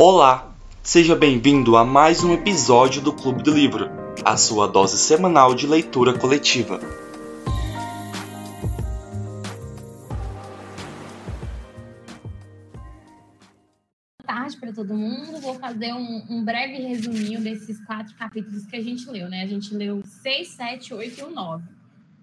Olá, 0.00 0.54
seja 0.80 1.16
bem-vindo 1.16 1.76
a 1.76 1.84
mais 1.84 2.22
um 2.22 2.32
episódio 2.32 3.02
do 3.02 3.12
Clube 3.12 3.42
do 3.42 3.50
Livro, 3.50 3.90
a 4.24 4.36
sua 4.36 4.68
dose 4.68 4.96
semanal 4.96 5.56
de 5.56 5.66
leitura 5.66 6.16
coletiva. 6.16 6.78
Boa 6.78 6.88
tarde 14.24 14.56
para 14.58 14.72
todo 14.72 14.94
mundo. 14.94 15.40
Vou 15.40 15.56
fazer 15.56 15.92
um, 15.92 16.24
um, 16.30 16.44
breve 16.44 16.74
resuminho 16.74 17.40
desses 17.40 17.84
quatro 17.84 18.14
capítulos 18.14 18.66
que 18.66 18.76
a 18.76 18.80
gente 18.80 19.10
leu, 19.10 19.28
né? 19.28 19.42
A 19.42 19.48
gente 19.48 19.74
leu 19.74 20.00
6, 20.04 20.46
7, 20.46 20.94
8 20.94 21.18
e 21.18 21.22
o 21.24 21.30
9. 21.30 21.64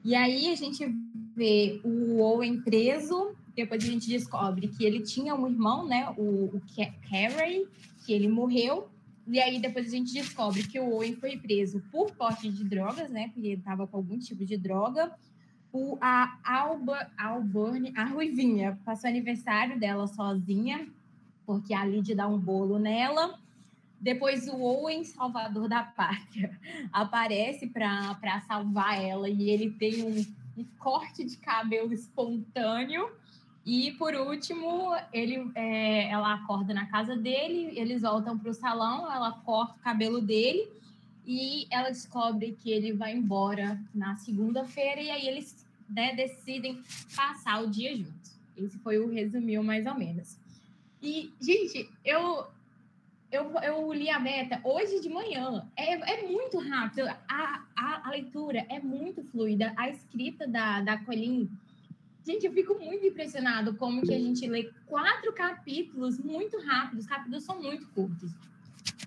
E 0.05 0.15
aí 0.15 0.49
a 0.49 0.55
gente 0.55 0.95
vê 1.35 1.81
o 1.83 2.21
Owen 2.21 2.61
preso, 2.61 3.35
depois 3.55 3.83
a 3.83 3.87
gente 3.87 4.09
descobre 4.09 4.67
que 4.67 4.83
ele 4.83 4.99
tinha 5.01 5.33
um 5.33 5.47
irmão, 5.47 5.87
né? 5.87 6.09
O, 6.17 6.55
o 6.55 6.61
Carey, 7.09 7.65
que 8.05 8.11
ele 8.11 8.27
morreu. 8.27 8.89
E 9.27 9.39
aí 9.39 9.59
depois 9.59 9.87
a 9.87 9.89
gente 9.89 10.13
descobre 10.13 10.63
que 10.63 10.79
o 10.79 10.93
Owen 10.93 11.15
foi 11.15 11.37
preso 11.37 11.81
por 11.91 12.11
porte 12.11 12.51
de 12.51 12.63
drogas, 12.63 13.09
né? 13.09 13.29
Porque 13.29 13.47
ele 13.47 13.59
estava 13.59 13.87
com 13.87 13.97
algum 13.97 14.19
tipo 14.19 14.45
de 14.45 14.57
droga. 14.57 15.11
O, 15.71 15.97
a 16.01 16.37
Alba, 16.43 17.09
Alburne, 17.17 17.93
a 17.95 18.05
Ruivinha, 18.05 18.79
passou 18.85 19.09
aniversário 19.09 19.79
dela 19.79 20.05
sozinha, 20.07 20.87
porque 21.45 21.73
a 21.73 21.85
Lid 21.85 22.13
dá 22.13 22.27
um 22.27 22.37
bolo 22.37 22.77
nela. 22.77 23.39
Depois 23.99 24.47
o 24.47 24.61
Owen, 24.61 25.03
salvador 25.03 25.69
da 25.69 25.81
pátria, 25.81 26.57
aparece 26.91 27.67
para 27.67 28.41
salvar 28.47 29.01
ela 29.01 29.29
e 29.29 29.49
ele 29.49 29.71
tem 29.71 30.03
um, 30.03 30.25
um 30.61 30.65
corte 30.77 31.23
de 31.23 31.37
cabelo 31.37 31.93
espontâneo 31.93 33.09
e 33.65 33.93
por 33.93 34.13
último, 34.13 34.95
ele, 35.11 35.49
é, 35.55 36.09
ela 36.09 36.35
acorda 36.35 36.71
na 36.71 36.85
casa 36.85 37.17
dele, 37.17 37.71
eles 37.75 38.03
voltam 38.03 38.37
para 38.37 38.51
o 38.51 38.53
salão, 38.53 39.11
ela 39.11 39.31
corta 39.31 39.73
o 39.73 39.83
cabelo 39.83 40.21
dele 40.21 40.69
e 41.25 41.65
ela 41.71 41.89
descobre 41.89 42.55
que 42.61 42.69
ele 42.69 42.93
vai 42.93 43.15
embora 43.15 43.81
na 43.93 44.15
segunda-feira 44.17 45.01
e 45.01 45.09
aí 45.09 45.27
eles 45.27 45.65
né, 45.89 46.13
decidem 46.15 46.79
passar 47.15 47.63
o 47.63 47.69
dia 47.71 47.95
juntos. 47.97 48.35
Esse 48.55 48.77
foi 48.77 48.99
o 48.99 49.09
resumiu 49.09 49.63
mais 49.63 49.87
ou 49.87 49.95
menos. 49.95 50.37
E, 51.01 51.33
gente, 51.41 51.89
eu, 52.03 52.45
eu, 53.31 53.51
eu 53.63 53.91
li 53.93 54.11
a 54.11 54.19
meta 54.19 54.61
hoje 54.63 55.01
de 55.01 55.09
manhã. 55.09 55.67
É, 55.75 55.93
é 55.93 56.27
muito 56.27 56.59
rápido. 56.59 57.07
A, 57.27 57.63
a, 57.75 58.07
a 58.07 58.11
leitura 58.11 58.65
é 58.69 58.79
muito 58.79 59.23
fluida. 59.23 59.73
A 59.75 59.89
escrita 59.89 60.47
da, 60.47 60.81
da 60.81 60.97
Colin 60.97 61.49
Gente, 62.25 62.45
eu 62.45 62.51
fico 62.51 62.73
muito 62.83 63.05
impressionado 63.05 63.75
como 63.75 64.01
que 64.01 64.13
a 64.13 64.19
gente 64.19 64.47
lê 64.47 64.71
quatro 64.87 65.31
capítulos 65.33 66.17
muito 66.17 66.59
rápidos. 66.65 67.05
Os 67.05 67.09
capítulos 67.09 67.43
são 67.43 67.61
muito 67.61 67.87
curtos. 67.89 68.31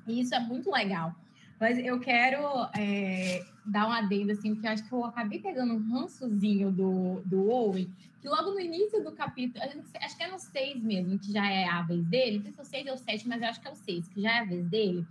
E 0.06 0.20
isso 0.20 0.34
é 0.34 0.41
muito 0.41 0.70
legal. 0.70 1.14
Mas 1.58 1.77
eu 1.78 1.98
quero 1.98 2.39
é, 2.77 3.44
dar 3.66 3.89
um 3.89 3.92
adendo, 3.92 4.30
assim, 4.30 4.55
porque 4.55 4.69
eu 4.69 4.70
acho 4.70 4.84
que 4.84 4.92
eu 4.92 5.05
acabei 5.05 5.41
pegando 5.41 5.74
um 5.74 5.91
rançozinho 5.91 6.70
do, 6.70 7.20
do 7.24 7.50
Owen, 7.50 7.91
que 8.20 8.28
logo 8.28 8.52
no 8.52 8.61
início 8.61 9.02
do 9.02 9.11
capítulo, 9.11 9.64
acho 9.64 10.16
que 10.16 10.22
é 10.22 10.30
no 10.30 10.39
seis 10.39 10.80
mesmo, 10.80 11.19
que 11.19 11.33
já 11.33 11.50
é 11.50 11.69
a 11.69 11.83
vez 11.83 12.05
dele, 12.05 12.39
não 12.39 12.44
sei 12.44 12.52
se 12.52 12.61
é 12.61 12.62
o 12.62 12.64
seis 12.64 12.86
ou 12.86 12.94
o 12.94 12.98
sete, 12.98 13.28
mas 13.28 13.42
eu 13.42 13.48
acho 13.48 13.61
que 13.61 13.66
é 13.66 13.70
o 13.72 13.74
seis, 13.74 14.08
que 14.08 14.20
já 14.20 14.36
é 14.36 14.39
a 14.39 14.44
vez 14.44 14.64
dele. 14.66 15.05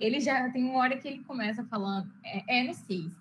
Ele 0.00 0.18
já 0.18 0.50
tem 0.50 0.64
uma 0.64 0.78
hora 0.78 0.96
que 0.96 1.06
ele 1.06 1.22
começa 1.22 1.62
falando, 1.64 2.10
é, 2.24 2.60
é 2.60 2.64
no 2.64 2.74
seis, 2.74 3.12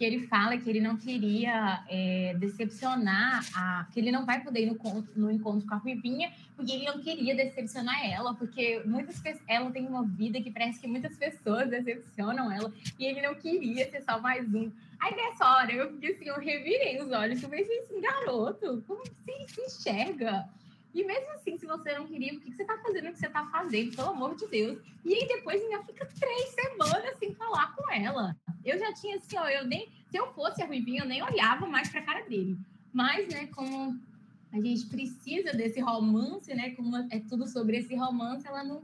que 0.00 0.04
ele 0.06 0.26
fala 0.28 0.56
que 0.56 0.70
ele 0.70 0.80
não 0.80 0.96
queria 0.96 1.84
é, 1.86 2.34
decepcionar, 2.38 3.44
a, 3.54 3.86
que 3.92 4.00
ele 4.00 4.10
não 4.10 4.24
vai 4.24 4.42
poder 4.42 4.62
ir 4.62 4.66
no, 4.66 5.06
no, 5.14 5.30
encontro 5.30 5.68
com 5.68 5.74
a 5.74 5.76
Ruivinha, 5.76 6.32
porque 6.56 6.72
ele 6.72 6.86
não 6.86 7.02
queria 7.02 7.34
decepcionar 7.34 8.02
ela, 8.10 8.32
porque 8.32 8.80
muitas 8.86 9.20
ela 9.46 9.70
tem 9.70 9.86
uma 9.86 10.02
vida 10.02 10.40
que 10.40 10.50
parece 10.50 10.80
que 10.80 10.88
muitas 10.88 11.14
pessoas 11.18 11.68
decepcionam 11.68 12.50
ela, 12.50 12.72
e 12.98 13.04
ele 13.04 13.20
não 13.20 13.34
queria 13.34 13.90
ser 13.90 14.00
só 14.00 14.18
mais 14.18 14.48
um. 14.54 14.72
Aí 14.98 15.14
nessa 15.14 15.44
hora 15.44 15.70
eu 15.70 15.92
fiquei 15.92 16.14
assim, 16.14 16.28
eu 16.28 16.40
revirei 16.40 16.98
os 17.02 17.12
olhos, 17.12 17.42
eu 17.42 17.50
pensei 17.50 17.80
assim, 17.80 18.00
garoto, 18.00 18.82
como 18.86 19.02
você 19.04 19.48
se 19.48 19.60
enxerga? 19.60 20.48
E 20.92 21.04
mesmo 21.04 21.30
assim, 21.32 21.56
se 21.56 21.66
você 21.66 21.96
não 21.96 22.06
queria, 22.06 22.32
por 22.32 22.42
que 22.42 22.52
você 22.52 22.64
tá 22.64 22.76
fazendo 22.78 23.08
o 23.08 23.12
que 23.12 23.18
você 23.18 23.28
tá 23.28 23.46
fazendo, 23.46 23.94
pelo 23.94 24.08
amor 24.10 24.34
de 24.34 24.46
Deus? 24.48 24.78
E 25.04 25.14
aí 25.14 25.28
depois 25.28 25.62
ainda 25.62 25.82
fica 25.84 26.06
três 26.06 26.48
semanas 26.50 27.18
sem 27.18 27.34
falar 27.34 27.74
com 27.76 27.90
ela. 27.92 28.36
Eu 28.64 28.78
já 28.78 28.92
tinha 28.92 29.16
assim, 29.16 29.36
ó, 29.38 29.48
eu 29.48 29.66
nem. 29.66 29.88
Se 30.10 30.16
eu 30.16 30.32
fosse 30.32 30.62
a 30.62 30.66
Ruivinha, 30.66 31.02
eu 31.02 31.08
nem 31.08 31.22
olhava 31.22 31.66
mais 31.66 31.88
pra 31.88 32.02
cara 32.02 32.22
dele. 32.28 32.58
Mas, 32.92 33.28
né, 33.28 33.46
como 33.48 33.98
a 34.52 34.60
gente 34.60 34.86
precisa 34.86 35.52
desse 35.52 35.80
romance, 35.80 36.52
né? 36.54 36.70
Como 36.70 36.96
é 36.96 37.20
tudo 37.20 37.46
sobre 37.46 37.76
esse 37.76 37.94
romance, 37.94 38.46
ela 38.46 38.64
não, 38.64 38.82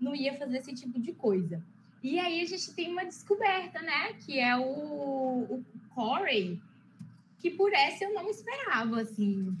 não 0.00 0.14
ia 0.14 0.36
fazer 0.36 0.58
esse 0.58 0.74
tipo 0.74 0.98
de 1.00 1.12
coisa. 1.12 1.62
E 2.02 2.18
aí 2.18 2.40
a 2.40 2.44
gente 2.44 2.74
tem 2.74 2.90
uma 2.90 3.04
descoberta, 3.04 3.80
né? 3.80 4.14
Que 4.14 4.38
é 4.40 4.56
o, 4.56 4.62
o 4.62 5.64
Corey, 5.94 6.60
que 7.38 7.50
por 7.50 7.72
essa 7.72 8.04
eu 8.04 8.14
não 8.14 8.28
esperava, 8.28 9.00
assim. 9.00 9.56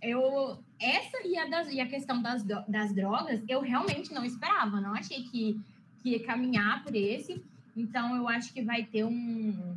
Eu, 0.00 0.62
essa 0.82 1.26
e 1.26 1.38
a, 1.38 1.46
das, 1.46 1.68
e 1.70 1.80
a 1.80 1.86
questão 1.86 2.20
das, 2.20 2.42
das 2.42 2.92
drogas, 2.92 3.40
eu 3.48 3.60
realmente 3.60 4.12
não 4.12 4.24
esperava. 4.24 4.80
Não 4.80 4.94
achei 4.94 5.22
que, 5.22 5.60
que 6.02 6.10
ia 6.10 6.24
caminhar 6.24 6.82
por 6.82 6.94
esse. 6.94 7.42
Então, 7.76 8.16
eu 8.16 8.28
acho 8.28 8.52
que 8.52 8.62
vai 8.62 8.84
ter 8.84 9.04
um, 9.04 9.76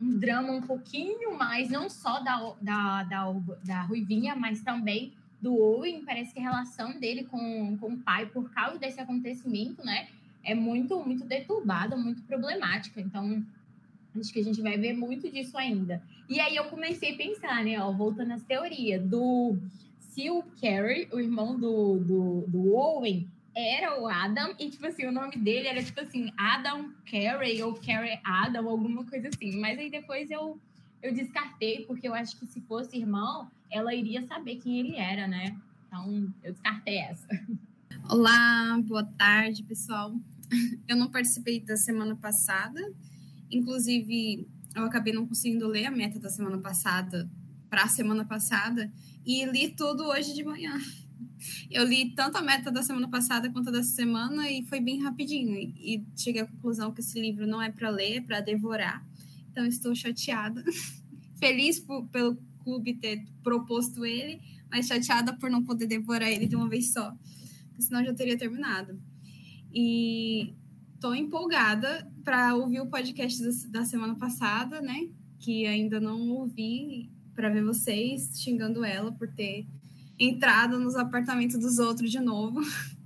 um 0.00 0.18
drama 0.18 0.52
um 0.52 0.62
pouquinho 0.62 1.36
mais, 1.36 1.70
não 1.70 1.88
só 1.88 2.20
da, 2.20 2.52
da, 2.60 3.02
da, 3.04 3.34
da 3.64 3.82
Ruivinha, 3.82 4.36
mas 4.36 4.60
também 4.60 5.12
do 5.40 5.56
Owen. 5.56 6.04
Parece 6.04 6.32
que 6.32 6.40
a 6.40 6.42
relação 6.42 7.00
dele 7.00 7.24
com, 7.24 7.76
com 7.78 7.94
o 7.94 7.98
pai, 7.98 8.26
por 8.26 8.50
causa 8.50 8.78
desse 8.78 9.00
acontecimento, 9.00 9.84
né, 9.84 10.08
é 10.44 10.54
muito, 10.54 11.02
muito 11.02 11.24
deturbada, 11.24 11.96
muito 11.96 12.22
problemática. 12.22 13.00
Então, 13.00 13.44
acho 14.20 14.32
que 14.32 14.40
a 14.40 14.44
gente 14.44 14.60
vai 14.60 14.76
ver 14.76 14.92
muito 14.92 15.30
disso 15.30 15.56
ainda. 15.56 16.02
E 16.28 16.38
aí 16.40 16.56
eu 16.56 16.64
comecei 16.64 17.14
a 17.14 17.16
pensar, 17.16 17.64
né, 17.64 17.80
ó, 17.80 17.90
voltando 17.90 18.32
às 18.32 18.42
teorias, 18.42 19.02
do 19.02 19.56
se 20.12 20.28
o 20.28 20.42
Carrie, 20.60 21.08
o 21.10 21.18
irmão 21.18 21.58
do, 21.58 21.98
do, 21.98 22.44
do 22.46 22.74
Owen, 22.74 23.28
era 23.54 24.00
o 24.00 24.06
Adam, 24.06 24.54
e 24.58 24.70
tipo 24.70 24.86
assim, 24.86 25.06
o 25.06 25.12
nome 25.12 25.36
dele 25.36 25.68
era 25.68 25.82
tipo 25.82 26.00
assim, 26.00 26.30
Adam 26.36 26.92
Carey 27.10 27.62
ou 27.62 27.74
Carey 27.74 28.18
Adam, 28.22 28.68
alguma 28.68 29.04
coisa 29.04 29.28
assim. 29.28 29.58
Mas 29.58 29.78
aí 29.78 29.90
depois 29.90 30.30
eu, 30.30 30.60
eu 31.02 31.14
descartei, 31.14 31.84
porque 31.86 32.06
eu 32.06 32.14
acho 32.14 32.38
que 32.38 32.46
se 32.46 32.60
fosse 32.62 32.96
irmão, 32.96 33.50
ela 33.70 33.94
iria 33.94 34.22
saber 34.26 34.56
quem 34.56 34.80
ele 34.80 34.96
era, 34.96 35.26
né? 35.26 35.56
Então 35.86 36.32
eu 36.42 36.52
descartei 36.52 36.98
essa. 36.98 37.26
Olá, 38.10 38.78
boa 38.82 39.04
tarde, 39.04 39.62
pessoal. 39.62 40.14
Eu 40.86 40.96
não 40.96 41.10
participei 41.10 41.60
da 41.60 41.78
semana 41.78 42.14
passada, 42.14 42.78
inclusive 43.50 44.46
eu 44.76 44.84
acabei 44.84 45.14
não 45.14 45.26
conseguindo 45.26 45.66
ler 45.66 45.86
a 45.86 45.90
meta 45.90 46.18
da 46.18 46.28
semana 46.28 46.58
passada 46.58 47.26
para 47.72 47.84
a 47.84 47.88
semana 47.88 48.22
passada 48.22 48.92
e 49.24 49.46
li 49.46 49.70
tudo 49.70 50.04
hoje 50.04 50.34
de 50.34 50.44
manhã. 50.44 50.78
Eu 51.70 51.86
li 51.86 52.14
tanto 52.14 52.36
a 52.36 52.42
meta 52.42 52.70
da 52.70 52.82
semana 52.82 53.08
passada 53.08 53.50
quanto 53.50 53.70
a 53.70 53.72
dessa 53.72 53.94
semana 53.94 54.50
e 54.50 54.62
foi 54.66 54.78
bem 54.78 55.02
rapidinho. 55.02 55.56
E 55.56 56.04
cheguei 56.14 56.42
à 56.42 56.46
conclusão 56.46 56.92
que 56.92 57.00
esse 57.00 57.18
livro 57.18 57.46
não 57.46 57.62
é 57.62 57.70
para 57.70 57.88
ler, 57.88 58.16
é 58.16 58.20
para 58.20 58.42
devorar. 58.42 59.02
Então 59.50 59.64
estou 59.64 59.94
chateada. 59.94 60.62
Feliz 61.40 61.80
por, 61.80 62.06
pelo 62.08 62.36
clube 62.62 62.92
ter 62.92 63.24
proposto 63.42 64.04
ele, 64.04 64.38
mas 64.70 64.86
chateada 64.86 65.32
por 65.32 65.48
não 65.48 65.64
poder 65.64 65.86
devorar 65.86 66.30
ele 66.30 66.46
de 66.46 66.54
uma 66.54 66.68
vez 66.68 66.92
só. 66.92 67.10
Porque 67.68 67.84
senão 67.84 68.04
já 68.04 68.12
teria 68.12 68.36
terminado. 68.36 69.00
E 69.72 70.52
estou 70.94 71.14
empolgada 71.14 72.06
para 72.22 72.54
ouvir 72.54 72.82
o 72.82 72.86
podcast 72.88 73.42
da 73.70 73.82
semana 73.86 74.14
passada, 74.14 74.82
né? 74.82 75.08
Que 75.38 75.64
ainda 75.66 75.98
não 75.98 76.28
ouvi, 76.32 77.10
para 77.34 77.48
ver 77.48 77.64
vocês 77.64 78.30
xingando 78.40 78.84
ela 78.84 79.12
por 79.12 79.28
ter 79.28 79.66
entrado 80.18 80.78
nos 80.78 80.94
apartamentos 80.94 81.58
dos 81.58 81.78
outros 81.78 82.10
de 82.10 82.20
novo. 82.20 82.60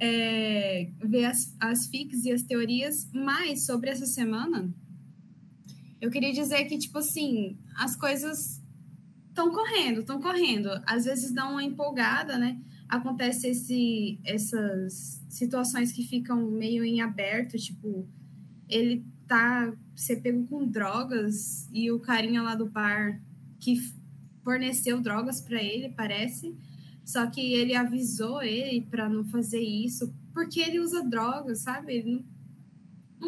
É, 0.00 0.92
ver 1.02 1.24
as, 1.24 1.52
as 1.58 1.88
fics 1.88 2.24
e 2.24 2.30
as 2.30 2.44
teorias, 2.44 3.10
mas 3.12 3.66
sobre 3.66 3.90
essa 3.90 4.06
semana, 4.06 4.72
eu 6.00 6.08
queria 6.08 6.32
dizer 6.32 6.64
que, 6.66 6.78
tipo 6.78 6.98
assim, 6.98 7.58
as 7.76 7.96
coisas 7.96 8.62
estão 9.28 9.50
correndo, 9.50 10.00
estão 10.00 10.20
correndo. 10.20 10.68
Às 10.86 11.04
vezes 11.04 11.32
dá 11.32 11.48
uma 11.48 11.64
empolgada, 11.64 12.38
né? 12.38 12.60
Acontece 12.88 13.48
esse, 13.48 14.20
essas 14.24 15.20
situações 15.28 15.92
que 15.92 16.04
ficam 16.04 16.48
meio 16.50 16.84
em 16.84 17.00
aberto, 17.00 17.58
tipo, 17.58 18.08
ele 18.68 19.04
tá 19.28 19.72
ser 19.94 20.16
pego 20.16 20.46
com 20.46 20.66
drogas 20.66 21.68
e 21.72 21.90
o 21.92 22.00
carinha 22.00 22.42
lá 22.42 22.54
do 22.54 22.66
bar 22.66 23.20
que 23.60 23.80
forneceu 24.42 25.00
drogas 25.00 25.40
para 25.40 25.62
ele, 25.62 25.90
parece. 25.90 26.56
Só 27.04 27.26
que 27.26 27.40
ele 27.52 27.74
avisou 27.74 28.42
ele 28.42 28.80
para 28.82 29.08
não 29.08 29.24
fazer 29.24 29.60
isso, 29.60 30.12
porque 30.32 30.60
ele 30.60 30.80
usa 30.80 31.02
drogas, 31.02 31.60
sabe? 31.60 31.94
Ele 31.94 32.10
não, 32.10 32.24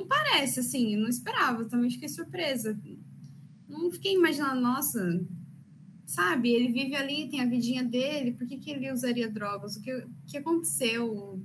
não 0.01 0.07
parece 0.07 0.61
assim, 0.61 0.97
não 0.97 1.09
esperava, 1.09 1.65
também 1.65 1.91
fiquei 1.91 2.09
surpresa. 2.09 2.79
Não 3.69 3.91
fiquei 3.91 4.15
imaginando, 4.15 4.61
nossa, 4.61 5.25
sabe? 6.07 6.51
Ele 6.51 6.73
vive 6.73 6.97
ali, 6.97 7.29
tem 7.29 7.41
a 7.41 7.47
vidinha 7.47 7.85
dele, 7.85 8.33
por 8.33 8.47
que, 8.47 8.59
que 8.59 8.71
ele 8.71 8.93
usaria 8.93 9.31
drogas? 9.31 9.77
O 9.77 9.83
que, 9.83 10.07
que 10.27 10.39
aconteceu? 10.39 11.41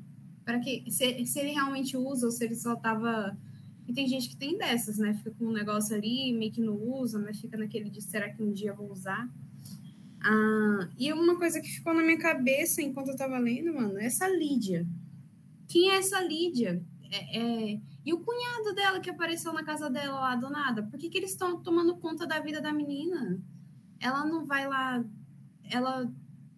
para 0.46 0.60
que 0.60 0.90
se, 0.90 1.26
se 1.26 1.40
ele 1.40 1.52
realmente 1.52 1.98
usa 1.98 2.28
ou 2.28 2.32
se 2.32 2.46
ele 2.46 2.56
só 2.56 2.76
tava 2.76 3.36
e 3.88 3.94
tem 3.94 4.08
gente 4.08 4.30
que 4.30 4.36
tem 4.36 4.58
dessas, 4.58 4.98
né? 4.98 5.14
Fica 5.14 5.32
com 5.32 5.46
um 5.46 5.52
negócio 5.52 5.96
ali, 5.96 6.34
meio 6.34 6.52
que 6.52 6.62
não 6.62 6.76
usa, 6.76 7.20
mas 7.20 7.40
fica 7.40 7.58
naquele 7.58 7.90
de 7.90 8.02
será 8.02 8.30
que 8.30 8.42
um 8.42 8.52
dia 8.52 8.74
vou 8.74 8.92
usar? 8.92 9.30
Ah, 10.22 10.90
e 10.98 11.14
uma 11.14 11.38
coisa 11.38 11.62
que 11.62 11.70
ficou 11.70 11.94
na 11.94 12.02
minha 12.02 12.18
cabeça 12.18 12.82
enquanto 12.82 13.10
eu 13.10 13.16
tava 13.16 13.38
lendo, 13.38 13.74
mano, 13.74 14.00
é 14.00 14.06
essa 14.06 14.28
Lídia. 14.28 14.88
Quem 15.68 15.92
é 15.92 15.98
essa 15.98 16.20
Lídia? 16.22 16.84
É, 17.12 17.40
é... 17.40 17.80
E 18.04 18.14
o 18.14 18.20
cunhado 18.20 18.74
dela 18.74 19.00
que 19.00 19.10
apareceu 19.10 19.54
na 19.54 19.64
casa 19.64 19.90
dela 19.90 20.20
lá 20.20 20.36
do 20.36 20.50
nada? 20.50 20.84
Por 20.84 21.00
que, 21.00 21.10
que 21.10 21.18
eles 21.18 21.32
estão 21.32 21.62
tomando 21.62 21.98
conta 21.98 22.26
da 22.26 22.40
vida 22.40 22.62
da 22.62 22.74
menina? 22.74 23.40
Ela 24.00 24.26
não 24.26 24.46
vai 24.46 24.68
lá. 24.68 25.04
Ela 25.64 26.12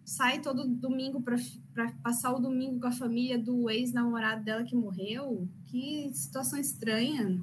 sai 0.08 0.40
todo 0.40 0.66
domingo 0.66 1.20
para 1.20 1.36
passar 2.02 2.32
o 2.32 2.40
domingo 2.40 2.80
com 2.80 2.86
a 2.86 2.92
família 2.92 3.38
do 3.38 3.68
ex-namorado 3.68 4.42
dela 4.42 4.64
que 4.64 4.74
morreu. 4.74 5.46
Que 5.66 6.10
situação 6.14 6.58
estranha. 6.58 7.38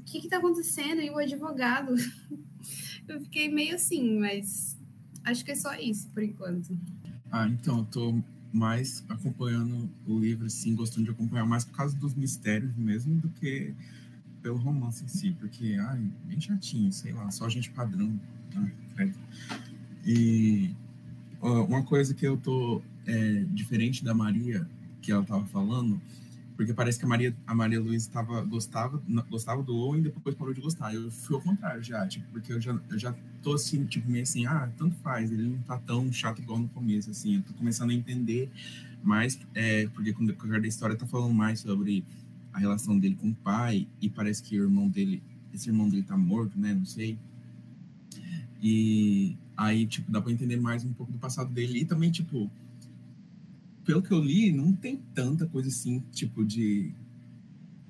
O 0.00 0.04
que 0.04 0.18
está 0.18 0.36
acontecendo? 0.36 1.00
E 1.00 1.08
o 1.08 1.16
advogado? 1.16 1.94
eu 3.08 3.18
fiquei 3.22 3.50
meio 3.50 3.74
assim, 3.74 4.18
mas 4.18 4.78
acho 5.24 5.42
que 5.42 5.52
é 5.52 5.54
só 5.54 5.74
isso 5.76 6.10
por 6.10 6.22
enquanto. 6.22 6.78
Ah, 7.30 7.48
então, 7.48 7.78
eu 7.78 7.84
tô 7.86 8.22
mais 8.52 9.02
acompanhando 9.08 9.90
o 10.06 10.18
livro, 10.18 10.44
assim, 10.44 10.74
gostando 10.74 11.06
de 11.06 11.12
acompanhar 11.12 11.46
mais 11.46 11.64
por 11.64 11.74
causa 11.74 11.96
dos 11.96 12.14
mistérios 12.14 12.76
mesmo 12.76 13.14
do 13.14 13.30
que 13.30 13.74
pelo 14.42 14.58
romance 14.58 15.04
em 15.04 15.08
si, 15.08 15.30
porque, 15.40 15.78
ai, 15.80 16.06
bem 16.26 16.38
chatinho, 16.38 16.92
sei 16.92 17.14
lá, 17.14 17.30
só 17.30 17.48
gente 17.48 17.70
padrão, 17.70 18.20
né? 18.54 19.14
E 20.04 20.74
uma 21.50 21.82
coisa 21.82 22.14
que 22.14 22.26
eu 22.26 22.36
tô 22.36 22.80
é, 23.06 23.44
diferente 23.48 24.04
da 24.04 24.14
Maria, 24.14 24.66
que 25.00 25.10
ela 25.10 25.24
tava 25.24 25.44
falando, 25.46 26.00
porque 26.56 26.72
parece 26.72 26.98
que 26.98 27.04
a 27.04 27.08
Maria, 27.08 27.34
a 27.46 27.54
Maria 27.54 27.80
Luiz 27.80 28.06
tava, 28.06 28.42
gostava, 28.42 29.02
gostava 29.28 29.62
do 29.62 29.74
Owen 29.74 30.00
e 30.00 30.04
depois 30.04 30.36
parou 30.36 30.54
de 30.54 30.60
gostar. 30.60 30.94
Eu 30.94 31.10
fui 31.10 31.34
ao 31.34 31.42
contrário 31.42 31.82
já, 31.82 32.06
tipo, 32.06 32.24
porque 32.30 32.52
eu 32.52 32.60
já, 32.60 32.78
eu 32.88 32.98
já 32.98 33.12
tô 33.42 33.54
assim, 33.54 33.84
tipo, 33.84 34.08
meio 34.08 34.22
assim, 34.22 34.46
ah, 34.46 34.70
tanto 34.76 34.94
faz, 34.96 35.32
ele 35.32 35.48
não 35.48 35.58
tá 35.58 35.78
tão 35.78 36.12
chato 36.12 36.40
igual 36.40 36.60
no 36.60 36.68
começo, 36.68 37.10
assim, 37.10 37.36
eu 37.36 37.42
tô 37.42 37.52
começando 37.54 37.90
a 37.90 37.94
entender 37.94 38.48
mais, 39.02 39.38
é, 39.54 39.88
porque 39.88 40.12
quando 40.12 40.30
o 40.30 40.60
da 40.60 40.68
história 40.68 40.94
tá 40.94 41.06
falando 41.06 41.34
mais 41.34 41.60
sobre 41.60 42.04
a 42.52 42.58
relação 42.58 42.96
dele 42.96 43.16
com 43.16 43.30
o 43.30 43.34
pai, 43.34 43.88
e 44.00 44.08
parece 44.08 44.42
que 44.42 44.60
o 44.60 44.62
irmão 44.62 44.88
dele, 44.88 45.22
esse 45.52 45.68
irmão 45.68 45.88
dele 45.88 46.04
tá 46.04 46.16
morto, 46.16 46.56
né, 46.56 46.72
não 46.72 46.84
sei. 46.84 47.18
E 48.62 49.36
Aí, 49.62 49.86
tipo, 49.86 50.10
dá 50.10 50.20
para 50.20 50.32
entender 50.32 50.56
mais 50.56 50.84
um 50.84 50.92
pouco 50.92 51.12
do 51.12 51.18
passado 51.18 51.52
dele. 51.52 51.78
E 51.78 51.84
também, 51.84 52.10
tipo, 52.10 52.50
pelo 53.84 54.02
que 54.02 54.10
eu 54.12 54.18
li, 54.18 54.50
não 54.50 54.72
tem 54.72 54.96
tanta 55.14 55.46
coisa 55.46 55.68
assim, 55.68 56.02
tipo, 56.10 56.44
de 56.44 56.92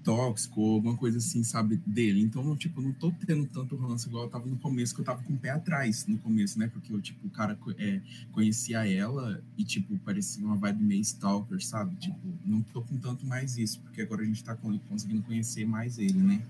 tóxico 0.05 0.61
ou 0.61 0.75
alguma 0.75 0.99
coisa 0.99 1.17
assim, 1.17 1.43
sabe, 1.43 1.79
dele. 1.87 2.21
Então, 2.21 2.55
tipo, 2.57 2.83
não 2.83 2.93
tô 2.93 3.11
tendo 3.27 3.47
tanto 3.47 3.75
ranço 3.77 4.07
igual 4.07 4.25
eu 4.25 4.29
tava 4.29 4.47
no 4.47 4.57
começo, 4.59 4.95
que 4.95 5.01
eu 5.01 5.05
tava 5.05 5.23
com 5.23 5.33
o 5.33 5.39
pé 5.39 5.49
atrás 5.49 6.07
no 6.07 6.19
começo, 6.19 6.59
né? 6.59 6.69
Porque 6.69 6.93
eu, 6.93 7.01
tipo, 7.01 7.27
o 7.27 7.31
cara 7.31 7.59
é, 7.79 8.03
conhecia 8.33 8.87
ela 8.87 9.43
e, 9.57 9.65
tipo, 9.65 9.97
parecia 10.01 10.45
uma 10.45 10.57
vibe 10.57 10.85
meio 10.85 11.01
stalker, 11.01 11.65
sabe? 11.65 11.97
Tipo, 11.97 12.21
não 12.45 12.61
tô 12.61 12.83
com 12.83 12.99
tanto 12.99 13.25
mais 13.25 13.57
isso, 13.57 13.81
porque 13.81 14.03
agora 14.03 14.21
a 14.21 14.27
gente 14.27 14.45
tá 14.45 14.55
conseguindo 14.91 15.23
conhecer 15.23 15.65
mais 15.65 15.99
ele, 15.99 16.19
né? 16.19 16.43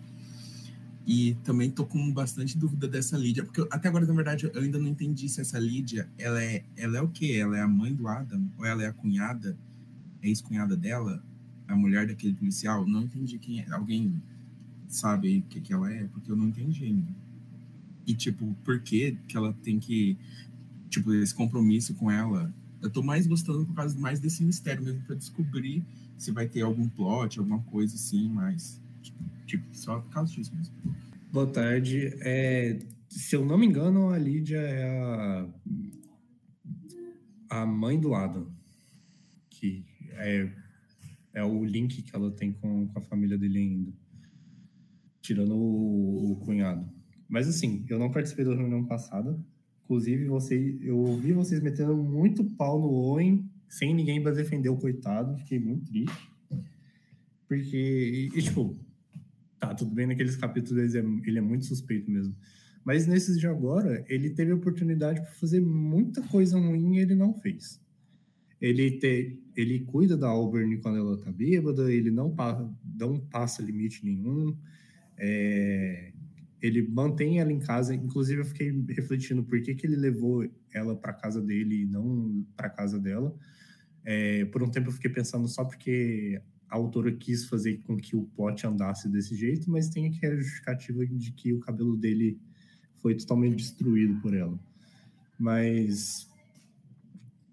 E 1.06 1.34
também 1.42 1.70
tô 1.70 1.84
com 1.84 2.12
bastante 2.12 2.56
dúvida 2.56 2.86
dessa 2.86 3.16
Lídia, 3.16 3.44
porque 3.44 3.66
até 3.70 3.88
agora, 3.88 4.06
na 4.06 4.14
verdade, 4.14 4.48
eu 4.52 4.60
ainda 4.60 4.78
não 4.78 4.86
entendi 4.86 5.28
se 5.28 5.40
essa 5.40 5.58
Lídia, 5.58 6.08
ela 6.16 6.42
é, 6.42 6.64
ela 6.76 6.98
é 6.98 7.00
o 7.00 7.08
quê? 7.08 7.38
Ela 7.40 7.58
é 7.58 7.60
a 7.60 7.68
mãe 7.68 7.92
do 7.92 8.06
Adam? 8.06 8.48
Ou 8.56 8.64
ela 8.64 8.84
é 8.84 8.86
a 8.86 8.92
cunhada, 8.92 9.56
a 10.22 10.26
ex-cunhada 10.26 10.76
dela? 10.76 11.22
A 11.66 11.74
mulher 11.74 12.06
daquele 12.06 12.34
policial? 12.34 12.86
Não 12.86 13.02
entendi 13.02 13.38
quem 13.38 13.60
é. 13.60 13.70
Alguém 13.72 14.22
sabe 14.86 15.38
o 15.38 15.42
que, 15.42 15.60
que 15.60 15.72
ela 15.72 15.92
é? 15.92 16.04
Porque 16.04 16.30
eu 16.30 16.36
não 16.36 16.48
entendi 16.48 16.84
ainda. 16.84 17.10
E, 18.06 18.14
tipo, 18.14 18.54
por 18.64 18.80
que 18.80 19.16
que 19.26 19.36
ela 19.36 19.52
tem 19.62 19.80
que, 19.80 20.16
tipo, 20.88 21.12
esse 21.14 21.34
compromisso 21.34 21.94
com 21.94 22.10
ela? 22.10 22.52
Eu 22.80 22.90
tô 22.90 23.02
mais 23.02 23.26
gostando 23.26 23.64
por 23.64 23.74
causa 23.74 23.98
mais 23.98 24.20
desse 24.20 24.44
mistério 24.44 24.82
mesmo, 24.82 25.02
para 25.02 25.16
descobrir 25.16 25.84
se 26.16 26.30
vai 26.30 26.46
ter 26.46 26.60
algum 26.60 26.88
plot, 26.88 27.38
alguma 27.40 27.60
coisa 27.60 27.96
assim, 27.96 28.28
mas 28.28 28.80
Tipo, 29.52 29.64
só 29.72 30.00
por 30.00 30.10
causa 30.10 30.32
disso 30.32 30.50
mesmo. 30.56 30.72
Boa 31.32 31.46
tarde. 31.46 32.10
É, 32.20 32.78
se 33.08 33.34
eu 33.34 33.42
não 33.42 33.56
me 33.56 33.64
engano, 33.64 34.10
a 34.10 34.18
Lídia 34.18 34.58
é 34.58 35.00
a, 35.00 35.48
a 37.48 37.64
mãe 37.64 37.98
do 37.98 38.14
Adam, 38.14 38.54
que 39.48 39.82
é, 40.10 40.52
é 41.32 41.42
o 41.42 41.64
link 41.64 42.02
que 42.02 42.14
ela 42.14 42.30
tem 42.32 42.52
com, 42.52 42.86
com 42.86 42.98
a 42.98 43.00
família 43.00 43.38
dele 43.38 43.60
ainda, 43.60 43.92
tirando 45.22 45.56
o, 45.56 46.32
o 46.32 46.36
cunhado. 46.36 46.86
Mas 47.26 47.48
assim, 47.48 47.82
eu 47.88 47.98
não 47.98 48.10
participei 48.10 48.44
da 48.44 48.54
reunião 48.54 48.84
passada. 48.84 49.42
Inclusive, 49.84 50.26
você, 50.26 50.78
eu 50.82 50.98
ouvi 50.98 51.32
vocês 51.32 51.62
metendo 51.62 51.96
muito 51.96 52.44
pau 52.56 52.78
no 52.78 52.90
Owen, 52.90 53.50
sem 53.70 53.94
ninguém 53.94 54.22
defender 54.22 54.68
o 54.68 54.76
coitado. 54.76 55.38
Fiquei 55.38 55.58
muito 55.58 55.86
triste. 55.86 56.30
Porque, 57.48 58.30
e, 58.34 58.38
e 58.38 58.42
tipo, 58.42 58.76
Tá, 59.62 59.72
tudo 59.76 59.94
bem, 59.94 60.08
naqueles 60.08 60.34
capítulos 60.34 60.92
ele 60.92 61.06
é, 61.06 61.28
ele 61.28 61.38
é 61.38 61.40
muito 61.40 61.66
suspeito 61.66 62.10
mesmo. 62.10 62.34
Mas 62.84 63.06
nesses 63.06 63.38
de 63.38 63.46
agora, 63.46 64.04
ele 64.08 64.28
teve 64.30 64.52
oportunidade 64.52 65.20
para 65.20 65.30
fazer 65.30 65.60
muita 65.60 66.20
coisa 66.20 66.58
ruim 66.58 66.96
e 66.96 66.98
ele 66.98 67.14
não 67.14 67.32
fez. 67.32 67.80
Ele, 68.60 68.98
te, 68.98 69.40
ele 69.56 69.84
cuida 69.84 70.16
da 70.16 70.26
Auburn 70.26 70.78
quando 70.78 70.98
ela 70.98 71.16
tá 71.16 71.30
bêbada, 71.30 71.92
ele 71.92 72.10
não, 72.10 72.34
passa, 72.34 72.74
não 72.98 73.20
passa 73.20 73.62
limite 73.62 74.04
nenhum, 74.04 74.56
é, 75.16 76.12
ele 76.60 76.82
mantém 76.82 77.38
ela 77.38 77.52
em 77.52 77.60
casa. 77.60 77.94
Inclusive, 77.94 78.40
eu 78.40 78.44
fiquei 78.44 78.72
refletindo 78.88 79.44
por 79.44 79.62
que, 79.62 79.76
que 79.76 79.86
ele 79.86 79.94
levou 79.94 80.44
ela 80.74 80.96
para 80.96 81.12
casa 81.12 81.40
dele 81.40 81.82
e 81.82 81.86
não 81.86 82.44
para 82.56 82.68
casa 82.68 82.98
dela. 82.98 83.32
É, 84.04 84.44
por 84.46 84.60
um 84.60 84.68
tempo 84.68 84.88
eu 84.88 84.92
fiquei 84.92 85.10
pensando 85.10 85.46
só 85.46 85.64
porque 85.64 86.42
a 86.72 86.76
autora 86.76 87.12
quis 87.12 87.44
fazer 87.44 87.82
com 87.82 87.98
que 87.98 88.16
o 88.16 88.24
plot 88.34 88.66
andasse 88.66 89.06
desse 89.06 89.36
jeito, 89.36 89.70
mas 89.70 89.90
tem 89.90 90.06
aqui 90.06 90.24
a 90.24 90.34
justificativa 90.34 91.06
de 91.06 91.30
que 91.32 91.52
o 91.52 91.60
cabelo 91.60 91.94
dele 91.98 92.40
foi 93.02 93.14
totalmente 93.14 93.56
destruído 93.56 94.18
por 94.22 94.34
ela. 94.34 94.58
Mas 95.38 96.26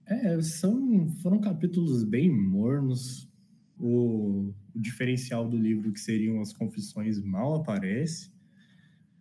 é, 0.06 0.42
são, 0.42 1.10
foram 1.22 1.38
capítulos 1.42 2.06
bem 2.06 2.32
mornos. 2.32 3.30
O, 3.78 4.54
o, 4.74 4.80
diferencial 4.80 5.50
do 5.50 5.58
livro, 5.58 5.92
que 5.92 6.00
seriam 6.00 6.40
as 6.40 6.54
confissões, 6.54 7.20
mal 7.22 7.56
aparece. 7.56 8.32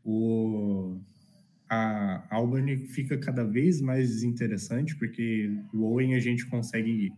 O, 0.04 0.96
a 1.68 2.24
Albany 2.30 2.86
fica 2.86 3.18
cada 3.18 3.42
vez 3.42 3.80
mais 3.80 4.22
interessante, 4.22 4.94
porque 4.96 5.50
o 5.74 5.82
Owen 5.82 6.14
a 6.14 6.20
gente 6.20 6.46
consegue 6.46 7.12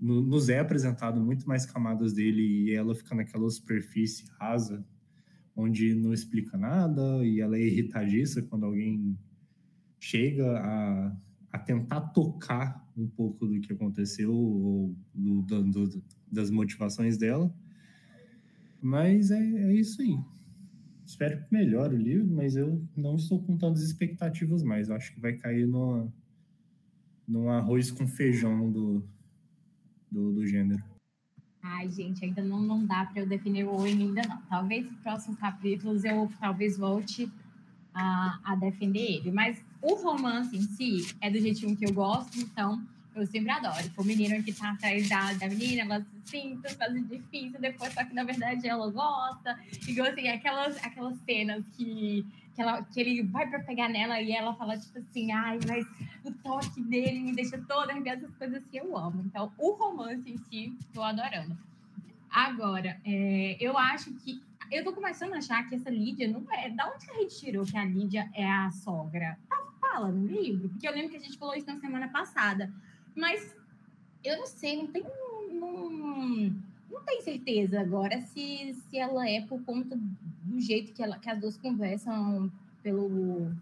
nos 0.00 0.48
é 0.48 0.58
apresentado 0.58 1.20
muito 1.20 1.46
mais 1.46 1.66
camadas 1.66 2.12
dele 2.12 2.42
e 2.42 2.74
ela 2.74 2.94
fica 2.94 3.14
naquela 3.14 3.48
superfície 3.50 4.24
rasa, 4.38 4.84
onde 5.54 5.94
não 5.94 6.14
explica 6.14 6.56
nada 6.56 7.24
e 7.24 7.40
ela 7.40 7.56
é 7.56 7.62
irritadiça 7.62 8.40
quando 8.42 8.64
alguém 8.64 9.18
chega 9.98 10.58
a, 10.58 11.16
a 11.52 11.58
tentar 11.58 12.00
tocar 12.00 12.88
um 12.96 13.06
pouco 13.06 13.46
do 13.46 13.60
que 13.60 13.72
aconteceu 13.72 14.32
ou 14.32 14.96
do, 15.14 15.42
do, 15.42 16.02
das 16.30 16.50
motivações 16.50 17.18
dela. 17.18 17.52
Mas 18.80 19.30
é, 19.30 19.38
é 19.38 19.74
isso 19.74 20.00
aí. 20.00 20.18
Espero 21.04 21.42
que 21.44 21.52
melhore 21.52 21.96
o 21.96 21.98
livro, 21.98 22.32
mas 22.32 22.56
eu 22.56 22.82
não 22.96 23.16
estou 23.16 23.42
com 23.42 23.56
tantas 23.58 23.82
expectativas 23.82 24.62
mais. 24.62 24.88
Eu 24.88 24.94
acho 24.94 25.12
que 25.12 25.20
vai 25.20 25.34
cair 25.34 25.66
no, 25.66 26.10
no 27.28 27.50
arroz 27.50 27.90
com 27.90 28.06
feijão 28.06 28.70
do, 28.70 29.04
do, 30.10 30.32
do 30.32 30.46
gênero. 30.46 30.82
Ai, 31.62 31.90
gente, 31.90 32.24
ainda 32.24 32.42
não, 32.42 32.60
não 32.60 32.84
dá 32.86 33.04
para 33.04 33.20
eu 33.22 33.26
definir 33.26 33.64
o 33.64 33.74
Owen 33.74 34.00
ainda 34.00 34.22
não. 34.26 34.40
Talvez 34.48 34.84
nos 34.84 34.98
próximos 35.00 35.38
capítulos 35.38 36.04
eu 36.04 36.30
talvez 36.40 36.78
volte 36.78 37.30
a, 37.94 38.38
a 38.44 38.56
defender 38.56 39.16
ele. 39.16 39.30
Mas 39.30 39.62
o 39.82 39.94
romance 39.94 40.56
em 40.56 40.62
si 40.62 41.14
é 41.20 41.30
do 41.30 41.38
jeitinho 41.38 41.76
que 41.76 41.84
eu 41.84 41.92
gosto, 41.92 42.38
então 42.38 42.82
eu 43.14 43.26
sempre 43.26 43.50
adoro. 43.50 43.82
Tipo, 43.82 44.02
o 44.02 44.04
menino 44.04 44.42
que 44.42 44.52
tá 44.52 44.70
atrás 44.70 45.08
da, 45.08 45.32
da 45.34 45.48
menina, 45.48 45.82
ela 45.82 46.00
se 46.00 46.30
sinta, 46.30 46.70
faz 46.70 47.08
difícil, 47.08 47.60
depois 47.60 47.92
só 47.92 48.04
que 48.04 48.14
na 48.14 48.24
verdade 48.24 48.66
ela 48.66 48.90
gosta. 48.90 49.58
E 49.86 50.00
assim, 50.00 50.28
aquelas, 50.28 50.76
aquelas 50.84 51.18
cenas 51.20 51.64
que 51.76 52.24
que, 52.60 52.62
ela, 52.62 52.82
que 52.82 53.00
ele 53.00 53.22
vai 53.22 53.48
para 53.48 53.60
pegar 53.60 53.88
nela 53.88 54.20
e 54.20 54.32
ela 54.32 54.54
fala, 54.54 54.76
tipo 54.76 54.98
assim, 54.98 55.32
ai, 55.32 55.58
mas 55.66 55.86
o 56.22 56.30
toque 56.30 56.82
dele 56.82 57.20
me 57.20 57.32
deixa 57.32 57.58
toda 57.66 57.92
arrepiada, 57.92 58.22
essas 58.22 58.36
coisas 58.36 58.62
que 58.66 58.76
eu 58.76 58.96
amo. 58.96 59.22
Então, 59.24 59.50
o 59.56 59.72
romance 59.72 60.30
em 60.30 60.36
si, 60.36 60.76
tô 60.92 61.02
adorando. 61.02 61.56
Agora, 62.30 63.00
é, 63.04 63.56
eu 63.58 63.78
acho 63.78 64.12
que. 64.16 64.42
Eu 64.70 64.84
tô 64.84 64.92
começando 64.92 65.32
a 65.32 65.38
achar 65.38 65.68
que 65.68 65.74
essa 65.74 65.90
Lídia 65.90 66.28
não 66.28 66.44
é. 66.52 66.70
Da 66.70 66.88
onde 66.92 67.06
que 67.06 67.10
a 67.10 67.20
gente 67.22 67.40
tirou 67.40 67.64
que 67.64 67.76
a 67.76 67.84
Lídia 67.84 68.30
é 68.34 68.48
a 68.48 68.70
sogra? 68.70 69.36
Tá, 69.48 69.64
fala 69.80 70.12
no 70.12 70.26
livro? 70.26 70.68
Porque 70.68 70.86
eu 70.86 70.92
lembro 70.92 71.10
que 71.10 71.16
a 71.16 71.20
gente 71.20 71.38
falou 71.38 71.56
isso 71.56 71.66
na 71.66 71.80
semana 71.80 72.08
passada. 72.08 72.72
Mas 73.16 73.56
eu 74.22 74.36
não 74.36 74.46
sei, 74.46 74.76
não 74.76 74.86
tem. 74.86 75.02
Não, 76.90 77.00
certeza 77.30 77.80
agora 77.80 78.20
se, 78.20 78.74
se 78.74 78.98
ela 78.98 79.28
é 79.28 79.40
por 79.42 79.62
conta 79.64 79.96
do 79.96 80.60
jeito 80.60 80.92
que, 80.92 81.02
ela, 81.02 81.18
que 81.18 81.30
as 81.30 81.40
duas 81.40 81.56
conversam 81.56 82.50
pelo, 82.82 83.52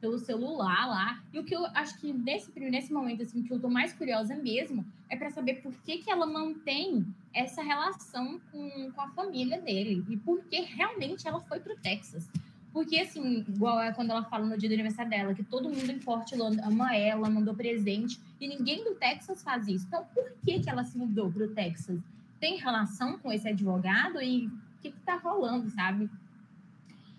pelo 0.00 0.18
celular 0.18 0.86
lá. 0.88 1.22
E 1.32 1.38
o 1.38 1.44
que 1.44 1.54
eu 1.54 1.64
acho 1.66 1.98
que 1.98 2.12
nesse, 2.12 2.50
nesse 2.58 2.92
momento, 2.92 3.22
assim, 3.22 3.42
que 3.42 3.52
eu 3.52 3.60
tô 3.60 3.68
mais 3.68 3.92
curiosa 3.92 4.34
mesmo, 4.34 4.84
é 5.10 5.16
para 5.16 5.30
saber 5.30 5.62
por 5.62 5.72
que, 5.82 5.98
que 5.98 6.10
ela 6.10 6.26
mantém 6.26 7.04
essa 7.34 7.62
relação 7.62 8.40
com, 8.50 8.90
com 8.92 9.00
a 9.00 9.08
família 9.10 9.60
dele 9.60 10.04
e 10.08 10.16
por 10.16 10.42
que 10.44 10.60
realmente 10.62 11.28
ela 11.28 11.40
foi 11.40 11.60
pro 11.60 11.76
Texas. 11.76 12.30
Porque, 12.72 12.98
assim, 12.98 13.44
igual 13.46 13.82
é 13.82 13.92
quando 13.92 14.12
ela 14.12 14.24
fala 14.24 14.46
no 14.46 14.56
dia 14.56 14.66
do 14.66 14.72
aniversário 14.72 15.10
dela, 15.10 15.34
que 15.34 15.44
todo 15.44 15.68
mundo 15.68 15.90
em 15.90 15.98
Portland 15.98 16.58
ama 16.62 16.96
ela, 16.96 17.28
mandou 17.28 17.54
presente, 17.54 18.18
e 18.40 18.48
ninguém 18.48 18.82
do 18.82 18.94
Texas 18.94 19.42
faz 19.42 19.68
isso. 19.68 19.86
Então, 19.86 20.02
por 20.14 20.32
que, 20.42 20.58
que 20.60 20.70
ela 20.70 20.82
se 20.82 20.96
mudou 20.96 21.30
para 21.30 21.44
o 21.44 21.48
Texas? 21.48 22.00
Tem 22.42 22.56
relação 22.56 23.20
com 23.20 23.30
esse 23.30 23.48
advogado? 23.48 24.20
E 24.20 24.48
o 24.48 24.50
que 24.82 24.88
está 24.88 25.14
rolando, 25.14 25.70
sabe? 25.70 26.10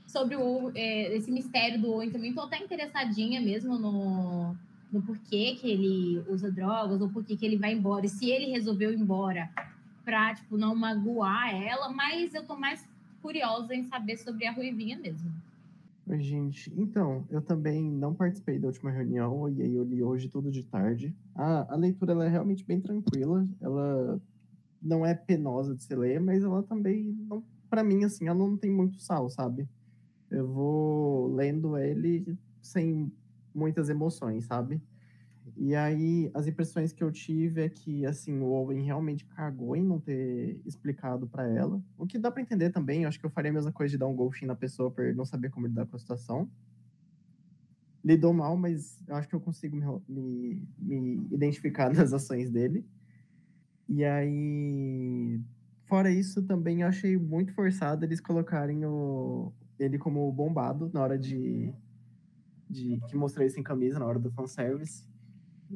Sobre 0.05 0.35
o, 0.35 0.69
é, 0.75 1.15
esse 1.15 1.31
mistério 1.31 1.79
do 1.79 1.93
Owen 1.93 2.11
também, 2.11 2.31
estou 2.31 2.43
até 2.43 2.61
interessadinha 2.61 3.39
mesmo 3.39 3.79
no, 3.79 4.53
no 4.91 5.01
porquê 5.01 5.55
que 5.55 5.71
ele 5.71 6.21
usa 6.27 6.51
drogas, 6.51 6.99
ou 6.99 7.07
porquê 7.07 7.37
que 7.37 7.45
ele 7.45 7.55
vai 7.55 7.71
embora, 7.71 8.05
e 8.05 8.09
se 8.09 8.29
ele 8.29 8.51
resolveu 8.51 8.91
ir 8.91 8.99
embora 8.99 9.49
para, 10.03 10.35
tipo, 10.35 10.57
não 10.57 10.75
magoar 10.75 11.55
ela, 11.55 11.87
mas 11.87 12.35
eu 12.35 12.41
estou 12.41 12.59
mais 12.59 12.85
curiosa 13.21 13.73
em 13.73 13.83
saber 13.83 14.17
sobre 14.17 14.45
a 14.45 14.51
Ruivinha 14.51 14.99
mesmo. 14.99 15.31
Oi, 16.05 16.19
gente. 16.19 16.69
Então, 16.75 17.25
eu 17.29 17.41
também 17.41 17.89
não 17.89 18.13
participei 18.13 18.59
da 18.59 18.67
última 18.67 18.91
reunião, 18.91 19.47
e 19.47 19.61
aí 19.61 19.73
eu 19.73 19.85
li 19.85 20.03
hoje 20.03 20.27
tudo 20.27 20.51
de 20.51 20.63
tarde. 20.63 21.15
A, 21.33 21.73
a 21.73 21.77
leitura 21.77 22.11
ela 22.11 22.25
é 22.25 22.29
realmente 22.29 22.65
bem 22.65 22.81
tranquila, 22.81 23.47
ela 23.61 24.21
não 24.83 25.05
é 25.05 25.13
penosa 25.15 25.75
de 25.75 25.83
se 25.83 25.95
ler, 25.95 26.19
mas 26.19 26.43
ela 26.43 26.61
também, 26.61 27.15
não, 27.27 27.43
para 27.69 27.83
mim, 27.83 28.03
assim, 28.03 28.27
ela 28.27 28.37
não 28.37 28.57
tem 28.57 28.71
muito 28.71 28.99
sal, 28.99 29.29
sabe? 29.29 29.67
Eu 30.29 30.47
vou 30.47 31.33
lendo 31.33 31.77
ele 31.77 32.37
sem 32.61 33.11
muitas 33.53 33.89
emoções, 33.89 34.45
sabe? 34.45 34.81
E 35.55 35.75
aí, 35.75 36.31
as 36.33 36.47
impressões 36.47 36.91
que 36.93 37.03
eu 37.03 37.11
tive 37.11 37.61
é 37.61 37.69
que, 37.69 38.05
assim, 38.05 38.39
o 38.39 38.45
Owen 38.45 38.81
realmente 38.81 39.25
cagou 39.25 39.75
em 39.75 39.83
não 39.83 39.99
ter 39.99 40.59
explicado 40.65 41.27
para 41.27 41.47
ela. 41.47 41.81
O 41.97 42.07
que 42.07 42.17
dá 42.17 42.31
para 42.31 42.41
entender 42.41 42.71
também, 42.71 43.03
eu 43.03 43.09
acho 43.09 43.19
que 43.19 43.25
eu 43.25 43.29
faria 43.29 43.51
a 43.51 43.53
mesma 43.53 43.71
coisa 43.71 43.91
de 43.91 43.97
dar 43.97 44.07
um 44.07 44.15
golfinho 44.15 44.47
na 44.47 44.55
pessoa 44.55 44.89
por 44.89 45.13
não 45.13 45.25
saber 45.25 45.49
como 45.49 45.67
lidar 45.67 45.85
com 45.85 45.95
a 45.95 45.99
situação. 45.99 46.49
Lidou 48.03 48.33
mal, 48.33 48.57
mas 48.57 49.01
eu 49.07 49.15
acho 49.15 49.27
que 49.27 49.35
eu 49.35 49.39
consigo 49.39 49.75
me, 49.75 49.85
me, 50.07 50.63
me 50.79 51.27
identificar 51.31 51.91
nas 51.93 52.13
ações 52.13 52.49
dele. 52.49 52.85
E 53.95 54.03
aí, 54.03 55.39
fora 55.85 56.09
isso, 56.09 56.41
também 56.41 56.81
eu 56.81 56.87
achei 56.87 57.15
muito 57.15 57.53
forçado 57.53 58.03
eles 58.03 58.19
colocarem 58.19 58.83
o, 58.83 59.53
ele 59.77 59.99
como 59.99 60.31
bombado 60.31 60.89
na 60.91 60.99
hora 60.99 61.15
de, 61.15 61.71
de 62.67 62.99
que 63.07 63.15
mostrou 63.15 63.45
isso 63.45 63.59
em 63.59 63.63
camisa, 63.63 63.99
na 63.99 64.05
hora 64.07 64.17
do 64.17 64.31
fanservice. 64.31 65.03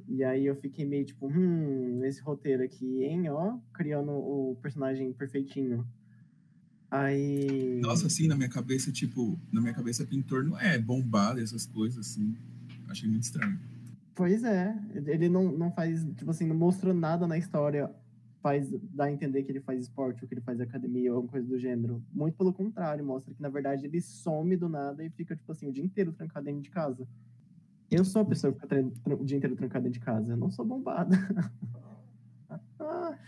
E 0.08 0.24
aí 0.24 0.48
eu 0.48 0.56
fiquei 0.56 0.84
meio 0.84 1.06
tipo, 1.06 1.28
hum, 1.28 2.04
esse 2.06 2.20
roteiro 2.22 2.64
aqui, 2.64 3.04
hein, 3.04 3.30
ó, 3.30 3.60
criando 3.72 4.12
o 4.12 4.58
personagem 4.64 5.14
perfeitinho. 5.14 5.88
Aí. 6.90 7.80
Nossa, 7.84 8.08
assim, 8.08 8.28
na 8.28 8.36
minha 8.36 8.50
cabeça, 8.50 8.92
tipo, 8.92 9.40
na 9.52 9.62
minha 9.62 9.76
cabeça 9.76 10.04
pintor 10.08 10.44
não 10.44 10.60
é 10.60 10.80
bombado, 10.80 11.40
essas 11.40 11.68
coisas, 11.68 12.00
assim. 12.00 12.36
Achei 12.90 13.08
muito 13.08 13.24
estranho. 13.24 13.60
Pois 14.16 14.44
é, 14.44 14.76
ele 15.06 15.30
não, 15.30 15.52
não 15.52 15.72
faz, 15.72 16.04
tipo 16.16 16.32
assim, 16.32 16.48
não 16.48 16.56
mostrou 16.56 16.92
nada 16.92 17.28
na 17.28 17.38
história, 17.38 17.88
faz, 18.48 18.70
dá 18.94 19.06
a 19.06 19.12
entender 19.12 19.44
que 19.44 19.52
ele 19.52 19.60
faz 19.60 19.82
esporte 19.82 20.24
ou 20.24 20.28
que 20.28 20.34
ele 20.34 20.42
faz 20.42 20.62
academia 20.62 21.12
ou 21.12 21.18
alguma 21.18 21.32
coisa 21.32 21.46
do 21.46 21.60
gênero. 21.60 22.02
Muito 22.14 22.38
pelo 22.38 22.54
contrário, 22.54 23.04
mostra 23.04 23.34
que 23.34 23.42
na 23.42 23.50
verdade 23.50 23.86
ele 23.86 24.00
some 24.00 24.56
do 24.56 24.70
nada 24.70 25.04
e 25.04 25.10
fica, 25.10 25.36
tipo 25.36 25.52
assim, 25.52 25.68
o 25.68 25.72
dia 25.72 25.84
inteiro 25.84 26.14
trancado 26.14 26.46
dentro 26.46 26.62
de 26.62 26.70
casa. 26.70 27.06
Eu 27.92 28.06
sou 28.06 28.22
a 28.22 28.26
pessoa 28.26 28.54
que 28.54 28.62
fica 28.62 28.86
o 29.20 29.26
dia 29.26 29.38
inteiro 29.38 29.56
trancada 29.56 29.84
dentro 29.84 30.00
de 30.00 30.06
casa. 30.06 30.32
Eu 30.32 30.38
não 30.38 30.50
sou 30.50 30.64
bombada. 30.64 31.18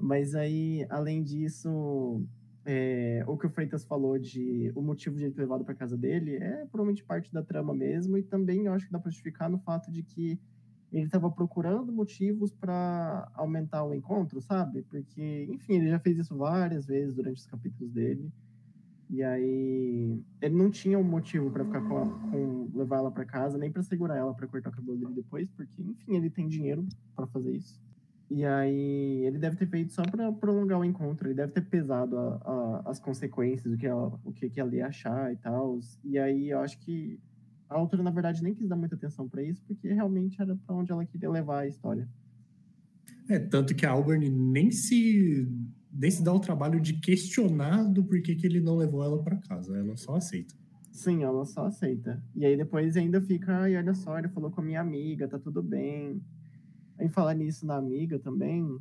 Mas 0.00 0.34
aí, 0.34 0.86
além 0.88 1.22
disso, 1.22 2.24
é, 2.64 3.22
o 3.26 3.36
que 3.36 3.46
o 3.46 3.50
Freitas 3.50 3.84
falou 3.84 4.18
de 4.18 4.72
o 4.74 4.80
motivo 4.80 5.16
de 5.16 5.24
ele 5.24 5.34
ter 5.34 5.42
levado 5.42 5.64
para 5.64 5.74
casa 5.74 5.98
dele 5.98 6.36
é 6.36 6.64
provavelmente 6.66 7.04
parte 7.04 7.30
da 7.30 7.42
trama 7.42 7.74
mesmo. 7.74 8.16
E 8.16 8.22
também 8.22 8.64
eu 8.64 8.72
acho 8.72 8.86
que 8.86 8.92
dá 8.92 8.98
para 8.98 9.10
justificar 9.10 9.50
no 9.50 9.58
fato 9.58 9.90
de 9.90 10.02
que 10.02 10.40
ele 10.92 11.06
estava 11.06 11.30
procurando 11.30 11.90
motivos 11.90 12.52
para 12.52 13.30
aumentar 13.34 13.82
o 13.84 13.94
encontro, 13.94 14.40
sabe? 14.42 14.82
Porque, 14.82 15.48
enfim, 15.50 15.74
ele 15.74 15.88
já 15.88 15.98
fez 15.98 16.18
isso 16.18 16.36
várias 16.36 16.86
vezes 16.86 17.14
durante 17.14 17.38
os 17.38 17.46
capítulos 17.46 17.90
dele. 17.92 18.30
E 19.08 19.22
aí 19.22 20.22
ele 20.40 20.54
não 20.54 20.70
tinha 20.70 20.98
um 20.98 21.04
motivo 21.04 21.50
para 21.50 21.64
ficar 21.64 21.82
com, 21.82 22.30
com, 22.30 22.70
levar 22.74 22.98
ela 22.98 23.10
para 23.10 23.24
casa, 23.24 23.58
nem 23.58 23.70
para 23.70 23.82
segurar 23.82 24.16
ela 24.16 24.34
para 24.34 24.46
cortar 24.46 24.70
o 24.70 24.72
cabelo 24.72 24.96
dele 24.96 25.14
depois, 25.14 25.50
porque 25.50 25.82
enfim, 25.82 26.16
ele 26.16 26.30
tem 26.30 26.48
dinheiro 26.48 26.86
para 27.14 27.26
fazer 27.26 27.52
isso. 27.52 27.80
E 28.30 28.46
aí 28.46 29.24
ele 29.26 29.38
deve 29.38 29.56
ter 29.56 29.66
feito 29.66 29.92
só 29.92 30.02
para 30.02 30.32
prolongar 30.32 30.78
o 30.78 30.84
encontro, 30.84 31.28
ele 31.28 31.34
deve 31.34 31.52
ter 31.52 31.60
pesado 31.60 32.18
a, 32.18 32.40
a, 32.42 32.90
as 32.90 32.98
consequências, 32.98 33.74
o 33.74 33.76
que 33.76 33.86
ela, 33.86 34.18
o 34.24 34.32
que, 34.32 34.48
que 34.48 34.58
ela 34.58 34.74
ia 34.74 34.86
achar 34.86 35.30
e 35.30 35.36
tal. 35.36 35.78
E 36.02 36.18
aí 36.18 36.48
eu 36.48 36.60
acho 36.60 36.78
que 36.78 37.20
a 37.72 37.78
autora 37.78 38.02
na 38.02 38.10
verdade 38.10 38.42
nem 38.42 38.54
quis 38.54 38.68
dar 38.68 38.76
muita 38.76 38.94
atenção 38.94 39.28
para 39.28 39.42
isso, 39.42 39.62
porque 39.66 39.92
realmente 39.92 40.40
era 40.40 40.54
para 40.54 40.74
onde 40.74 40.92
ela 40.92 41.04
queria 41.04 41.30
levar 41.30 41.60
a 41.60 41.66
história. 41.66 42.08
É, 43.28 43.38
tanto 43.38 43.74
que 43.74 43.86
a 43.86 43.90
Albany 43.90 44.28
nem 44.28 44.70
se 44.70 45.48
nem 45.92 46.10
se 46.10 46.22
dá 46.24 46.32
o 46.32 46.40
trabalho 46.40 46.80
de 46.80 46.94
questionar 46.94 47.84
do 47.84 48.02
porquê 48.02 48.34
que 48.34 48.46
ele 48.46 48.60
não 48.60 48.76
levou 48.76 49.04
ela 49.04 49.22
para 49.22 49.36
casa. 49.36 49.76
Ela 49.76 49.96
só 49.96 50.16
aceita. 50.16 50.54
Sim, 50.90 51.22
ela 51.22 51.44
só 51.44 51.66
aceita. 51.66 52.22
E 52.34 52.44
aí 52.44 52.56
depois 52.56 52.96
ainda 52.96 53.20
fica, 53.20 53.68
e 53.68 53.76
olha 53.76 53.94
só, 53.94 54.18
ele 54.18 54.28
falou 54.28 54.50
com 54.50 54.60
a 54.60 54.64
minha 54.64 54.80
amiga, 54.80 55.28
tá 55.28 55.38
tudo 55.38 55.62
bem. 55.62 56.22
Em 56.98 57.08
falar 57.08 57.34
nisso 57.34 57.66
na 57.66 57.76
amiga 57.76 58.18
também, 58.18 58.78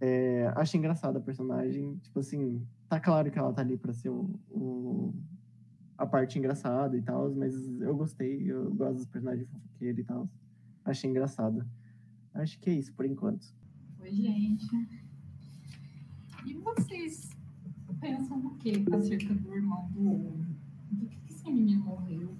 é, 0.00 0.52
acho 0.54 0.76
engraçada 0.76 1.18
a 1.18 1.22
personagem. 1.22 1.96
Tipo 2.02 2.20
assim, 2.20 2.64
tá 2.88 3.00
claro 3.00 3.30
que 3.30 3.38
ela 3.38 3.52
tá 3.52 3.62
ali 3.62 3.76
pra 3.76 3.92
ser 3.92 4.10
o, 4.10 4.38
o 4.50 5.14
a 5.98 6.06
parte 6.06 6.38
engraçada 6.38 6.96
e 6.96 7.02
tal, 7.02 7.34
mas 7.34 7.54
eu 7.80 7.96
gostei, 7.96 8.50
eu 8.50 8.74
gosto 8.74 8.96
dos 8.96 9.06
personagens 9.06 9.48
fofoqueiros 9.48 10.00
e 10.00 10.04
tal. 10.04 10.28
Achei 10.84 11.10
engraçada. 11.10 11.66
Acho 12.34 12.58
que 12.60 12.70
é 12.70 12.74
isso 12.74 12.92
por 12.92 13.06
enquanto. 13.06 13.46
Oi, 14.00 14.12
gente. 14.12 14.66
E 16.44 16.54
vocês 16.54 17.30
pensam 18.00 18.38
o 18.46 18.50
que 18.56 18.84
acerca 18.92 19.34
do 19.34 19.54
irmão 19.54 19.88
do 19.90 20.06
Owen? 20.06 20.56
Do 20.92 21.06
que 21.06 21.32
esse 21.32 21.50
menino 21.50 21.84
morreu? 21.84 22.36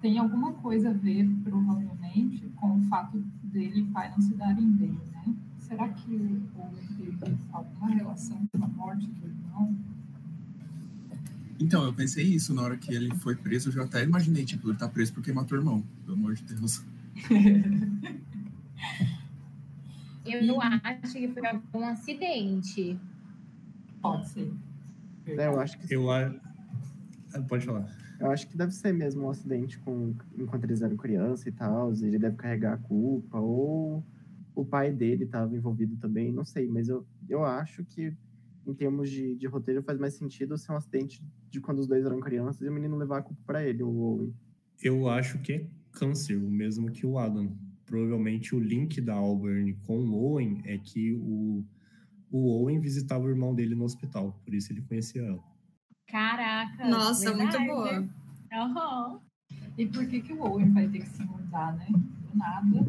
Tem 0.00 0.18
alguma 0.18 0.54
coisa 0.54 0.90
a 0.90 0.92
ver, 0.92 1.28
provavelmente, 1.44 2.48
com 2.56 2.78
o 2.78 2.82
fato 2.82 3.18
dele 3.44 3.80
e 3.80 3.86
pai 3.92 4.10
não 4.10 4.20
se 4.20 4.34
darem 4.34 4.72
bem, 4.72 4.98
né? 5.12 5.36
Será 5.60 5.88
que 5.90 6.14
o 6.14 6.72
teve 6.96 7.36
alguma 7.52 7.90
relação 7.90 8.44
com 8.48 8.64
a 8.64 8.68
morte 8.68 9.06
do 9.06 9.26
irmão? 9.26 9.76
Então, 11.62 11.84
eu 11.84 11.92
pensei 11.92 12.24
isso 12.24 12.52
na 12.52 12.62
hora 12.62 12.76
que 12.76 12.92
ele 12.92 13.14
foi 13.16 13.36
preso. 13.36 13.68
Eu 13.68 13.72
já 13.72 13.84
até 13.84 14.02
imaginei, 14.02 14.44
tipo, 14.44 14.68
ele 14.68 14.76
tá 14.76 14.88
preso 14.88 15.12
porque 15.14 15.32
matou 15.32 15.56
o 15.56 15.60
irmão. 15.60 15.84
Pelo 16.04 16.16
amor 16.16 16.34
de 16.34 16.42
Deus. 16.42 16.84
eu 20.26 20.60
acho 20.60 21.12
que 21.12 21.28
foi 21.28 21.80
um 21.80 21.84
acidente. 21.84 22.98
Pode 24.00 24.28
ser. 24.30 24.52
É, 25.24 25.46
eu 25.46 25.60
acho 25.60 25.78
que. 25.78 25.94
Eu, 25.94 26.08
pode 27.48 27.64
falar. 27.64 27.88
Eu 28.18 28.32
acho 28.32 28.48
que 28.48 28.56
deve 28.56 28.72
ser 28.72 28.92
mesmo 28.92 29.26
um 29.26 29.30
acidente 29.30 29.78
com, 29.78 30.16
enquanto 30.36 30.64
eles 30.64 30.82
eram 30.82 30.96
criança 30.96 31.48
e 31.48 31.52
tal. 31.52 31.92
Ele 31.92 32.18
deve 32.18 32.34
carregar 32.36 32.74
a 32.74 32.78
culpa, 32.78 33.38
ou 33.38 34.04
o 34.52 34.64
pai 34.64 34.90
dele 34.90 35.22
estava 35.24 35.56
envolvido 35.56 35.96
também, 35.96 36.32
não 36.32 36.44
sei, 36.44 36.68
mas 36.68 36.88
eu, 36.88 37.06
eu 37.28 37.44
acho 37.44 37.84
que 37.84 38.12
em 38.66 38.74
termos 38.74 39.10
de, 39.10 39.34
de 39.36 39.46
roteiro 39.46 39.82
faz 39.82 39.98
mais 39.98 40.14
sentido 40.14 40.56
ser 40.56 40.72
um 40.72 40.76
acidente 40.76 41.22
de 41.50 41.60
quando 41.60 41.80
os 41.80 41.86
dois 41.86 42.04
eram 42.04 42.20
crianças 42.20 42.62
e 42.62 42.68
o 42.68 42.72
menino 42.72 42.96
levar 42.96 43.18
a 43.18 43.22
culpa 43.22 43.40
para 43.46 43.64
ele, 43.66 43.82
o 43.82 43.94
Owen. 43.94 44.34
Eu 44.82 45.08
acho 45.08 45.38
que 45.40 45.52
é 45.52 45.66
câncer, 45.90 46.36
o 46.36 46.50
mesmo 46.50 46.90
que 46.90 47.06
o 47.06 47.18
Adam. 47.18 47.56
Provavelmente 47.84 48.54
o 48.54 48.60
link 48.60 49.00
da 49.00 49.14
Auburn 49.14 49.74
com 49.86 49.98
o 49.98 50.14
Owen 50.14 50.62
é 50.64 50.78
que 50.78 51.12
o 51.14 51.64
o 52.32 52.48
Owen 52.48 52.80
visitava 52.80 53.24
o 53.24 53.28
irmão 53.28 53.54
dele 53.54 53.74
no 53.74 53.84
hospital, 53.84 54.40
por 54.42 54.54
isso 54.54 54.72
ele 54.72 54.80
conhecia 54.80 55.20
ela. 55.20 55.44
Caraca! 56.08 56.88
Nossa, 56.88 57.34
verdade. 57.34 57.58
muito 57.58 57.74
boa. 57.74 58.00
Uhum. 58.00 59.20
E 59.76 59.86
por 59.86 60.06
que, 60.06 60.22
que 60.22 60.32
o 60.32 60.42
Owen 60.42 60.72
vai 60.72 60.88
ter 60.88 61.00
que 61.00 61.08
se 61.08 61.22
mudar, 61.24 61.76
né? 61.76 61.86
Do 61.90 62.38
nada. 62.38 62.86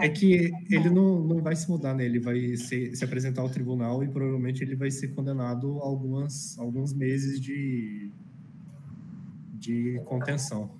É 0.00 0.08
que 0.08 0.52
ele 0.70 0.90
não, 0.90 1.22
não 1.22 1.42
vai 1.42 1.54
se 1.54 1.68
mudar, 1.68 1.94
né? 1.94 2.04
Ele 2.04 2.18
vai 2.18 2.56
se, 2.56 2.94
se 2.94 3.04
apresentar 3.04 3.42
ao 3.42 3.48
tribunal 3.48 4.02
e 4.02 4.08
provavelmente 4.08 4.62
ele 4.62 4.76
vai 4.76 4.90
ser 4.90 5.08
condenado 5.08 5.78
a 5.80 5.86
algumas, 5.86 6.58
alguns 6.58 6.92
meses 6.92 7.40
de, 7.40 8.10
de 9.54 10.00
contenção. 10.04 10.78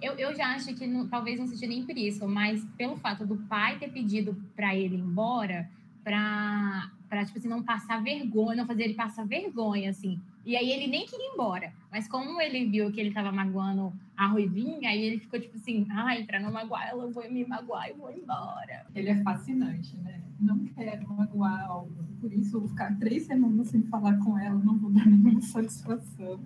Eu, 0.00 0.14
eu 0.14 0.34
já 0.34 0.54
acho 0.54 0.74
que 0.74 0.86
não, 0.86 1.06
talvez 1.06 1.38
não 1.38 1.46
seja 1.46 1.66
nem 1.66 1.84
por 1.84 1.96
isso, 1.96 2.26
mas 2.26 2.64
pelo 2.76 2.96
fato 2.96 3.24
do 3.24 3.36
pai 3.36 3.78
ter 3.78 3.88
pedido 3.90 4.36
para 4.56 4.74
ele 4.74 4.96
ir 4.96 5.00
embora, 5.00 5.70
pra, 6.02 6.90
tipo 7.24 7.38
assim, 7.38 7.48
não 7.48 7.62
passar 7.62 8.02
vergonha, 8.02 8.56
não 8.56 8.66
fazer 8.66 8.82
ele 8.82 8.94
passar 8.94 9.24
vergonha, 9.24 9.90
assim. 9.90 10.20
E 10.44 10.56
aí 10.56 10.72
ele 10.72 10.88
nem 10.88 11.06
queria 11.06 11.28
ir 11.28 11.34
embora. 11.34 11.72
Mas 11.92 12.08
como 12.08 12.40
ele 12.40 12.64
viu 12.70 12.90
que 12.90 12.98
ele 12.98 13.12
tava 13.12 13.30
magoando 13.30 13.92
a 14.16 14.26
Ruivinha, 14.26 14.88
aí 14.88 15.02
ele 15.02 15.20
ficou 15.20 15.38
tipo 15.38 15.56
assim, 15.56 15.86
ai, 15.90 16.24
pra 16.24 16.40
não 16.40 16.50
magoar 16.50 16.88
ela, 16.88 17.04
eu 17.04 17.12
vou 17.12 17.30
me 17.30 17.44
magoar 17.44 17.90
e 17.90 17.92
vou 17.92 18.10
embora. 18.10 18.86
Ele 18.94 19.10
é 19.10 19.22
fascinante, 19.22 19.94
né? 19.98 20.22
Não 20.40 20.58
quero 20.68 21.06
magoar 21.06 21.66
algo. 21.66 21.92
Por 22.18 22.32
isso, 22.32 22.56
eu 22.56 22.60
vou 22.60 22.70
ficar 22.70 22.98
três 22.98 23.24
semanas 23.24 23.68
sem 23.68 23.82
falar 23.82 24.16
com 24.20 24.38
ela, 24.38 24.58
não 24.58 24.78
vou 24.78 24.90
dar 24.90 25.06
nenhuma 25.06 25.42
satisfação. 25.42 26.40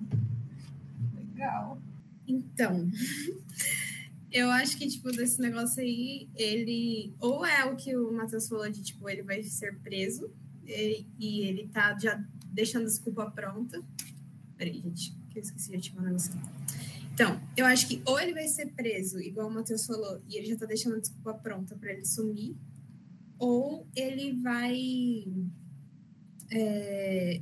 Legal. 1.15 1.79
Então, 2.27 2.91
eu 4.33 4.51
acho 4.51 4.77
que, 4.77 4.89
tipo, 4.89 5.13
desse 5.13 5.41
negócio 5.41 5.81
aí, 5.81 6.29
ele. 6.35 7.15
Ou 7.21 7.47
é 7.47 7.65
o 7.67 7.77
que 7.77 7.97
o 7.97 8.13
Matheus 8.13 8.49
falou 8.49 8.69
de, 8.69 8.83
tipo, 8.83 9.09
ele 9.09 9.23
vai 9.23 9.45
ser 9.45 9.79
preso 9.79 10.29
e, 10.67 11.07
e 11.21 11.41
ele 11.43 11.69
tá 11.69 11.97
já 11.97 12.21
deixando 12.53 12.83
a 12.83 12.87
desculpa 12.87 13.31
pronta. 13.31 13.81
Peraí, 14.57 14.81
gente, 14.81 15.15
que 15.37 15.41
eu 15.41 15.43
esqueci 15.43 15.71
de 15.71 15.77
ativar 15.77 16.03
o 16.03 16.07
negócio. 16.07 16.33
Então, 17.13 17.41
eu 17.57 17.67
acho 17.67 17.89
que 17.89 18.03
ou 18.05 18.19
ele 18.19 18.33
vai 18.33 18.49
ser 18.49 18.67
preso, 18.73 19.21
igual 19.21 19.49
o 19.49 19.51
Matheus 19.51 19.87
falou, 19.87 20.21
e 20.29 20.37
ele 20.37 20.47
já 20.47 20.57
tá 20.57 20.67
deixando 20.67 20.97
a 20.97 21.01
desculpa 21.01 21.35
pronta 21.35 21.77
para 21.77 21.93
ele 21.93 22.05
sumir, 22.05 22.57
ou 23.39 23.87
ele 23.95 24.33
vai. 24.43 25.27
É, 26.51 27.41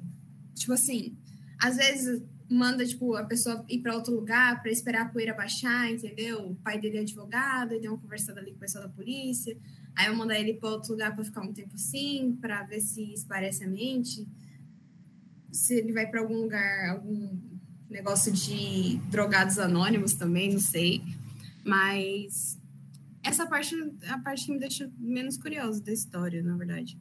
tipo 0.55 0.73
assim, 0.73 1.17
às 1.59 1.77
vezes 1.77 2.23
manda 2.49 2.87
tipo 2.87 3.15
a 3.15 3.25
pessoa 3.25 3.65
ir 3.69 3.81
para 3.81 3.95
outro 3.95 4.15
lugar 4.15 4.63
para 4.63 4.71
esperar 4.71 5.03
a 5.03 5.09
poeira 5.09 5.35
baixar, 5.35 5.91
entendeu? 5.91 6.51
O 6.51 6.55
pai 6.57 6.81
dele 6.81 6.99
é 6.99 7.01
advogado, 7.01 7.75
e 7.75 7.81
deu 7.81 7.93
uma 7.93 8.01
conversada 8.01 8.41
ali 8.41 8.51
com 8.51 8.57
o 8.57 8.61
pessoal 8.61 8.85
da 8.85 8.91
polícia. 8.91 9.57
Aí 9.97 10.07
eu 10.07 10.17
mandar 10.17 10.39
ele 10.39 10.55
para 10.55 10.71
outro 10.71 10.93
lugar 10.93 11.15
para 11.15 11.25
ficar 11.25 11.43
um 11.43 11.53
tempo 11.53 11.75
assim, 11.75 12.37
para 12.41 12.63
ver 12.65 12.81
se 12.81 13.13
esparece 13.13 13.65
a 13.65 13.69
mente. 13.69 14.27
Se 15.53 15.75
ele 15.75 15.93
vai 15.93 16.09
para 16.09 16.21
algum 16.21 16.37
lugar, 16.37 16.91
algum 16.91 17.54
negócio 17.95 18.33
de 18.33 18.97
drogados 19.09 19.57
anônimos 19.57 20.15
também, 20.15 20.53
não 20.53 20.59
sei. 20.59 21.01
Mas 21.65 22.59
essa 23.23 23.47
parte 23.47 23.75
é 24.03 24.11
a 24.11 24.19
parte 24.19 24.47
que 24.47 24.53
me 24.53 24.59
deixa 24.59 24.91
menos 24.99 25.37
curiosa 25.37 25.81
da 25.81 25.93
história, 25.93 26.43
na 26.43 26.57
verdade. 26.57 26.99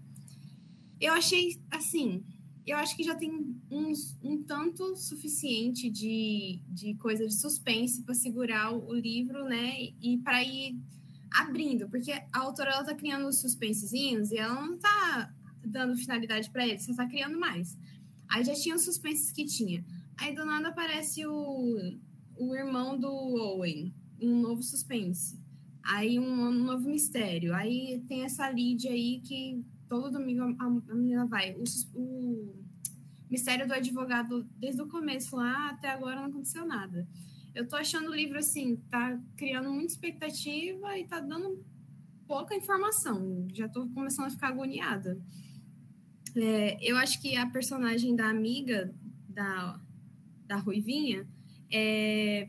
Eu 1.02 1.14
achei 1.14 1.60
assim, 1.72 2.24
eu 2.66 2.78
acho 2.78 2.96
que 2.96 3.04
já 3.04 3.16
tem 3.16 3.58
uns, 3.72 4.16
um 4.24 4.44
tanto 4.44 4.96
suficiente 4.96 5.90
de, 5.90 6.62
de 6.70 6.94
coisa 6.96 7.26
de 7.26 7.34
suspense 7.34 8.04
para 8.04 8.14
segurar 8.14 8.72
o, 8.72 8.90
o, 8.90 8.94
livro, 8.94 9.46
né? 9.46 9.90
E 10.00 10.20
para 10.24 10.44
ir 10.44 10.78
abrindo, 11.32 11.90
porque 11.90 12.12
a 12.12 12.40
autora 12.40 12.70
ela 12.70 12.84
tá 12.84 12.94
criando 12.94 13.28
os 13.28 13.40
suspensezinhos 13.40 14.32
e 14.32 14.38
ela 14.38 14.54
não 14.54 14.78
tá 14.78 15.34
dando 15.66 15.98
finalidade 15.98 16.52
para 16.52 16.68
eles, 16.68 16.84
você 16.84 16.94
tá 16.94 17.08
criando 17.08 17.40
mais. 17.40 17.76
Aí 18.30 18.44
já 18.44 18.54
tinha 18.54 18.76
os 18.76 18.84
suspenses 18.84 19.32
que 19.32 19.44
tinha. 19.46 19.84
Aí 20.18 20.34
do 20.34 20.46
nada 20.46 20.70
aparece 20.70 21.26
o, 21.26 22.00
o 22.38 22.56
irmão 22.56 22.98
do 23.00 23.08
Owen, 23.08 23.94
um 24.22 24.42
novo 24.42 24.62
suspense. 24.62 25.40
Aí 25.84 26.20
um, 26.20 26.48
um 26.48 26.64
novo 26.64 26.90
mistério. 26.90 27.54
Aí 27.54 28.04
tem 28.08 28.24
essa 28.24 28.50
Lídia 28.50 28.92
aí 28.92 29.20
que 29.22 29.64
todo 29.90 30.12
domingo 30.12 30.56
a, 30.60 30.66
a 30.66 30.96
menina 30.96 31.26
vai. 31.26 31.56
O, 31.56 31.64
o, 31.96 32.64
mistério 33.30 33.68
do 33.68 33.74
advogado, 33.74 34.48
desde 34.58 34.80
o 34.82 34.88
começo 34.88 35.36
lá 35.36 35.70
até 35.70 35.90
agora 35.90 36.18
não 36.18 36.28
aconteceu 36.28 36.66
nada. 36.68 37.08
Eu 37.56 37.68
tô 37.68 37.76
achando 37.76 38.12
o 38.12 38.16
livro 38.16 38.38
assim, 38.38 38.76
tá 38.92 39.20
criando 39.36 39.72
muita 39.72 39.94
expectativa 39.94 40.98
e 40.98 41.06
tá 41.06 41.20
dando 41.20 41.64
pouca 42.28 42.56
informação. 42.56 43.48
Já 43.52 43.68
tô 43.68 43.88
começando 43.90 44.28
a 44.28 44.30
ficar 44.30 44.50
agoniada. 44.50 45.20
É, 46.36 46.78
eu 46.82 46.96
acho 46.98 47.20
que 47.22 47.36
a 47.36 47.48
personagem 47.48 48.16
da 48.16 48.30
amiga 48.30 48.94
da, 49.28 49.80
da 50.54 50.60
Ruivinha 50.60 51.28
é, 51.72 52.48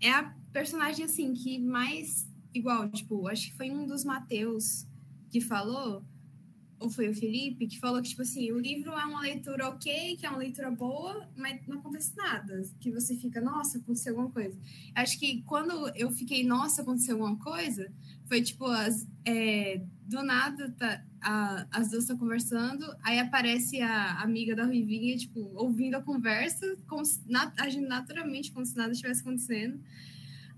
é 0.00 0.10
a 0.10 0.32
personagem 0.52 1.04
assim 1.04 1.34
que 1.34 1.58
mais 1.58 2.28
igual, 2.54 2.88
tipo, 2.88 3.26
acho 3.28 3.50
que 3.50 3.56
foi 3.56 3.70
um 3.70 3.84
dos 3.84 4.04
Mateus 4.04 4.86
que 5.28 5.40
falou 5.40 6.04
ou 6.78 6.90
foi 6.90 7.08
o 7.08 7.14
Felipe, 7.14 7.66
que 7.66 7.78
falou 7.78 8.02
que, 8.02 8.10
tipo 8.10 8.22
assim, 8.22 8.52
o 8.52 8.58
livro 8.58 8.92
é 8.92 9.04
uma 9.04 9.20
leitura 9.20 9.68
ok, 9.68 10.16
que 10.16 10.26
é 10.26 10.28
uma 10.28 10.38
leitura 10.38 10.70
boa, 10.70 11.28
mas 11.36 11.60
não 11.66 11.78
acontece 11.78 12.14
nada. 12.16 12.62
Que 12.80 12.90
você 12.90 13.16
fica, 13.16 13.40
nossa, 13.40 13.78
aconteceu 13.78 14.12
alguma 14.12 14.30
coisa. 14.30 14.56
Acho 14.94 15.18
que 15.18 15.42
quando 15.42 15.88
eu 15.96 16.10
fiquei, 16.10 16.44
nossa, 16.44 16.82
aconteceu 16.82 17.14
alguma 17.14 17.36
coisa, 17.38 17.90
foi 18.26 18.42
tipo, 18.42 18.66
as, 18.66 19.06
é, 19.24 19.80
do 20.06 20.22
nada, 20.22 20.70
tá, 20.78 21.02
a, 21.22 21.66
as 21.72 21.90
duas 21.90 22.04
estão 22.04 22.18
conversando, 22.18 22.84
aí 23.02 23.18
aparece 23.18 23.80
a 23.80 24.20
amiga 24.20 24.54
da 24.54 24.64
Ruivinha, 24.64 25.16
tipo, 25.16 25.50
ouvindo 25.54 25.94
a 25.96 26.02
conversa, 26.02 26.76
como 26.86 27.04
se, 27.04 27.20
agindo 27.58 27.88
naturalmente, 27.88 28.52
como 28.52 28.66
se 28.66 28.76
nada 28.76 28.92
estivesse 28.92 29.22
acontecendo. 29.22 29.80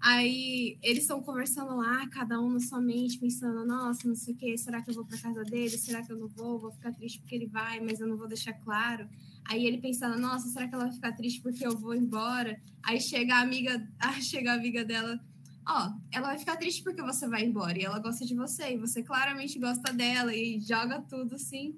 Aí 0.01 0.79
eles 0.81 1.03
estão 1.03 1.21
conversando 1.21 1.77
lá, 1.77 2.07
cada 2.09 2.41
um 2.41 2.51
na 2.51 2.61
sua 2.61 2.81
mente, 2.81 3.19
pensando, 3.19 3.67
nossa, 3.67 4.07
não 4.07 4.15
sei 4.15 4.35
o 4.35 4.37
quê, 4.37 4.57
será 4.57 4.81
que 4.81 4.91
eu 4.91 4.95
vou 4.95 5.05
para 5.05 5.19
casa 5.19 5.43
dele? 5.45 5.77
Será 5.77 6.03
que 6.03 6.13
eu 6.13 6.17
não 6.17 6.29
vou? 6.29 6.59
Vou 6.59 6.71
ficar 6.71 6.93
triste 6.93 7.19
porque 7.21 7.35
ele 7.35 7.47
vai, 7.47 7.81
mas 7.81 8.01
eu 8.01 8.07
não 8.07 8.17
vou 8.17 8.29
deixar 8.29 8.53
claro. 8.53 9.09
Aí 9.45 9.67
ele 9.67 9.79
pensando, 9.79 10.21
nossa, 10.21 10.49
será 10.49 10.69
que 10.69 10.75
ela 10.75 10.85
vai 10.85 10.93
ficar 10.93 11.13
triste 11.13 11.41
porque 11.41 11.67
eu 11.67 11.77
vou 11.77 11.95
embora? 11.95 12.61
Aí 12.83 13.01
chega 13.01 13.35
a 13.35 13.41
amiga, 13.41 13.89
chega 14.23 14.53
a 14.53 14.55
amiga 14.55 14.85
dela, 14.85 15.19
ó, 15.67 15.93
ela 16.13 16.29
vai 16.29 16.39
ficar 16.39 16.57
triste 16.57 16.83
porque 16.83 17.03
você 17.03 17.27
vai 17.27 17.45
embora 17.45 17.79
e 17.79 17.85
ela 17.85 17.99
gosta 17.99 18.25
de 18.25 18.35
você, 18.35 18.75
e 18.75 18.79
você 18.79 19.03
claramente 19.03 19.59
gosta 19.59 19.93
dela 19.93 20.35
e 20.35 20.61
joga 20.61 21.01
tudo 21.03 21.35
assim. 21.35 21.77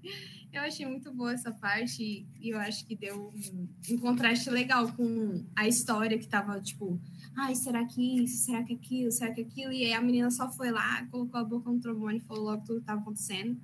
Eu 0.53 0.63
achei 0.63 0.85
muito 0.85 1.13
boa 1.13 1.33
essa 1.33 1.53
parte 1.53 2.27
e 2.41 2.51
eu 2.51 2.59
acho 2.59 2.85
que 2.85 2.97
deu 2.97 3.33
um, 3.33 3.69
um 3.95 3.99
contraste 3.99 4.51
legal 4.51 4.93
com 4.93 5.45
a 5.55 5.69
história 5.69 6.19
que 6.19 6.27
tava, 6.27 6.61
tipo, 6.61 7.01
ai, 7.41 7.55
será 7.55 7.85
que 7.87 8.23
isso, 8.23 8.45
será 8.45 8.63
que 8.63 8.75
aquilo, 8.75 9.11
será 9.11 9.33
que 9.33 9.41
aquilo? 9.41 9.73
E 9.73 9.85
aí 9.85 9.93
a 9.95 10.01
menina 10.01 10.31
só 10.31 10.51
foi 10.51 10.71
lá, 10.71 11.07
colocou 11.07 11.41
a 11.41 11.45
boca 11.45 11.71
no 11.71 11.81
trombone 11.81 12.19
e 12.19 12.21
falou 12.21 12.45
logo 12.45 12.65
tudo 12.65 12.77
que 12.77 12.83
estava 12.83 13.01
acontecendo. 13.01 13.59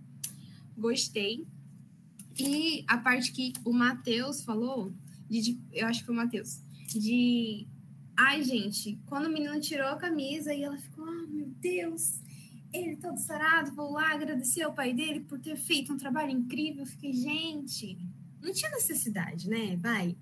Gostei. 0.76 1.46
E 2.38 2.84
a 2.88 2.96
parte 2.96 3.32
que 3.32 3.52
o 3.64 3.72
Matheus 3.72 4.42
falou, 4.42 4.92
de, 5.28 5.40
de, 5.40 5.60
eu 5.72 5.86
acho 5.86 6.00
que 6.00 6.06
foi 6.06 6.14
o 6.14 6.18
Matheus, 6.18 6.60
de. 6.88 7.66
Ai, 8.16 8.42
gente, 8.42 8.98
quando 9.04 9.26
o 9.26 9.32
menino 9.32 9.60
tirou 9.60 9.88
a 9.88 9.96
camisa 9.96 10.54
e 10.54 10.62
ela 10.62 10.78
ficou, 10.78 11.04
oh, 11.06 11.26
meu 11.26 11.48
Deus, 11.60 12.18
ele 12.72 12.96
todo 12.96 13.18
sarado, 13.18 13.74
vou 13.74 13.92
lá 13.92 14.12
agradecer 14.12 14.62
ao 14.62 14.72
pai 14.72 14.94
dele 14.94 15.20
por 15.20 15.38
ter 15.38 15.56
feito 15.56 15.92
um 15.92 15.98
trabalho 15.98 16.30
incrível. 16.30 16.82
Eu 16.82 16.86
fiquei, 16.86 17.12
gente, 17.12 17.98
não 18.40 18.52
tinha 18.54 18.70
necessidade, 18.70 19.50
né? 19.50 19.76
Vai 19.76 20.16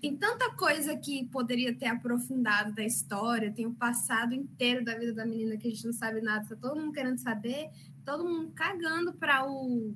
tem 0.00 0.16
tanta 0.16 0.50
coisa 0.54 0.96
que 0.96 1.24
poderia 1.26 1.74
ter 1.74 1.86
aprofundado 1.86 2.72
da 2.72 2.84
história, 2.84 3.52
tem 3.52 3.66
o 3.66 3.74
passado 3.74 4.32
inteiro 4.34 4.84
da 4.84 4.96
vida 4.96 5.12
da 5.12 5.26
menina 5.26 5.56
que 5.56 5.66
a 5.66 5.70
gente 5.70 5.86
não 5.86 5.92
sabe 5.92 6.20
nada, 6.20 6.46
tá 6.48 6.56
todo 6.56 6.80
mundo 6.80 6.92
querendo 6.92 7.18
saber, 7.18 7.68
todo 8.04 8.24
mundo 8.24 8.52
cagando 8.54 9.12
para 9.12 9.48
o 9.48 9.94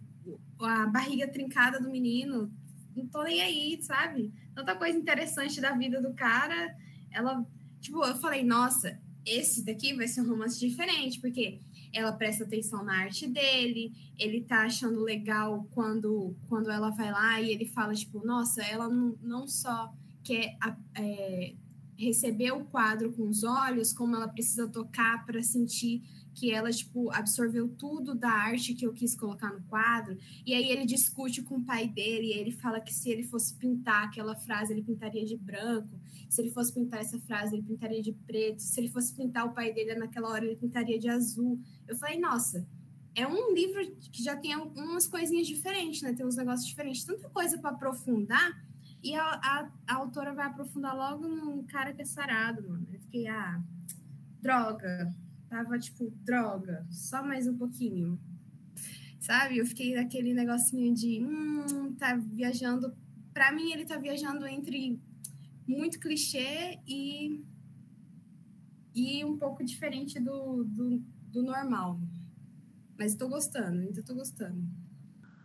a 0.61 0.87
barriga 0.87 1.27
trincada 1.29 1.81
do 1.81 1.91
menino. 1.91 2.53
Não 2.95 3.07
tô 3.07 3.23
nem 3.23 3.41
aí, 3.41 3.83
sabe? 3.83 4.33
Tanta 4.55 4.75
coisa 4.75 4.97
interessante 4.97 5.61
da 5.61 5.73
vida 5.73 6.01
do 6.01 6.13
cara. 6.15 6.77
Ela, 7.11 7.45
tipo, 7.81 8.05
eu 8.05 8.15
falei, 8.17 8.45
nossa, 8.45 8.99
esse 9.25 9.65
daqui 9.65 9.95
vai 9.95 10.07
ser 10.07 10.21
um 10.21 10.29
romance 10.29 10.59
diferente, 10.61 11.21
porque 11.21 11.61
ela 11.93 12.13
presta 12.13 12.45
atenção 12.45 12.83
na 12.85 13.01
arte 13.01 13.27
dele, 13.27 13.93
ele 14.19 14.43
tá 14.43 14.65
achando 14.65 15.01
legal 15.03 15.67
quando, 15.73 16.35
quando 16.49 16.71
ela 16.71 16.91
vai 16.91 17.11
lá 17.11 17.41
e 17.41 17.51
ele 17.51 17.67
fala, 17.67 17.95
tipo, 17.95 18.25
nossa, 18.25 18.63
ela 18.63 18.89
não, 18.89 19.17
não 19.23 19.47
só 19.47 19.93
quer 20.23 20.57
é, 20.95 21.55
receber 21.97 22.53
o 22.53 22.65
quadro 22.65 23.13
com 23.13 23.29
os 23.29 23.45
olhos, 23.45 23.93
como 23.93 24.17
ela 24.17 24.29
precisa 24.29 24.69
tocar 24.69 25.25
para 25.27 25.43
sentir 25.43 26.03
que 26.35 26.51
ela, 26.51 26.71
tipo, 26.71 27.11
absorveu 27.13 27.69
tudo 27.69 28.15
da 28.15 28.31
arte 28.31 28.75
que 28.75 28.87
eu 28.87 28.93
quis 28.93 29.15
colocar 29.15 29.53
no 29.53 29.63
quadro. 29.65 30.17
E 30.47 30.55
aí 30.55 30.71
ele 30.71 30.87
discute 30.87 31.43
com 31.43 31.57
o 31.57 31.65
pai 31.65 31.87
dele, 31.89 32.29
e 32.29 32.33
ele 32.33 32.53
fala 32.53 32.81
que 32.81 32.93
se 32.93 33.11
ele 33.11 33.23
fosse 33.25 33.55
pintar 33.55 34.05
aquela 34.05 34.35
frase, 34.35 34.73
ele 34.73 34.83
pintaria 34.83 35.25
de 35.25 35.37
branco. 35.37 36.01
Se 36.29 36.41
ele 36.41 36.51
fosse 36.51 36.73
pintar 36.73 37.01
essa 37.01 37.19
frase, 37.21 37.55
ele 37.55 37.63
pintaria 37.63 38.03
de 38.03 38.13
preto. 38.13 38.61
Se 38.63 38.81
ele 38.81 38.89
fosse 38.89 39.15
pintar 39.15 39.47
o 39.47 39.53
pai 39.53 39.73
dele 39.73 39.95
naquela 39.95 40.29
hora, 40.29 40.45
ele 40.45 40.57
pintaria 40.57 40.99
de 40.99 41.09
azul. 41.09 41.61
Eu 41.87 41.97
falei, 41.97 42.19
nossa, 42.19 42.67
é 43.15 43.27
um 43.27 43.53
livro 43.53 43.95
que 44.11 44.23
já 44.23 44.37
tem 44.37 44.53
algumas 44.53 45.07
coisinhas 45.07 45.47
diferentes, 45.47 46.01
né? 46.03 46.15
Tem 46.15 46.25
uns 46.25 46.37
negócios 46.37 46.67
diferentes, 46.67 47.05
tanta 47.05 47.29
coisa 47.29 47.59
para 47.59 47.71
aprofundar. 47.71 48.65
E 49.03 49.15
a, 49.15 49.23
a, 49.23 49.71
a, 49.87 49.95
autora 49.97 50.33
vai 50.33 50.47
aprofundar 50.47 50.97
logo 50.97 51.27
num 51.27 51.65
cara 51.65 51.93
que 51.93 52.03
é 52.03 52.05
sarado, 52.05 52.63
mano. 52.63 52.87
Eu 52.93 53.01
fiquei, 53.01 53.27
ah, 53.27 53.61
droga, 54.41 55.13
Tava 55.53 55.79
tipo, 55.79 56.11
droga, 56.25 56.87
só 56.91 57.23
mais 57.23 57.47
um 57.47 57.55
pouquinho. 57.55 58.19
Sabe? 59.21 59.59
Eu 59.59 59.67
fiquei 59.67 59.95
naquele 59.95 60.33
negocinho 60.33 60.95
de, 60.95 61.23
hum, 61.23 61.95
tá 61.99 62.17
viajando. 62.17 62.97
Para 63.35 63.53
mim, 63.53 63.71
ele 63.71 63.85
tá 63.85 63.99
viajando 63.99 64.47
entre 64.47 64.99
muito 65.69 66.01
clichê 66.01 66.79
e, 66.89 67.45
e 68.95 69.23
um 69.27 69.37
pouco 69.37 69.63
diferente 69.63 70.19
do, 70.19 70.65
do, 70.65 70.99
do 71.31 71.43
normal. 71.43 72.01
Mas 72.99 73.15
tô 73.15 73.29
gostando, 73.29 73.83
ainda 73.83 74.03
tô 74.03 74.15
gostando. 74.15 74.67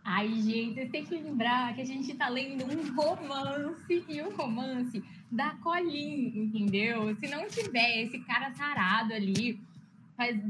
Ai, 0.02 0.40
gente, 0.40 0.88
têm 0.88 1.04
que 1.04 1.14
lembrar 1.14 1.74
que 1.74 1.82
a 1.82 1.84
gente 1.84 2.14
tá 2.14 2.30
lendo 2.30 2.64
um 2.64 2.94
romance 2.96 4.06
e 4.08 4.22
um 4.22 4.34
romance 4.34 5.04
da 5.30 5.50
Colin, 5.56 6.32
entendeu? 6.34 7.14
Se 7.16 7.28
não 7.28 7.46
tiver 7.46 8.04
esse 8.04 8.18
cara 8.20 8.54
sarado 8.54 9.12
ali, 9.12 9.60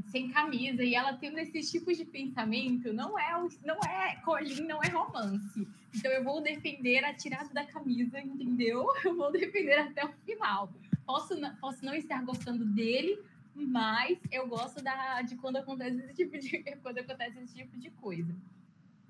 sem 0.06 0.30
camisa, 0.30 0.82
e 0.82 0.94
ela 0.94 1.12
tendo 1.12 1.38
esses 1.38 1.70
tipos 1.70 1.96
de 1.96 2.04
pensamento, 2.04 2.92
não 2.92 3.18
é, 3.18 3.32
não 3.64 3.78
é 3.80 4.16
Colin, 4.24 4.62
não 4.62 4.82
é 4.82 4.88
romance. 4.88 5.68
Então 5.94 6.10
eu 6.10 6.24
vou 6.24 6.40
defender 6.40 7.04
a 7.04 7.12
tirada 7.12 7.48
da 7.52 7.64
camisa, 7.64 8.18
entendeu? 8.18 8.86
Eu 9.04 9.16
vou 9.16 9.32
defender 9.32 9.78
até 9.78 10.04
o 10.04 10.12
final. 10.24 10.70
Posso, 11.04 11.34
posso 11.60 11.84
não 11.84 11.94
estar 11.94 12.22
gostando 12.22 12.64
dele, 12.64 13.18
mas 13.54 14.18
eu 14.30 14.46
gosto 14.46 14.82
da, 14.82 15.22
de 15.22 15.36
quando 15.36 15.56
acontece 15.56 15.98
esse 15.98 16.14
tipo 16.14 16.38
de 16.38 16.58
quando 16.82 16.98
acontece 16.98 17.38
esse 17.38 17.54
tipo 17.54 17.78
de 17.78 17.90
coisa. 17.90 18.34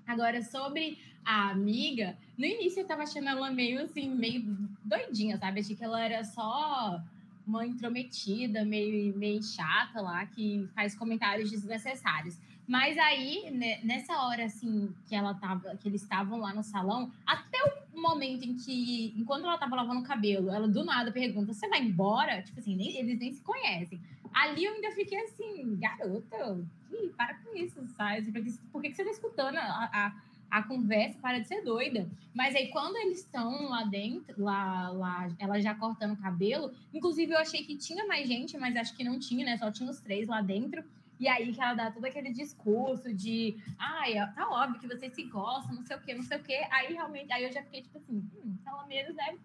Agora, 0.07 0.41
sobre 0.41 0.97
a 1.23 1.49
amiga, 1.49 2.17
no 2.37 2.45
início 2.45 2.81
eu 2.81 2.87
tava 2.87 3.03
achando 3.03 3.29
ela 3.29 3.51
meio 3.51 3.81
assim, 3.83 4.09
meio 4.09 4.43
doidinha, 4.83 5.37
sabe? 5.37 5.59
Achei 5.59 5.75
que 5.75 5.83
ela 5.83 6.01
era 6.01 6.23
só 6.23 7.03
uma 7.49 7.65
intrometida, 7.65 8.63
meio, 8.63 9.15
meio 9.17 9.41
chata 9.41 9.99
lá, 9.99 10.25
que 10.27 10.69
faz 10.75 10.95
comentários 10.95 11.49
desnecessários. 11.49 12.37
Mas 12.67 12.95
aí, 12.99 13.49
né, 13.49 13.79
nessa 13.83 14.13
hora, 14.21 14.45
assim, 14.45 14.93
que 15.07 15.15
ela 15.15 15.33
tava, 15.33 15.75
que 15.77 15.89
eles 15.89 16.03
estavam 16.03 16.37
lá 16.37 16.53
no 16.53 16.61
salão, 16.61 17.11
até 17.25 17.57
o 17.95 17.99
momento 17.99 18.43
em 18.43 18.55
que, 18.55 19.15
enquanto 19.17 19.45
ela 19.45 19.57
tava 19.57 19.75
lavando 19.75 20.01
o 20.01 20.03
cabelo, 20.03 20.51
ela 20.51 20.67
do 20.67 20.85
nada 20.85 21.11
pergunta: 21.11 21.51
Você 21.51 21.67
vai 21.67 21.81
embora? 21.81 22.43
Tipo 22.43 22.59
assim, 22.59 22.75
nem, 22.75 22.95
eles 22.95 23.17
nem 23.17 23.33
se 23.33 23.41
conhecem. 23.41 23.99
Ali 24.31 24.65
eu 24.65 24.73
ainda 24.73 24.91
fiquei 24.91 25.17
assim, 25.17 25.75
garota, 25.77 26.63
para 27.17 27.33
com 27.35 27.57
isso, 27.57 27.83
sabe? 27.97 28.31
Por 28.31 28.43
que, 28.43 28.51
por 28.71 28.81
que 28.83 28.93
você 28.93 29.03
tá 29.03 29.09
escutando 29.09 29.57
a, 29.57 29.89
a, 29.91 30.15
a, 30.49 30.63
conversa? 30.63 31.19
Para 31.19 31.39
de 31.39 31.47
ser 31.47 31.63
doida. 31.63 32.09
Mas 32.33 32.55
aí, 32.55 32.67
quando 32.69 32.95
eles 32.97 33.19
estão 33.19 33.69
lá 33.69 33.83
dentro, 33.83 34.41
lá, 34.41 34.89
lá, 34.89 35.29
ela 35.39 35.59
já 35.59 35.75
cortando 35.75 36.13
o 36.13 36.21
cabelo, 36.21 36.71
inclusive 36.93 37.31
eu 37.31 37.37
achei 37.37 37.63
que 37.63 37.77
tinha 37.77 38.05
mais 38.05 38.27
gente, 38.27 38.57
mas 38.57 38.75
acho 38.75 38.95
que 38.95 39.03
não 39.03 39.19
tinha, 39.19 39.45
né? 39.45 39.57
Só 39.57 39.71
tinha 39.71 39.89
os 39.89 39.99
três 39.99 40.27
lá 40.27 40.41
dentro. 40.41 40.83
E 41.19 41.27
aí 41.27 41.51
que 41.51 41.61
ela 41.61 41.73
dá 41.73 41.91
todo 41.91 42.05
aquele 42.05 42.31
discurso 42.31 43.13
de 43.13 43.57
ai, 43.77 44.13
tá 44.33 44.49
óbvio 44.49 44.79
que 44.79 44.87
vocês 44.87 45.13
se 45.13 45.23
gostam, 45.23 45.75
não 45.75 45.83
sei 45.83 45.97
o 45.97 46.01
quê, 46.01 46.13
não 46.13 46.23
sei 46.23 46.37
o 46.37 46.43
quê. 46.43 46.65
Aí 46.71 46.93
realmente, 46.93 47.31
aí 47.33 47.43
eu 47.43 47.51
já 47.51 47.61
fiquei 47.61 47.81
tipo 47.81 47.97
assim, 47.97 48.23
hum, 48.43 48.57
pelo 48.63 48.87
menos, 48.87 49.15
né? 49.15 49.37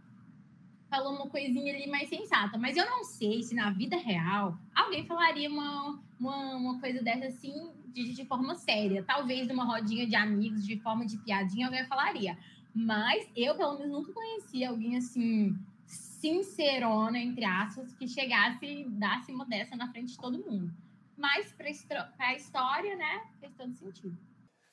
falou 0.95 1.13
uma 1.13 1.29
coisinha 1.29 1.75
ali 1.75 1.89
mais 1.89 2.09
sensata. 2.09 2.57
Mas 2.57 2.77
eu 2.77 2.87
não 2.87 3.03
sei 3.03 3.43
se 3.43 3.55
na 3.55 3.71
vida 3.71 3.97
real 3.97 4.57
alguém 4.75 5.05
falaria 5.05 5.51
uma, 5.51 5.99
uma, 6.21 6.57
uma 6.57 6.81
coisa 6.81 7.03
dessa 7.03 7.27
assim 7.27 7.73
de, 7.95 8.13
de 8.13 8.25
forma 8.27 8.55
séria. 8.57 9.05
Talvez 9.05 9.47
numa 9.47 9.65
rodinha 9.65 10.07
de 10.07 10.17
amigos, 10.17 10.67
de 10.67 10.79
forma 10.81 11.07
de 11.07 11.17
piadinha, 11.19 11.67
alguém 11.67 11.87
falaria. 11.87 12.37
Mas 12.75 13.31
eu, 13.37 13.57
pelo 13.57 13.79
menos, 13.79 13.93
nunca 13.93 14.13
conheci 14.13 14.65
alguém 14.65 14.97
assim, 14.97 15.57
sincerona, 15.87 17.19
entre 17.19 17.45
aspas, 17.45 17.95
que 17.95 18.09
chegasse 18.09 18.67
e 18.67 18.91
dasse 18.91 19.33
uma 19.33 19.47
dessa 19.47 19.77
na 19.77 19.91
frente 19.93 20.13
de 20.13 20.19
todo 20.19 20.45
mundo. 20.45 20.75
Mas 21.17 21.53
para 21.53 21.69
a 22.19 22.35
história, 22.35 22.97
né, 22.97 23.31
fez 23.39 23.55
todo 23.55 23.73
sentido. 23.73 24.19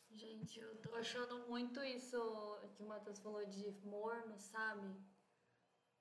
Gente, 0.09 0.59
eu 0.59 0.75
tô 0.81 0.95
achando 0.95 1.47
muito 1.47 1.83
isso 1.83 2.17
que 2.75 2.83
o 2.83 2.87
Matheus 2.87 3.19
falou 3.19 3.45
de 3.45 3.71
morno, 3.83 4.37
sabe? 4.37 4.87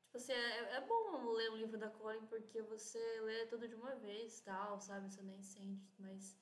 Tipo 0.05 0.17
assim, 0.17 0.33
é, 0.33 0.77
é 0.77 0.81
bom 0.87 1.31
ler 1.33 1.53
um 1.53 1.57
livro 1.57 1.79
da 1.79 1.89
Colin 1.89 2.27
porque 2.27 2.63
você 2.63 2.99
lê 3.21 3.47
tudo 3.47 3.69
de 3.69 3.75
uma 3.75 3.95
vez 3.97 4.41
tal, 4.41 4.81
sabe? 4.81 5.09
Você 5.09 5.23
nem 5.23 5.41
sente, 5.43 5.95
mas 5.99 6.37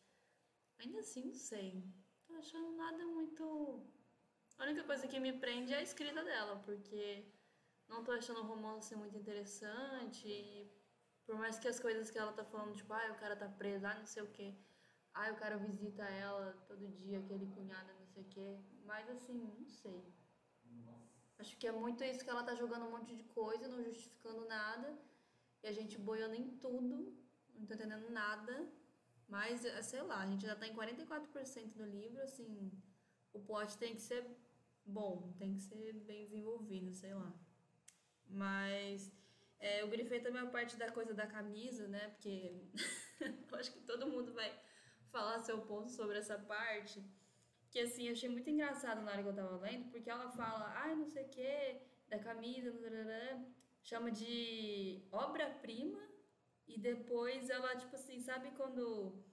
ainda 0.79 1.01
assim, 1.01 1.25
não 1.27 1.35
sei. 1.35 1.85
Tô 2.27 2.35
achando 2.35 2.77
nada 2.77 3.05
muito. 3.07 3.83
A 4.59 4.65
única 4.65 4.85
coisa 4.85 5.07
que 5.07 5.21
me 5.21 5.33
prende 5.33 5.73
é 5.73 5.79
a 5.79 5.83
escrita 5.83 6.23
dela, 6.23 6.63
porque 6.65 7.25
não 7.89 8.05
tô 8.05 8.13
achando 8.13 8.41
o 8.41 8.47
romance 8.47 8.95
muito 8.97 9.17
interessante 9.17 10.27
e 10.27 10.71
por 11.25 11.37
mais 11.37 11.59
que 11.59 11.69
as 11.69 11.79
coisas 11.79 12.11
que 12.11 12.19
ela 12.19 12.33
tá 12.33 12.45
falando, 12.45 12.75
tipo, 12.75 12.93
ah, 12.93 13.13
o 13.13 13.21
cara 13.21 13.37
tá 13.37 13.49
preso, 13.49 13.87
ah, 13.87 13.95
não 13.95 14.07
sei 14.07 14.23
o 14.23 14.31
quê. 14.31 14.55
Ah, 15.15 15.31
o 15.33 15.37
cara 15.37 15.57
visita 15.57 16.03
ela 16.03 16.53
todo 16.67 16.89
dia, 16.89 17.19
aquele 17.19 17.47
cunhado, 17.47 17.93
não 17.99 18.07
sei 18.07 18.23
o 18.23 18.27
quê. 18.27 18.59
Mas 18.85 19.09
assim, 19.11 19.53
não 19.59 19.69
sei. 19.69 20.03
Acho 21.39 21.57
que 21.57 21.69
é 21.69 21.73
muito 21.73 22.03
isso 22.03 22.25
que 22.25 22.31
ela 22.31 22.43
tá 22.43 22.55
jogando 22.55 22.87
um 22.87 22.91
monte 22.91 23.15
de 23.15 23.23
coisa, 23.25 23.69
não 23.69 23.83
justificando 23.83 24.45
nada. 24.47 24.99
E 25.63 25.69
a 25.69 25.73
gente 25.73 25.97
boiando 25.99 26.35
em 26.35 26.57
tudo, 26.59 27.17
não 27.55 27.67
tá 27.67 27.75
entendendo 27.75 28.11
nada. 28.11 28.69
Mas, 29.29 29.65
é, 29.65 29.83
sei 29.83 30.03
lá, 30.03 30.21
a 30.21 30.27
gente 30.27 30.47
já 30.47 30.57
tá 30.57 30.67
em 30.67 30.75
44% 30.75 31.75
do 31.75 31.85
livro, 31.85 32.23
assim, 32.23 32.73
o 33.33 33.41
plot 33.41 33.77
tem 33.77 33.95
que 33.95 34.01
ser 34.03 34.27
bom, 34.85 35.35
tem 35.39 35.55
que 35.55 35.61
ser 35.61 35.93
bem 35.93 36.25
desenvolvido, 36.25 36.93
sei 36.95 37.15
lá. 37.15 37.33
Mas 38.27 39.13
é, 39.59 39.83
eu 39.83 39.89
grifei 39.89 40.21
também 40.21 40.41
a 40.41 40.47
parte 40.47 40.77
da 40.77 40.91
coisa 40.91 41.13
da 41.13 41.27
camisa, 41.27 41.87
né? 41.89 42.09
Porque 42.11 42.69
eu 43.53 43.59
acho 43.59 43.73
que 43.73 43.81
todo 43.81 44.09
mundo 44.09 44.33
vai 44.33 44.51
falar 45.11 45.41
seu 45.41 45.61
ponto 45.63 45.91
sobre 45.91 46.19
essa 46.19 46.39
parte 46.39 47.05
que 47.71 47.81
assim, 47.81 48.07
eu 48.07 48.13
achei 48.13 48.29
muito 48.29 48.49
engraçado 48.49 49.03
na 49.03 49.13
hora 49.13 49.23
que 49.23 49.29
eu 49.29 49.35
tava 49.35 49.57
lendo, 49.59 49.91
porque 49.91 50.09
ela 50.09 50.31
fala, 50.31 50.73
ai, 50.75 50.93
ah, 50.93 50.97
não 50.97 51.07
sei 51.07 51.25
o 51.25 51.29
que, 51.29 51.81
da 52.09 52.19
camisa, 52.19 52.73
chama 53.83 54.11
de 54.11 55.07
obra-prima, 55.13 56.01
e 56.69 56.79
depois 56.79 57.49
ela, 57.51 57.77
tipo 57.77 57.97
assim, 57.97 58.21
sabe 58.21 58.51
quando 58.53 59.25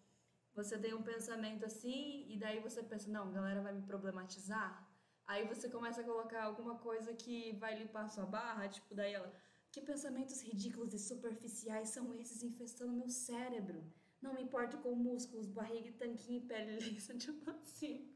você 0.53 0.77
tem 0.77 0.93
um 0.93 1.03
pensamento 1.03 1.65
assim, 1.65 2.25
e 2.29 2.37
daí 2.37 2.59
você 2.61 2.81
pensa, 2.81 3.11
não, 3.11 3.27
a 3.27 3.31
galera 3.31 3.61
vai 3.61 3.73
me 3.73 3.81
problematizar? 3.81 4.87
Aí 5.27 5.45
você 5.47 5.69
começa 5.69 6.01
a 6.01 6.03
colocar 6.03 6.43
alguma 6.43 6.75
coisa 6.77 7.13
que 7.13 7.53
vai 7.53 7.77
limpar 7.77 8.07
sua 8.07 8.25
barra, 8.25 8.69
tipo, 8.69 8.95
daí 8.95 9.13
ela, 9.13 9.33
que 9.71 9.81
pensamentos 9.81 10.41
ridículos 10.41 10.93
e 10.93 10.99
superficiais 10.99 11.89
são 11.89 12.13
esses 12.13 12.41
infestando 12.41 12.93
meu 12.93 13.09
cérebro? 13.09 13.83
Não 14.21 14.33
me 14.33 14.43
importo 14.43 14.77
com 14.77 14.95
músculos, 14.95 15.49
barriga, 15.49 15.91
tanquinho 15.93 16.43
e 16.43 16.47
pele 16.47 16.79
lisa, 16.79 17.13
tipo 17.17 17.49
assim. 17.51 18.11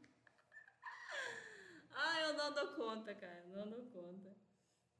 Ah, 2.02 2.20
eu 2.22 2.34
não 2.34 2.54
dou 2.54 2.68
conta, 2.68 3.14
cara. 3.14 3.44
Não 3.48 3.68
dou 3.68 3.82
conta. 3.86 4.34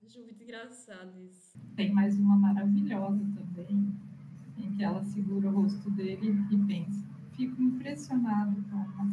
Acho 0.05 0.21
muito 0.21 0.43
engraçado 0.43 1.19
isso. 1.23 1.59
Tem 1.75 1.91
mais 1.93 2.19
uma 2.19 2.37
maravilhosa 2.37 3.25
também, 3.35 3.95
em 4.65 4.73
que 4.73 4.83
ela 4.83 5.05
segura 5.05 5.49
o 5.49 5.63
rosto 5.63 5.91
dele 5.91 6.37
e 6.51 6.57
pensa. 6.59 7.05
Fico 7.37 7.63
impressionado 7.63 8.57
com 8.71 8.79
a 8.79 9.09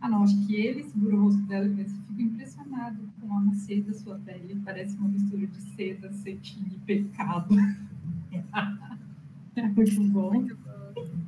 Ah, 0.00 0.08
não, 0.08 0.22
acho 0.22 0.46
que 0.46 0.54
ele 0.54 0.84
segura 0.84 1.16
o 1.16 1.24
rosto 1.24 1.42
dela 1.42 1.66
e 1.66 1.74
pensa. 1.74 1.96
Fico 2.08 2.22
impressionado 2.22 2.98
com 3.20 3.34
a 3.34 3.40
macia 3.40 3.82
da 3.82 3.92
sua 3.92 4.18
pele. 4.18 4.60
Parece 4.64 4.96
uma 4.96 5.08
mistura 5.08 5.46
de 5.46 5.60
seda, 5.74 6.12
cetim 6.12 6.64
e 6.72 6.78
pecado. 6.80 7.54
é 9.56 9.68
muito 9.68 10.02
bom. 10.10 10.34
Muito 10.34 10.56
bom. 10.56 10.72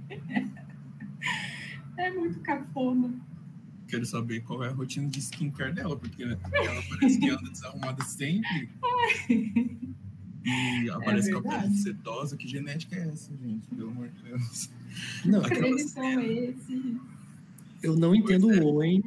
é 1.97 2.11
muito 2.13 2.41
cafona 2.41 3.15
quero 3.95 4.07
saber 4.07 4.41
qual 4.41 4.65
é 4.65 4.69
a 4.69 4.73
rotina 4.73 5.09
de 5.09 5.21
skincare 5.21 5.73
dela, 5.73 5.97
porque 5.97 6.23
ela 6.23 6.37
parece 6.37 7.21
que 7.21 7.31
anda 7.31 7.49
desarrumada 7.49 8.03
sempre. 8.03 8.69
E 10.45 10.91
aparece 10.91 11.31
é 11.31 11.41
com 11.41 11.51
a 11.51 11.61
pele 11.61 11.75
sedosa. 11.75 12.37
Que 12.37 12.47
genética 12.47 12.97
é 12.97 13.09
essa, 13.09 13.33
gente? 13.37 13.67
Pelo 13.69 13.91
amor 13.91 14.09
de 14.09 14.23
Deus. 14.23 14.71
Não, 15.25 15.45
Eles 15.47 15.91
são 15.91 16.21
esses. 16.21 16.97
Eu 17.83 17.97
não 17.97 18.15
entendo 18.15 18.53
é. 18.53 18.61
o 18.61 18.67
Owen 18.67 19.03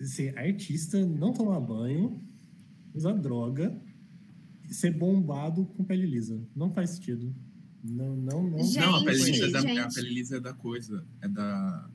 ser 0.00 0.36
artista, 0.38 1.04
não 1.04 1.32
tomar 1.32 1.60
banho, 1.60 2.20
usar 2.94 3.12
droga 3.12 3.76
e 4.68 4.74
ser 4.74 4.92
bombado 4.92 5.66
com 5.76 5.84
pele 5.84 6.06
lisa. 6.06 6.40
Não 6.54 6.72
faz 6.72 6.90
sentido. 6.90 7.34
Não, 7.82 8.16
não, 8.16 8.42
não. 8.42 8.62
Gente, 8.62 8.78
não, 8.78 8.96
a 8.96 9.04
pele 9.04 9.22
lisa 9.24 9.46
é 9.46 9.50
da, 9.50 9.84
a 9.84 9.88
pele 9.88 10.08
lisa 10.08 10.36
é 10.36 10.40
da 10.40 10.52
coisa. 10.52 11.04
É 11.20 11.28
da 11.28 11.89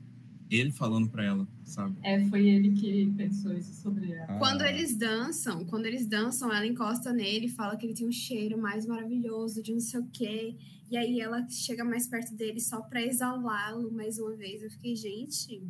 ele 0.50 0.70
falando 0.70 1.08
para 1.08 1.24
ela, 1.24 1.46
sabe? 1.64 1.96
É, 2.02 2.24
foi 2.28 2.46
ele 2.48 2.72
que 2.72 3.12
pensou 3.16 3.52
isso 3.52 3.74
sobre 3.82 4.12
ela. 4.12 4.26
Ah. 4.28 4.38
Quando 4.38 4.62
eles 4.62 4.96
dançam, 4.96 5.64
quando 5.64 5.86
eles 5.86 6.06
dançam, 6.06 6.52
ela 6.52 6.66
encosta 6.66 7.12
nele 7.12 7.46
e 7.46 7.50
fala 7.50 7.76
que 7.76 7.86
ele 7.86 7.94
tem 7.94 8.06
um 8.06 8.12
cheiro 8.12 8.56
mais 8.56 8.86
maravilhoso 8.86 9.62
de 9.62 9.72
não 9.72 9.80
sei 9.80 10.00
o 10.00 10.06
quê. 10.12 10.56
E 10.90 10.96
aí 10.96 11.20
ela 11.20 11.46
chega 11.48 11.84
mais 11.84 12.06
perto 12.06 12.34
dele 12.34 12.60
só 12.60 12.80
para 12.80 13.02
exalá-lo 13.02 13.90
mais 13.90 14.18
uma 14.18 14.36
vez. 14.36 14.62
Eu 14.62 14.70
fiquei, 14.70 14.94
gente, 14.94 15.62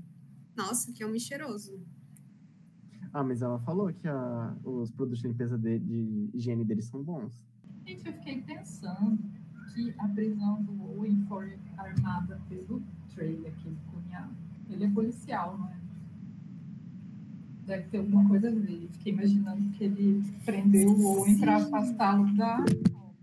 nossa, 0.54 0.92
que 0.92 1.04
homem 1.04 1.18
cheiroso. 1.18 1.80
Ah, 3.12 3.24
mas 3.24 3.40
ela 3.40 3.58
falou 3.60 3.90
que 3.94 4.06
a, 4.06 4.54
os 4.62 4.90
produtos 4.90 5.22
de 5.22 5.28
limpeza 5.28 5.56
de, 5.56 5.78
de 5.78 6.30
higiene 6.34 6.64
deles 6.64 6.84
são 6.84 7.02
bons. 7.02 7.32
Gente, 7.86 8.06
eu 8.06 8.12
fiquei 8.12 8.42
pensando 8.42 9.18
que 9.72 9.94
a 9.96 10.08
prisão 10.08 10.62
do 10.64 10.98
Owen 10.98 11.24
foi 11.26 11.58
armada 11.78 12.38
pelo 12.48 12.82
Trey, 13.14 13.46
aquele 13.46 13.76
cunhado 13.90 14.45
ele 14.70 14.84
é 14.84 14.90
policial, 14.90 15.58
não 15.58 15.68
é? 15.68 15.76
Deve 17.66 17.88
ter 17.88 17.98
alguma 17.98 18.28
coisa 18.28 18.48
a 18.48 18.52
ver. 18.52 18.88
Fiquei 18.92 19.12
imaginando 19.12 19.70
que 19.70 19.84
ele 19.84 20.22
prendeu 20.44 20.88
o 20.90 21.18
Owen 21.18 21.38
para 21.38 21.56
afastá-lo 21.56 22.32
da. 22.36 22.64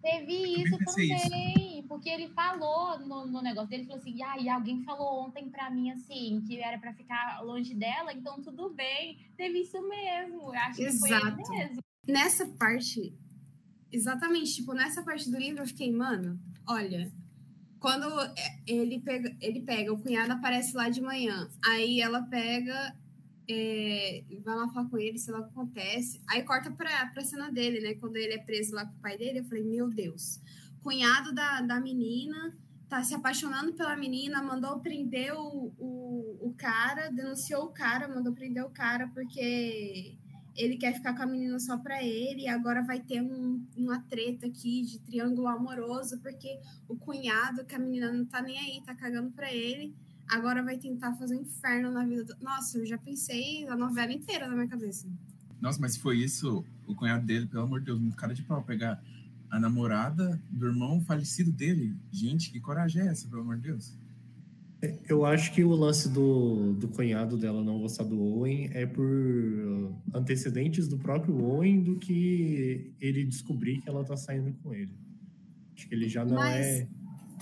Teve 0.01 0.61
isso 0.61 0.77
também, 0.79 1.85
porque 1.87 2.09
ele 2.09 2.27
falou 2.29 2.99
no, 2.99 3.25
no 3.25 3.41
negócio 3.41 3.69
dele, 3.69 3.85
falou 3.85 4.01
assim, 4.01 4.21
ah, 4.21 4.37
e 4.37 4.49
alguém 4.49 4.83
falou 4.83 5.25
ontem 5.25 5.49
pra 5.49 5.69
mim, 5.69 5.91
assim, 5.91 6.43
que 6.45 6.59
era 6.59 6.77
pra 6.77 6.93
ficar 6.93 7.41
longe 7.41 7.73
dela, 7.73 8.11
então 8.11 8.41
tudo 8.41 8.69
bem, 8.69 9.17
teve 9.37 9.59
isso 9.61 9.81
mesmo, 9.87 10.41
eu 10.41 10.53
acho 10.53 10.81
Exato. 10.81 10.93
que 10.93 10.99
foi 10.99 11.55
ele 11.55 11.57
mesmo. 11.65 11.81
Nessa 12.05 12.45
parte, 12.45 13.17
exatamente, 13.89 14.55
tipo, 14.55 14.73
nessa 14.73 15.01
parte 15.03 15.31
do 15.31 15.37
livro 15.37 15.63
eu 15.63 15.67
fiquei, 15.67 15.89
mano, 15.89 16.37
olha, 16.67 17.09
quando 17.83 18.07
é, 18.37 18.61
ele 18.65 19.01
pega, 19.01 19.35
ele 19.41 19.59
pega, 19.59 19.91
o 19.91 19.99
cunhado 19.99 20.31
aparece 20.31 20.73
lá 20.73 20.87
de 20.87 21.01
manhã, 21.01 21.49
aí 21.65 21.99
ela 21.99 22.21
pega, 22.21 22.95
é, 23.45 24.23
vai 24.41 24.55
lá 24.55 24.69
falar 24.69 24.89
com 24.89 24.97
ele, 24.97 25.19
sei 25.19 25.33
lá 25.33 25.41
o 25.41 25.43
que 25.43 25.49
acontece, 25.49 26.21
aí 26.29 26.43
corta 26.43 26.71
pra, 26.71 27.07
pra 27.07 27.25
cena 27.25 27.51
dele, 27.51 27.81
né, 27.81 27.95
quando 27.95 28.15
ele 28.15 28.35
é 28.35 28.37
preso 28.37 28.73
lá 28.73 28.85
com 28.85 28.93
o 28.93 29.01
pai 29.01 29.17
dele, 29.17 29.39
eu 29.39 29.43
falei, 29.43 29.65
meu 29.65 29.89
Deus, 29.89 30.39
cunhado 30.81 31.33
da, 31.33 31.59
da 31.59 31.81
menina 31.81 32.57
tá 32.87 33.03
se 33.03 33.13
apaixonando 33.15 33.73
pela 33.73 33.97
menina, 33.97 34.41
mandou 34.41 34.79
prender 34.79 35.33
o, 35.33 35.73
o, 35.77 36.37
o 36.39 36.53
cara, 36.57 37.09
denunciou 37.09 37.65
o 37.65 37.73
cara, 37.73 38.07
mandou 38.07 38.31
prender 38.31 38.63
o 38.63 38.69
cara 38.69 39.09
porque 39.09 40.15
ele 40.55 40.77
quer 40.77 40.93
ficar 40.93 41.15
com 41.15 41.23
a 41.23 41.25
menina 41.25 41.59
só 41.59 41.77
para 41.77 42.03
ele, 42.03 42.43
e 42.43 42.47
agora 42.47 42.81
vai 42.83 42.99
ter 42.99 43.21
um, 43.21 43.65
uma 43.75 43.99
treta 44.01 44.45
aqui 44.45 44.83
de 44.83 44.99
triângulo 44.99 45.47
amoroso, 45.47 46.19
porque 46.19 46.59
o 46.87 46.95
cunhado, 46.95 47.65
que 47.65 47.75
a 47.75 47.79
menina 47.79 48.11
não 48.11 48.25
tá 48.25 48.41
nem 48.41 48.57
aí, 48.59 48.81
tá 48.85 48.93
cagando 48.93 49.31
para 49.31 49.51
ele, 49.51 49.93
agora 50.27 50.63
vai 50.63 50.77
tentar 50.77 51.13
fazer 51.15 51.37
um 51.37 51.41
inferno 51.41 51.91
na 51.91 52.05
vida 52.05 52.23
do... 52.23 52.35
Nossa, 52.41 52.77
eu 52.77 52.85
já 52.85 52.97
pensei 52.97 53.67
a 53.67 53.75
novela 53.75 54.11
inteira 54.11 54.47
na 54.47 54.55
minha 54.55 54.67
cabeça. 54.67 55.07
Nossa, 55.59 55.79
mas 55.79 55.97
foi 55.97 56.17
isso, 56.17 56.63
o 56.85 56.93
cunhado 56.93 57.25
dele, 57.25 57.45
pelo 57.45 57.63
amor 57.63 57.79
de 57.79 57.87
Deus, 57.87 57.99
um 57.99 58.11
cara 58.11 58.33
de 58.33 58.43
pau, 58.43 58.61
pegar 58.63 59.01
a 59.49 59.59
namorada 59.59 60.41
do 60.49 60.65
irmão 60.65 61.01
falecido 61.01 61.51
dele. 61.51 61.95
Gente, 62.11 62.51
que 62.51 62.59
coragem 62.59 63.01
é 63.01 63.07
essa, 63.07 63.27
pelo 63.27 63.41
amor 63.41 63.55
de 63.57 63.63
Deus? 63.63 63.93
Eu 65.07 65.25
acho 65.25 65.53
que 65.53 65.63
o 65.63 65.71
lance 65.71 66.09
do, 66.09 66.73
do 66.73 66.89
cunhado 66.89 67.37
dela 67.37 67.63
não 67.63 67.79
gostar 67.79 68.03
do 68.03 68.19
Owen 68.19 68.69
é 68.73 68.85
por 68.85 69.05
antecedentes 70.13 70.87
do 70.87 70.97
próprio 70.97 71.41
Owen 71.41 71.81
do 71.81 71.97
que 71.97 72.93
ele 72.99 73.23
descobrir 73.23 73.81
que 73.81 73.87
ela 73.87 74.03
tá 74.03 74.17
saindo 74.17 74.53
com 74.61 74.73
ele. 74.73 74.93
Acho 75.75 75.87
que 75.87 75.95
ele 75.95 76.09
já 76.09 76.25
não 76.25 76.35
Mas- 76.35 76.65
é 76.65 76.87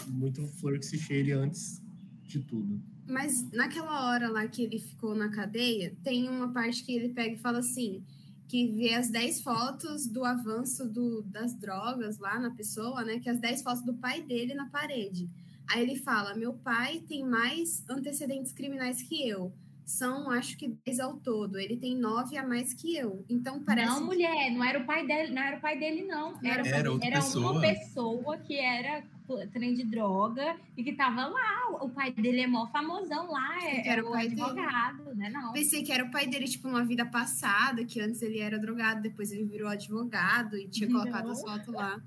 muito 0.08 0.46
flor 0.48 0.78
que 0.78 0.86
se 0.86 0.98
cheire 0.98 1.32
antes 1.32 1.82
de 2.24 2.40
tudo. 2.40 2.80
Mas 3.08 3.50
naquela 3.52 4.10
hora 4.10 4.30
lá 4.30 4.48
que 4.48 4.64
ele 4.64 4.80
ficou 4.80 5.16
na 5.16 5.30
cadeia, 5.30 5.96
tem 6.04 6.30
uma 6.30 6.54
parte 6.54 6.84
que 6.84 6.94
ele 6.94 7.10
pega 7.10 7.36
e 7.36 7.40
fala 7.40 7.60
assim: 7.60 8.04
que 8.48 8.68
vê 8.68 8.94
as 8.94 9.10
10 9.10 9.42
fotos 9.42 10.08
do 10.08 10.24
avanço 10.24 10.88
do, 10.88 11.22
das 11.24 11.58
drogas 11.58 12.20
lá 12.20 12.40
na 12.40 12.52
pessoa, 12.52 13.04
né? 13.04 13.20
Que 13.20 13.30
as 13.30 13.40
10 13.40 13.64
fotos 13.64 13.84
do 13.84 13.94
pai 13.96 14.22
dele 14.22 14.54
na 14.54 14.70
parede. 14.70 15.30
Aí 15.74 15.82
ele 15.82 15.96
fala: 15.96 16.34
meu 16.36 16.54
pai 16.54 17.00
tem 17.08 17.24
mais 17.26 17.84
antecedentes 17.90 18.52
criminais 18.52 19.02
que 19.02 19.28
eu. 19.28 19.54
São, 19.84 20.30
acho 20.30 20.56
que 20.58 20.70
10 20.86 21.00
ao 21.02 21.18
todo. 21.18 21.58
Ele 21.60 21.76
tem 21.76 21.98
9 21.98 22.38
a 22.38 22.48
mais 22.48 22.74
que 22.74 22.96
eu. 22.96 23.26
Então 23.30 23.62
parece. 23.64 23.88
Não, 23.88 24.06
mulher, 24.06 24.50
não 24.52 24.64
era 24.64 24.80
o 24.80 24.86
pai 24.86 25.06
dele, 25.06 25.34
não 25.34 25.42
era 25.42 25.58
o 25.58 25.60
pai 25.62 25.78
dele, 25.78 26.04
não. 26.04 26.40
Era, 26.44 26.66
Era 26.66 26.92
outra 26.92 27.08
era 27.08 27.16
pessoa. 27.18 27.52
uma 27.52 27.62
pessoa 27.62 28.38
que 28.38 28.56
era 28.58 29.04
trem 29.52 29.74
de 29.74 29.84
droga 29.84 30.56
e 30.78 30.84
que 30.84 30.94
tava 30.94 31.26
lá. 31.28 31.70
O 31.82 31.90
pai 31.90 32.12
dele 32.14 32.42
é 32.42 32.48
mó 32.48 32.68
famosão 32.68 33.32
lá, 33.32 33.58
é, 33.66 33.82
Que 33.82 33.90
era 33.90 34.02
é 34.02 34.04
o 34.04 34.12
pai 34.12 34.30
dele. 34.30 34.42
advogado, 34.42 35.16
né? 35.16 35.30
Não. 35.30 35.52
Pensei 35.52 35.84
que 35.84 35.92
era 35.92 36.06
o 36.06 36.12
pai 36.12 36.26
dele, 36.28 36.46
tipo, 36.48 36.68
numa 36.70 36.86
vida 36.86 37.06
passada, 37.06 37.84
que 37.84 38.00
antes 38.00 38.22
ele 38.22 38.40
era 38.40 38.58
drogado, 38.60 39.02
depois 39.02 39.32
ele 39.32 39.44
virou 39.46 39.68
advogado 39.68 40.58
e 40.58 40.70
tinha 40.70 40.90
colocado 40.90 41.26
Não. 41.26 41.32
as 41.32 41.42
fotos 41.42 41.74
lá. 41.74 42.00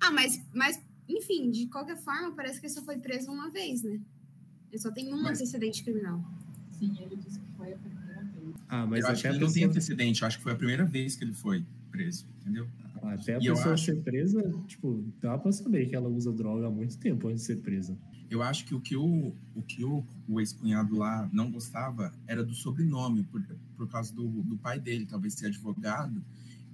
Ah, 0.00 0.10
mas, 0.10 0.42
mas, 0.54 0.82
enfim, 1.08 1.50
de 1.50 1.66
qualquer 1.68 1.96
forma, 1.96 2.32
parece 2.32 2.60
que 2.60 2.66
ele 2.66 2.72
só 2.74 2.82
foi 2.82 2.98
preso 2.98 3.30
uma 3.30 3.48
vez, 3.50 3.82
né? 3.82 4.00
Ele 4.70 4.78
só 4.80 4.90
tem 4.90 5.12
um 5.12 5.22
Mas- 5.22 5.38
antecedente 5.40 5.82
criminal. 5.84 6.22
Sim, 6.72 6.94
ele 7.00 7.16
disse 7.16 7.38
que 7.38 7.52
foi 7.56 7.72
a 7.72 7.76
primeira 7.76 8.22
vez. 8.22 8.54
Ah, 8.68 8.86
mas 8.86 9.04
eu 9.04 9.10
acho 9.10 9.22
que 9.22 9.28
ele 9.28 9.38
não 9.38 9.52
tem 9.52 9.64
antecedente, 9.64 10.22
eu 10.22 10.28
acho 10.28 10.36
que 10.38 10.42
foi 10.42 10.52
a 10.52 10.56
primeira 10.56 10.84
vez 10.84 11.16
que 11.16 11.24
ele 11.24 11.32
foi 11.32 11.64
preso, 11.90 12.26
entendeu? 12.40 12.66
até 13.02 13.36
a 13.36 13.38
E 13.38 13.46
pessoa 13.48 13.74
acho- 13.74 13.84
ser 13.84 14.02
presa, 14.02 14.42
tipo, 14.66 15.04
dá 15.22 15.38
pra 15.38 15.52
saber 15.52 15.88
que 15.88 15.94
ela 15.94 16.08
usa 16.08 16.32
droga 16.32 16.66
há 16.66 16.70
muito 16.70 16.98
tempo 16.98 17.28
antes 17.28 17.42
de 17.42 17.46
ser 17.46 17.60
presa. 17.60 17.96
Eu 18.28 18.42
acho 18.42 18.64
que 18.66 18.74
o 18.74 18.80
que 18.80 18.96
o, 18.96 19.32
o, 19.54 19.62
que 19.62 19.84
o, 19.84 20.04
o 20.28 20.40
ex-cunhado 20.40 20.96
lá 20.96 21.30
não 21.32 21.48
gostava 21.48 22.12
era 22.26 22.42
do 22.42 22.52
sobrenome, 22.52 23.22
por, 23.22 23.40
por 23.76 23.88
causa 23.88 24.12
do, 24.12 24.26
do 24.42 24.56
pai 24.56 24.80
dele, 24.80 25.06
talvez 25.06 25.34
ser 25.34 25.46
advogado. 25.46 26.20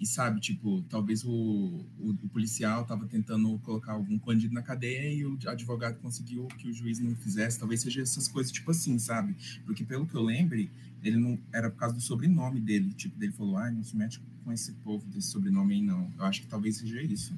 E 0.01 0.07
sabe, 0.07 0.41
tipo, 0.41 0.83
talvez 0.89 1.25
o, 1.25 1.31
o, 1.31 2.11
o 2.11 2.29
policial 2.29 2.85
tava 2.85 3.07
tentando 3.07 3.57
colocar 3.61 3.93
algum 3.93 4.19
bandido 4.19 4.53
na 4.53 4.63
cadeia 4.63 5.13
e 5.13 5.25
o 5.25 5.39
advogado 5.47 6.01
conseguiu 6.01 6.49
que 6.59 6.69
o 6.69 6.73
juiz 6.73 6.99
não 6.99 7.15
fizesse. 7.15 7.59
Talvez 7.59 7.83
seja 7.83 8.03
essas 8.03 8.27
coisas, 8.27 8.51
tipo 8.51 8.71
assim, 8.73 8.99
sabe? 8.99 9.37
Porque 9.65 9.85
pelo 9.85 10.05
que 10.07 10.15
eu 10.17 10.23
lembre, 10.23 10.71
ele 11.05 11.17
não 11.17 11.39
era 11.53 11.71
por 11.71 11.77
causa 11.79 11.95
do 11.95 12.01
sobrenome 12.01 12.61
dele. 12.61 12.93
Tipo, 12.95 13.23
ele 13.23 13.33
falou, 13.33 13.57
ai, 13.57 13.71
não 13.73 13.85
se 13.85 13.97
mete 13.97 14.21
com 14.45 14.53
esse 14.53 14.73
povo 14.73 15.07
desse 15.07 15.29
sobrenome 15.29 15.75
aí, 15.75 15.83
não. 15.83 16.11
Eu 16.19 16.25
acho 16.25 16.41
que 16.41 16.49
talvez 16.49 16.79
seja 16.79 17.01
isso. 17.01 17.33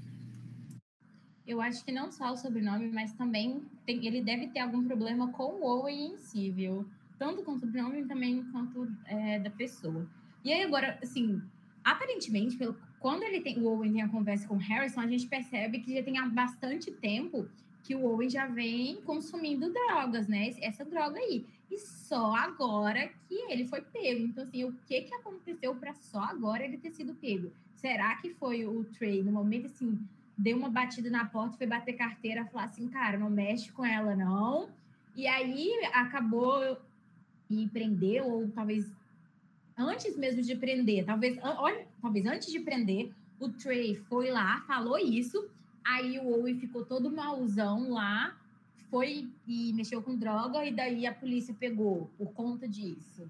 Eu 1.47 1.61
acho 1.61 1.85
que 1.85 1.93
não 1.93 2.11
só 2.11 2.33
o 2.33 2.37
sobrenome, 2.37 2.91
mas 2.91 3.13
também 3.13 3.63
tem- 3.85 4.07
ele 4.07 4.23
deve 4.23 4.49
ter 4.49 4.61
algum 4.61 4.83
problema 4.85 5.29
com 5.33 5.61
o 5.61 5.65
Owen 5.67 6.13
em 6.15 6.17
si, 6.17 6.51
viu? 6.51 6.87
Tanto 7.19 7.43
com 7.43 7.53
o 7.53 7.59
sobrenome 7.59 8.05
também 8.07 8.43
quanto 8.45 8.89
é, 9.05 9.39
da 9.39 9.51
pessoa. 9.51 10.07
E 10.43 10.53
aí 10.53 10.63
agora, 10.63 10.99
assim, 11.03 11.41
aparentemente, 11.85 12.57
pelo, 12.57 12.77
quando 12.99 13.23
ele 13.23 13.41
tem, 13.41 13.59
o 13.59 13.67
Owen 13.67 13.93
tem 13.93 14.03
a 14.03 14.09
conversa 14.09 14.49
com 14.49 14.55
o 14.55 14.59
Harrison, 14.59 15.01
a 15.01 15.07
gente 15.07 15.27
percebe 15.27 15.81
que 15.81 15.95
já 15.95 16.03
tem 16.03 16.19
há 16.19 16.27
bastante 16.27 16.91
tempo 16.91 17.47
que 17.83 17.95
o 17.95 18.05
Owen 18.07 18.31
já 18.31 18.47
vem 18.47 18.97
consumindo 19.03 19.71
drogas, 19.71 20.27
né? 20.27 20.51
Essa 20.63 20.85
droga 20.85 21.19
aí. 21.19 21.47
E 21.71 21.79
só 21.79 22.35
agora 22.35 23.09
que 23.29 23.35
ele 23.51 23.67
foi 23.67 23.83
pego. 23.83 24.25
Então, 24.25 24.43
assim, 24.43 24.65
o 24.65 24.73
que 24.87 25.03
que 25.03 25.15
aconteceu 25.15 25.75
para 25.75 25.93
só 25.95 26.21
agora 26.21 26.65
ele 26.65 26.79
ter 26.79 26.91
sido 26.93 27.15
pego? 27.15 27.53
Será 27.75 28.15
que 28.17 28.31
foi 28.31 28.67
o 28.67 28.85
Trey, 28.85 29.23
no 29.23 29.31
momento, 29.31 29.67
assim, 29.67 29.99
deu 30.37 30.57
uma 30.57 30.71
batida 30.71 31.11
na 31.11 31.27
porta, 31.27 31.59
foi 31.59 31.67
bater 31.67 31.93
carteira, 31.93 32.47
falar 32.47 32.65
assim, 32.65 32.89
cara, 32.89 33.19
não 33.19 33.29
mexe 33.29 33.71
com 33.71 33.85
ela, 33.85 34.17
não. 34.17 34.71
E 35.15 35.27
aí 35.27 35.71
acabou 35.93 36.79
e 37.51 37.69
prendeu, 37.69 38.27
ou 38.27 38.49
talvez 38.49 38.91
antes 39.77 40.17
mesmo 40.17 40.43
de 40.43 40.55
prender, 40.57 41.05
talvez, 41.05 41.39
olha, 41.43 41.87
talvez 42.01 42.27
antes 42.27 42.51
de 42.51 42.61
prender, 42.61 43.11
o 43.41 43.49
Trey 43.49 43.97
foi 44.09 44.31
lá, 44.31 44.61
falou 44.67 44.99
isso, 44.99 45.49
aí 45.85 46.19
o 46.19 46.41
Owen 46.41 46.59
ficou 46.59 46.85
todo 46.85 47.11
mauzão 47.11 47.91
lá, 47.91 48.37
foi 48.91 49.29
e 49.47 49.73
mexeu 49.73 50.01
com 50.03 50.17
droga, 50.17 50.65
e 50.65 50.73
daí 50.73 51.07
a 51.07 51.13
polícia 51.13 51.55
pegou 51.59 52.11
por 52.17 52.33
conta 52.33 52.69
disso. 52.69 53.29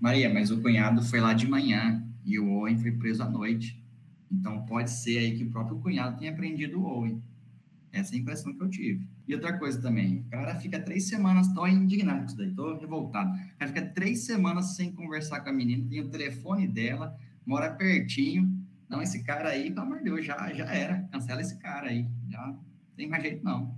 Maria, 0.00 0.32
mas 0.32 0.50
o 0.50 0.60
cunhado 0.60 1.02
foi 1.02 1.20
lá 1.20 1.34
de 1.34 1.46
manhã 1.46 2.04
e 2.24 2.38
o 2.38 2.50
Owen 2.50 2.78
foi 2.78 2.92
preso 2.92 3.22
à 3.22 3.28
noite. 3.28 3.82
Então 4.30 4.64
pode 4.66 4.90
ser 4.90 5.18
aí 5.18 5.36
que 5.36 5.44
o 5.44 5.50
próprio 5.50 5.78
cunhado 5.78 6.18
tenha 6.18 6.34
prendido 6.34 6.80
o 6.80 6.84
Owen. 6.84 7.22
Essa 7.90 8.14
é 8.14 8.18
a 8.18 8.20
impressão 8.20 8.52
que 8.52 8.62
eu 8.62 8.68
tive. 8.68 9.06
E 9.26 9.34
outra 9.34 9.58
coisa 9.58 9.80
também, 9.80 10.18
o 10.18 10.24
cara 10.30 10.54
fica 10.56 10.78
três 10.80 11.04
semanas, 11.04 11.52
tô 11.52 11.66
indignado 11.66 12.20
com 12.20 12.26
isso 12.26 12.36
daí, 12.36 12.50
tô 12.52 12.76
revoltado. 12.76 13.38
Três 14.08 14.24
semanas 14.24 14.74
sem 14.74 14.90
conversar 14.90 15.40
com 15.40 15.50
a 15.50 15.52
menina, 15.52 15.86
tem 15.86 16.00
o 16.00 16.08
telefone 16.08 16.66
dela, 16.66 17.14
mora 17.44 17.74
pertinho. 17.74 18.48
Não, 18.88 19.02
esse 19.02 19.22
cara 19.22 19.50
aí, 19.50 19.70
pelo 19.70 19.82
amor 19.82 19.98
de 19.98 20.04
Deus, 20.04 20.24
já, 20.24 20.50
já 20.54 20.64
era. 20.64 21.06
Cancela 21.12 21.42
esse 21.42 21.58
cara 21.58 21.90
aí. 21.90 22.06
Já 22.30 22.46
não 22.46 22.58
tem 22.96 23.06
mais 23.06 23.22
jeito, 23.22 23.44
não. 23.44 23.76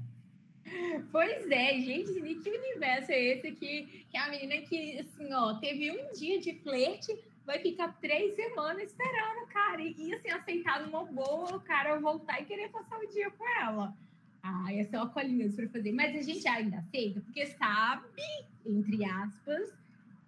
Pois 1.10 1.50
é, 1.50 1.80
gente, 1.80 2.12
de 2.12 2.34
que 2.36 2.48
universo 2.48 3.10
é 3.10 3.20
esse 3.20 3.50
que, 3.50 4.06
que 4.08 4.16
a 4.16 4.30
menina 4.30 4.58
que, 4.58 5.00
assim, 5.00 5.32
ó, 5.32 5.54
teve 5.54 5.90
um 5.90 6.12
dia 6.12 6.38
de 6.38 6.54
flerte, 6.60 7.12
vai 7.44 7.58
ficar 7.58 7.88
três 8.00 8.36
semanas 8.36 8.84
esperando 8.84 9.48
cara 9.48 9.82
e, 9.82 9.96
e, 9.98 10.14
assim, 10.14 10.30
aceitar 10.30 10.86
numa 10.86 11.04
boa 11.06 11.56
o 11.56 11.60
cara 11.60 11.98
voltar 11.98 12.40
e 12.40 12.44
querer 12.44 12.68
passar 12.68 13.00
o 13.00 13.08
dia 13.08 13.32
com 13.32 13.44
ela. 13.60 13.92
Ah, 14.44 14.72
é 14.72 14.88
uma 14.92 15.08
colinha 15.08 15.50
para 15.50 15.68
fazer. 15.70 15.90
Mas 15.90 16.14
a 16.14 16.22
gente 16.22 16.46
ainda 16.46 16.78
aceita, 16.78 17.20
porque 17.20 17.46
sabe, 17.46 18.06
entre 18.64 19.04
aspas, 19.04 19.79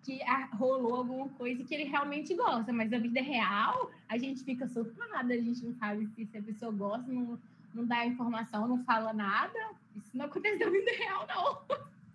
que 0.05 0.21
rolou 0.57 0.97
alguma 0.97 1.29
coisa 1.31 1.63
que 1.65 1.75
ele 1.75 1.85
realmente 1.85 2.35
gosta. 2.35 2.73
Mas 2.73 2.91
na 2.91 2.99
vida 2.99 3.21
real, 3.23 3.91
a 4.09 4.19
gente 4.19 4.43
fica 4.45 4.67
surtada, 4.69 5.33
a 5.33 5.37
gente 5.37 5.65
não 5.65 5.75
sabe 5.77 6.07
se, 6.15 6.27
se 6.27 6.39
a 6.39 6.43
pessoa 6.43 6.73
gosta, 6.73 7.11
não, 7.13 7.39
não 7.75 7.87
dá 7.87 8.05
informação, 8.07 8.67
não 8.69 8.83
fala 8.85 9.13
nada. 9.13 9.59
Isso 9.97 10.11
não 10.17 10.27
acontece 10.27 10.65
na 10.65 10.71
vida 10.71 10.91
real, 10.93 11.27
não. 11.29 11.63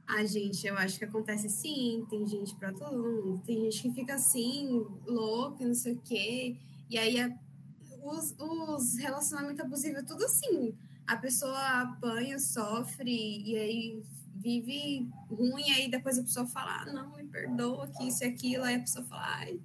Ah, 0.10 0.26
gente, 0.26 0.66
eu 0.66 0.78
acho 0.78 0.98
que 1.00 1.06
acontece 1.06 1.50
sim. 1.50 2.06
Tem 2.10 2.26
gente 2.26 2.56
pra 2.56 2.72
todo 2.74 2.98
mundo. 2.98 3.42
Tem 3.46 3.60
gente 3.64 3.82
que 3.82 3.92
fica 3.92 4.16
assim, 4.16 4.86
louca, 5.06 5.66
não 5.66 5.76
sei 5.76 5.94
o 5.94 6.02
quê. 6.04 6.56
E 6.90 6.98
aí 6.98 7.20
a- 7.20 7.36
os, 8.04 8.34
os 8.40 8.98
relacionamentos 8.98 9.60
abusivos, 9.60 10.04
tudo 10.04 10.24
assim. 10.24 10.74
A 11.06 11.16
pessoa 11.18 11.82
apanha, 11.82 12.38
sofre, 12.40 13.42
e 13.46 13.56
aí 13.58 14.04
vive 14.38 15.08
ruim, 15.30 15.72
aí 15.72 15.90
depois 15.90 16.18
a 16.18 16.24
pessoa 16.24 16.46
fala, 16.46 16.82
ah, 16.82 16.86
não, 16.92 17.16
me 17.16 17.24
perdoa, 17.24 17.88
que 17.88 18.08
isso 18.08 18.24
e 18.24 18.28
aquilo, 18.28 18.64
aí 18.64 18.76
a 18.76 18.80
pessoa 18.80 19.04
fala, 19.06 19.24
ai, 19.26 19.60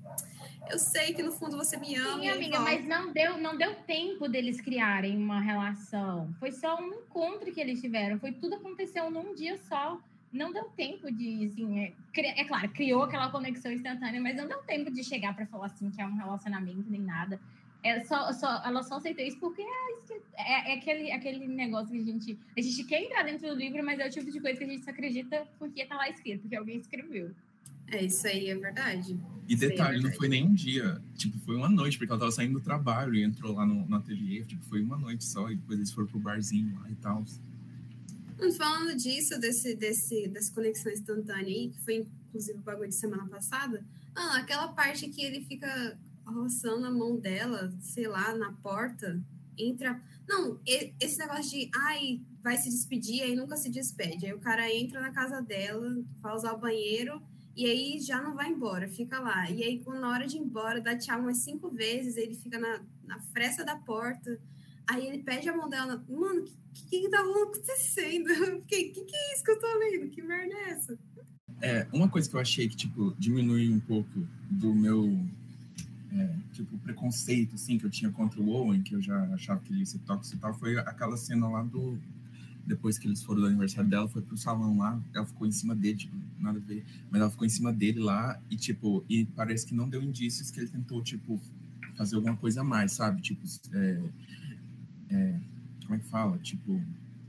eu 0.71 0.79
sei 0.79 1.13
que 1.13 1.23
no 1.23 1.33
fundo 1.33 1.57
você 1.57 1.77
me 1.77 1.95
ama. 1.97 2.21
Sim, 2.21 2.29
amiga, 2.29 2.61
mas 2.61 2.85
não 2.87 3.13
deu, 3.13 3.39
não 3.39 3.57
deu 3.57 3.75
tempo 3.75 4.29
deles 4.29 4.61
criarem 4.61 5.17
uma 5.17 5.41
relação. 5.41 6.35
Foi 6.39 6.53
só 6.53 6.81
um 6.81 6.95
encontro 6.95 7.53
que 7.53 7.61
eles 7.61 7.81
tiveram. 7.81 8.19
Foi 8.19 8.33
tudo 8.33 8.55
aconteceu 8.55 9.11
num 9.11 9.35
dia 9.35 9.59
só. 9.69 10.01
Não 10.33 10.51
deu 10.51 10.65
tempo 10.65 11.13
de, 11.13 11.45
assim, 11.45 11.81
é, 11.81 11.93
é 12.41 12.45
claro, 12.45 12.69
criou 12.71 13.03
aquela 13.03 13.31
conexão 13.31 13.71
instantânea, 13.71 14.19
mas 14.21 14.35
não 14.35 14.49
deu 14.49 14.63
tempo 14.63 14.91
de 14.91 15.05
chegar 15.05 15.35
para 15.35 15.47
falar 15.47 15.67
assim 15.67 15.91
que 15.91 16.01
é 16.01 16.07
um 16.07 16.17
relacionamento 16.17 16.89
nem 16.89 17.03
nada. 17.03 17.39
É 17.85 18.05
só, 18.05 18.33
só, 18.33 18.63
ela 18.65 18.83
só 18.83 18.97
aceitou 18.97 19.25
isso 19.25 19.39
porque 19.41 19.61
é, 19.61 20.13
é, 20.37 20.73
é, 20.73 20.79
aquele, 20.79 21.11
aquele 21.11 21.49
negócio 21.49 21.91
que 21.91 21.99
a 21.99 22.05
gente. 22.05 22.39
A 22.57 22.61
gente 22.61 22.85
quer 22.85 23.03
entrar 23.03 23.25
dentro 23.25 23.49
do 23.49 23.55
livro, 23.55 23.85
mas 23.85 23.99
é 23.99 24.07
o 24.07 24.11
tipo 24.11 24.31
de 24.31 24.41
coisa 24.41 24.57
que 24.57 24.65
a 24.65 24.69
gente 24.69 24.85
só 24.85 24.91
acredita 24.91 25.47
porque 25.59 25.85
tá 25.85 25.97
lá 25.97 26.09
escrito, 26.09 26.43
porque 26.43 26.57
alguém 26.57 26.79
escreveu. 26.79 27.33
É, 27.89 28.05
isso 28.05 28.27
aí 28.27 28.49
é 28.49 28.55
verdade. 28.55 29.19
E 29.49 29.57
detalhe, 29.57 30.01
não 30.01 30.13
foi 30.13 30.29
nem 30.29 30.47
um 30.47 30.55
dia, 30.55 31.03
tipo, 31.17 31.37
foi 31.41 31.57
uma 31.57 31.69
noite, 31.69 31.99
porque 31.99 32.11
ela 32.11 32.21
tava 32.21 32.31
saindo 32.31 32.55
do 32.55 32.61
trabalho 32.61 33.15
e 33.15 33.23
entrou 33.23 33.53
lá 33.53 33.67
no, 33.67 33.87
no 33.87 33.97
ateliê, 33.97 34.45
tipo, 34.45 34.65
foi 34.67 34.81
uma 34.81 34.97
noite 34.97 35.25
só, 35.25 35.51
e 35.51 35.57
depois 35.57 35.79
eles 35.79 35.93
foram 35.93 36.07
pro 36.07 36.19
barzinho 36.21 36.79
lá 36.81 36.89
e 36.89 36.95
tal. 36.95 37.25
Falando 38.57 38.97
disso, 38.97 39.39
desse, 39.39 39.75
desse, 39.75 40.29
dessa 40.29 40.53
conexão 40.53 40.91
instantânea 40.91 41.45
aí, 41.45 41.69
que 41.69 41.81
foi 41.81 42.07
inclusive 42.29 42.59
o 42.59 42.63
bagulho 42.63 42.89
de 42.89 42.95
semana 42.95 43.27
passada, 43.27 43.85
ah, 44.15 44.39
aquela 44.39 44.69
parte 44.69 45.09
que 45.09 45.23
ele 45.23 45.43
fica 45.43 45.99
roçando 46.33 46.87
a 46.87 46.91
mão 46.91 47.19
dela, 47.19 47.73
sei 47.81 48.09
lá, 48.09 48.35
na 48.35 48.53
porta, 48.53 49.21
entra. 49.57 50.01
Não, 50.29 50.61
esse 51.01 51.19
negócio 51.19 51.51
de 51.51 51.71
ai, 51.75 52.21
vai 52.43 52.57
se 52.57 52.71
despedir, 52.71 53.23
aí 53.23 53.37
nunca 53.37 53.57
se 53.57 53.71
despede. 53.71 54.27
Aí 54.27 54.33
o 54.33 54.41
cara 54.41 54.73
entra 54.73 55.01
na 55.01 55.13
casa 55.13 55.41
dela, 55.41 56.03
vai 56.21 56.35
usar 56.35 56.53
o 56.53 56.59
banheiro, 56.59 57.23
e 57.55 57.67
aí 57.67 58.01
já 58.01 58.21
não 58.21 58.35
vai 58.35 58.51
embora, 58.51 58.89
fica 58.89 59.21
lá. 59.21 59.51
E 59.51 59.63
aí, 59.63 59.83
na 59.87 60.09
hora 60.09 60.27
de 60.27 60.37
ir 60.37 60.41
embora, 60.41 60.81
dá 60.81 60.97
tchau 60.97 61.21
umas 61.21 61.39
cinco 61.39 61.71
vezes, 61.71 62.17
ele 62.17 62.35
fica 62.35 62.59
na, 62.59 62.81
na 63.05 63.21
fresta 63.21 63.65
da 63.65 63.77
porta. 63.77 64.41
Aí 64.89 65.07
ele 65.07 65.23
pede 65.23 65.49
a 65.49 65.57
mão 65.57 65.69
dela, 65.69 66.03
mano, 66.09 66.41
o 66.41 66.45
que, 66.45 66.87
que, 66.87 67.01
que 67.03 67.11
tá 67.11 67.21
acontecendo? 67.21 68.29
O 68.59 68.63
que, 68.63 68.85
que, 68.85 69.05
que 69.05 69.17
é 69.17 69.35
isso 69.35 69.45
que 69.45 69.51
eu 69.51 69.61
tô 69.61 69.79
lendo? 69.79 70.11
Que 70.11 70.23
merda 70.23 70.55
é 70.55 70.71
essa? 70.71 70.99
É, 71.61 71.87
uma 71.93 72.09
coisa 72.09 72.29
que 72.29 72.35
eu 72.35 72.41
achei 72.41 72.69
que, 72.69 72.75
tipo, 72.75 73.15
diminui 73.19 73.69
um 73.69 73.79
pouco 73.79 74.27
do 74.51 74.75
meu 74.75 75.05
é, 76.15 76.37
tipo, 76.53 76.77
preconceito, 76.79 77.55
assim, 77.55 77.79
que 77.79 77.87
eu 77.87 77.91
tinha 77.91 78.11
contra 78.11 78.41
o 78.41 78.49
Owen, 78.49 78.83
que 78.83 78.95
eu 78.95 79.01
já 79.01 79.23
achava 79.35 79.61
que 79.61 79.73
ele 79.73 79.81
ia 79.81 79.87
ser 79.87 79.99
tóxico 80.01 80.37
e 80.37 80.41
tal, 80.41 80.55
foi 80.55 80.79
aquela 80.79 81.17
cena 81.17 81.49
lá 81.49 81.63
do... 81.63 81.99
Depois 82.65 82.97
que 82.97 83.09
eles 83.09 83.23
foram 83.25 83.41
do 83.41 83.47
aniversário 83.49 83.91
dela, 83.91 84.09
foi 84.09 84.23
pro 84.23 84.37
salão 84.37 84.79
lá, 84.79 85.01
ela 85.13 85.27
ficou 85.27 85.49
em 85.49 85.51
cima 85.51 85.75
dele, 85.75 85.97
tipo, 85.97 86.17
nada 86.39 86.59
a 86.59 86.63
ver, 86.63 86.85
mas 87.11 87.21
ela 87.21 87.31
ficou 87.31 87.45
em 87.45 87.51
cima 87.51 87.73
dele 87.73 87.99
lá 87.99 88.41
e, 88.49 88.57
tipo, 88.57 89.05
e 89.09 89.25
parece 89.25 89.67
que 89.67 89.75
não 89.75 89.89
deu 89.89 90.01
indícios 90.01 90.49
que 90.51 90.61
ele 90.61 90.69
tentou, 90.69 91.03
tipo, 91.03 91.41
fazer 91.97 92.15
alguma 92.15 92.37
coisa 92.37 92.61
a 92.61 92.65
mais, 92.65 92.93
sabe? 92.93 93.21
Tipo, 93.21 93.45
é, 93.73 94.03
é, 95.11 95.41
como 95.83 95.97
é 95.97 95.99
que 95.99 96.05
fala? 96.05 96.39
Tipo, 96.39 96.81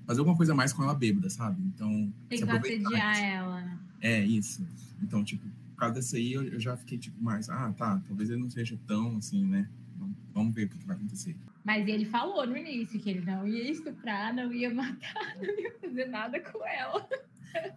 fazer 0.06 0.20
alguma 0.20 0.38
coisa 0.38 0.54
a 0.54 0.56
mais 0.56 0.72
com 0.72 0.84
ela 0.84 0.94
bêbada, 0.94 1.30
sabe? 1.32 1.60
Então... 1.64 2.14
Tentar 2.30 2.58
assediar 2.58 3.24
ela, 3.24 3.62
né? 3.62 3.80
É, 4.02 4.24
isso. 4.24 4.64
Então, 5.02 5.24
tipo, 5.24 5.48
causa 5.84 5.96
dessa 5.96 6.18
aí, 6.18 6.34
eu, 6.34 6.44
eu, 6.44 6.60
já 6.60 6.76
fiquei 6.76 6.98
tipo 6.98 7.22
mais, 7.22 7.50
ah, 7.50 7.72
tá, 7.74 8.02
talvez 8.08 8.30
ele 8.30 8.42
não 8.42 8.50
seja 8.50 8.80
tão 8.88 9.18
assim, 9.18 9.46
né? 9.46 9.70
Vamos 10.34 10.54
ver 10.56 10.66
o 10.66 10.70
que, 10.70 10.78
que 10.78 10.86
vai 10.86 10.96
acontecer. 10.96 11.36
Mas 11.64 11.88
ele 11.88 12.06
falou 12.06 12.46
no 12.46 12.58
início 12.58 13.00
que 13.00 13.10
ele 13.10 13.22
não 13.22 13.48
ia 13.48 13.72
estuprar, 13.72 14.34
não 14.34 14.52
ia 14.52 14.74
matar, 14.74 15.36
não 15.38 15.60
ia 15.60 15.80
fazer 15.80 16.06
nada 16.06 16.40
com 16.40 16.66
ela. 16.66 17.08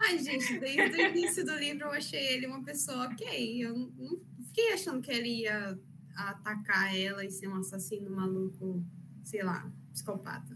Ai, 0.00 0.18
gente, 0.18 0.58
desde 0.58 0.96
o 0.96 1.08
início 1.08 1.44
do 1.44 1.54
livro 1.54 1.84
eu 1.84 1.92
achei 1.92 2.34
ele 2.34 2.46
uma 2.46 2.62
pessoa 2.64 3.06
ok. 3.08 3.62
Eu 3.62 3.76
não 3.76 4.18
fiquei 4.46 4.72
achando 4.72 5.02
que 5.02 5.12
ele 5.12 5.42
ia 5.42 5.78
atacar 6.14 6.96
ela 6.96 7.24
e 7.24 7.30
ser 7.30 7.48
um 7.48 7.56
assassino 7.56 8.10
maluco, 8.10 8.82
sei 9.22 9.42
lá, 9.42 9.70
psicopata. 9.92 10.55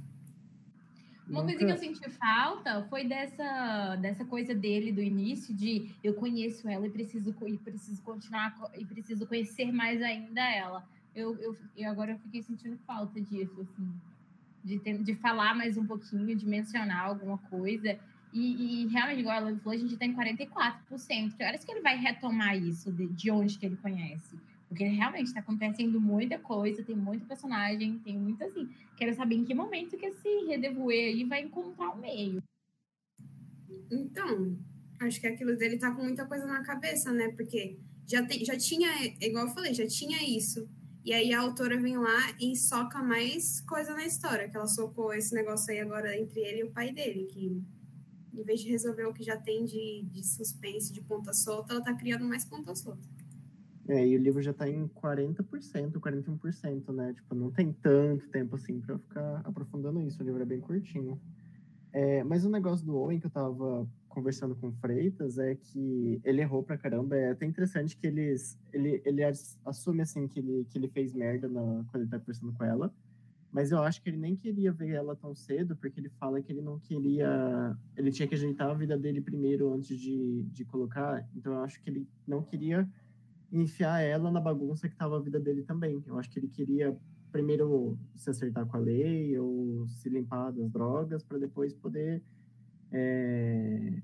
Uma 1.30 1.44
coisa 1.44 1.64
que 1.64 1.70
eu 1.70 1.78
senti 1.78 2.10
falta 2.10 2.84
foi 2.90 3.06
dessa, 3.06 3.96
dessa 3.96 4.24
coisa 4.24 4.54
dele 4.54 4.92
do 4.92 5.00
início 5.00 5.54
de 5.54 5.94
eu 6.02 6.14
conheço 6.14 6.68
ela 6.68 6.86
e 6.86 6.90
preciso, 6.90 7.34
e 7.46 7.56
preciso 7.56 8.02
continuar 8.02 8.54
e 8.76 8.84
preciso 8.84 9.26
conhecer 9.26 9.70
mais 9.72 10.02
ainda 10.02 10.40
ela. 10.40 10.84
Eu, 11.14 11.36
eu, 11.38 11.56
eu 11.76 11.90
agora 11.90 12.12
eu 12.12 12.18
fiquei 12.18 12.42
sentindo 12.42 12.76
falta 12.86 13.20
disso, 13.20 13.60
assim, 13.60 13.92
de, 14.64 14.78
ter, 14.80 14.98
de 15.02 15.14
falar 15.14 15.54
mais 15.54 15.76
um 15.76 15.86
pouquinho, 15.86 16.36
de 16.36 16.46
mencionar 16.46 17.06
alguma 17.06 17.38
coisa. 17.38 17.98
E, 18.32 18.84
e 18.84 18.86
realmente, 18.88 19.20
igual 19.20 19.36
ela 19.36 19.56
falou, 19.58 19.76
a 19.78 19.80
gente 19.80 19.96
tem 19.96 20.14
44%. 20.14 21.36
Que 21.36 21.44
horas 21.44 21.64
que 21.64 21.70
ele 21.70 21.80
vai 21.80 21.96
retomar 21.96 22.56
isso 22.56 22.92
de, 22.92 23.06
de 23.08 23.30
onde 23.30 23.58
que 23.58 23.66
ele 23.66 23.76
conhece? 23.76 24.36
Porque 24.70 24.84
realmente 24.84 25.26
está 25.26 25.40
acontecendo 25.40 26.00
muita 26.00 26.38
coisa, 26.38 26.84
tem 26.84 26.94
muito 26.94 27.26
personagem, 27.26 27.98
tem 27.98 28.16
muito 28.16 28.44
assim. 28.44 28.68
Quero 28.96 29.12
saber 29.16 29.34
em 29.34 29.44
que 29.44 29.52
momento 29.52 29.96
que 29.96 30.06
esse 30.06 30.46
Redevoe 30.46 30.94
aí 30.94 31.24
vai 31.24 31.42
encontrar 31.42 31.90
o 31.90 31.98
meio. 31.98 32.40
Então, 33.90 34.56
acho 35.00 35.20
que 35.20 35.26
aquilo 35.26 35.56
dele 35.56 35.76
tá 35.76 35.90
com 35.90 36.04
muita 36.04 36.24
coisa 36.24 36.46
na 36.46 36.62
cabeça, 36.62 37.12
né? 37.12 37.30
Porque 37.30 37.80
já, 38.06 38.24
tem, 38.24 38.44
já 38.44 38.56
tinha, 38.56 38.88
igual 39.20 39.48
eu 39.48 39.52
falei, 39.52 39.74
já 39.74 39.88
tinha 39.88 40.22
isso. 40.22 40.68
E 41.04 41.12
aí 41.12 41.34
a 41.34 41.40
autora 41.40 41.76
vem 41.76 41.98
lá 41.98 42.36
e 42.40 42.54
soca 42.54 43.02
mais 43.02 43.60
coisa 43.62 43.92
na 43.92 44.06
história, 44.06 44.48
que 44.48 44.56
ela 44.56 44.68
socou 44.68 45.12
esse 45.12 45.34
negócio 45.34 45.72
aí 45.72 45.80
agora 45.80 46.16
entre 46.16 46.38
ele 46.38 46.60
e 46.60 46.64
o 46.64 46.70
pai 46.70 46.92
dele, 46.92 47.24
que 47.24 47.60
em 48.32 48.44
vez 48.44 48.60
de 48.60 48.70
resolver 48.70 49.06
o 49.06 49.12
que 49.12 49.24
já 49.24 49.36
tem 49.36 49.64
de, 49.64 50.04
de 50.12 50.24
suspense, 50.24 50.92
de 50.92 51.00
ponta 51.00 51.32
solta, 51.32 51.72
ela 51.72 51.82
tá 51.82 51.92
criando 51.92 52.24
mais 52.24 52.44
ponta 52.44 52.72
solta. 52.76 53.19
É, 53.90 54.06
e 54.06 54.16
o 54.16 54.20
livro 54.20 54.40
já 54.40 54.52
está 54.52 54.68
em 54.68 54.86
40%, 54.86 55.98
41%, 55.98 56.92
né? 56.94 57.12
Tipo, 57.12 57.34
não 57.34 57.50
tem 57.50 57.72
tanto 57.72 58.28
tempo 58.28 58.54
assim 58.54 58.80
para 58.80 58.96
ficar 58.96 59.40
aprofundando 59.44 60.00
isso. 60.00 60.22
O 60.22 60.24
livro 60.24 60.40
é 60.40 60.44
bem 60.44 60.60
curtinho. 60.60 61.20
É, 61.92 62.22
mas 62.22 62.44
o 62.44 62.48
negócio 62.48 62.86
do 62.86 62.96
Owen 62.96 63.18
que 63.18 63.26
eu 63.26 63.30
estava 63.30 63.88
conversando 64.08 64.54
com 64.54 64.68
o 64.68 64.72
Freitas 64.74 65.38
é 65.38 65.56
que 65.56 66.20
ele 66.22 66.40
errou 66.40 66.62
pra 66.62 66.78
caramba. 66.78 67.16
É 67.16 67.32
até 67.32 67.44
interessante 67.44 67.96
que 67.96 68.06
eles, 68.06 68.56
ele, 68.72 69.02
ele 69.04 69.24
assume 69.64 70.02
assim 70.02 70.28
que 70.28 70.38
ele, 70.38 70.64
que 70.70 70.78
ele 70.78 70.86
fez 70.86 71.12
merda 71.12 71.48
na, 71.48 71.84
quando 71.90 72.02
ele 72.02 72.10
tá 72.10 72.20
conversando 72.20 72.52
com 72.52 72.62
ela. 72.62 72.94
Mas 73.50 73.72
eu 73.72 73.82
acho 73.82 74.00
que 74.00 74.08
ele 74.08 74.18
nem 74.18 74.36
queria 74.36 74.70
ver 74.70 74.90
ela 74.90 75.16
tão 75.16 75.34
cedo, 75.34 75.74
porque 75.74 75.98
ele 75.98 76.10
fala 76.10 76.40
que 76.40 76.52
ele 76.52 76.62
não 76.62 76.78
queria. 76.78 77.76
Ele 77.96 78.12
tinha 78.12 78.28
que 78.28 78.36
ajeitar 78.36 78.70
a 78.70 78.74
vida 78.74 78.96
dele 78.96 79.20
primeiro 79.20 79.74
antes 79.74 79.98
de, 79.98 80.44
de 80.44 80.64
colocar. 80.64 81.28
Então 81.34 81.54
eu 81.54 81.64
acho 81.64 81.82
que 81.82 81.90
ele 81.90 82.06
não 82.24 82.40
queria 82.40 82.88
enfiar 83.52 84.00
ela 84.00 84.30
na 84.30 84.40
bagunça 84.40 84.88
que 84.88 84.94
estava 84.94 85.16
a 85.16 85.20
vida 85.20 85.40
dele 85.40 85.62
também. 85.62 86.02
Eu 86.06 86.18
acho 86.18 86.30
que 86.30 86.38
ele 86.38 86.48
queria 86.48 86.96
primeiro 87.32 87.98
se 88.16 88.30
acertar 88.30 88.66
com 88.66 88.76
a 88.76 88.80
lei 88.80 89.38
ou 89.38 89.86
se 89.88 90.08
limpar 90.08 90.50
das 90.52 90.70
drogas 90.70 91.22
para 91.22 91.38
depois 91.38 91.72
poder 91.74 92.22
é, 92.92 94.02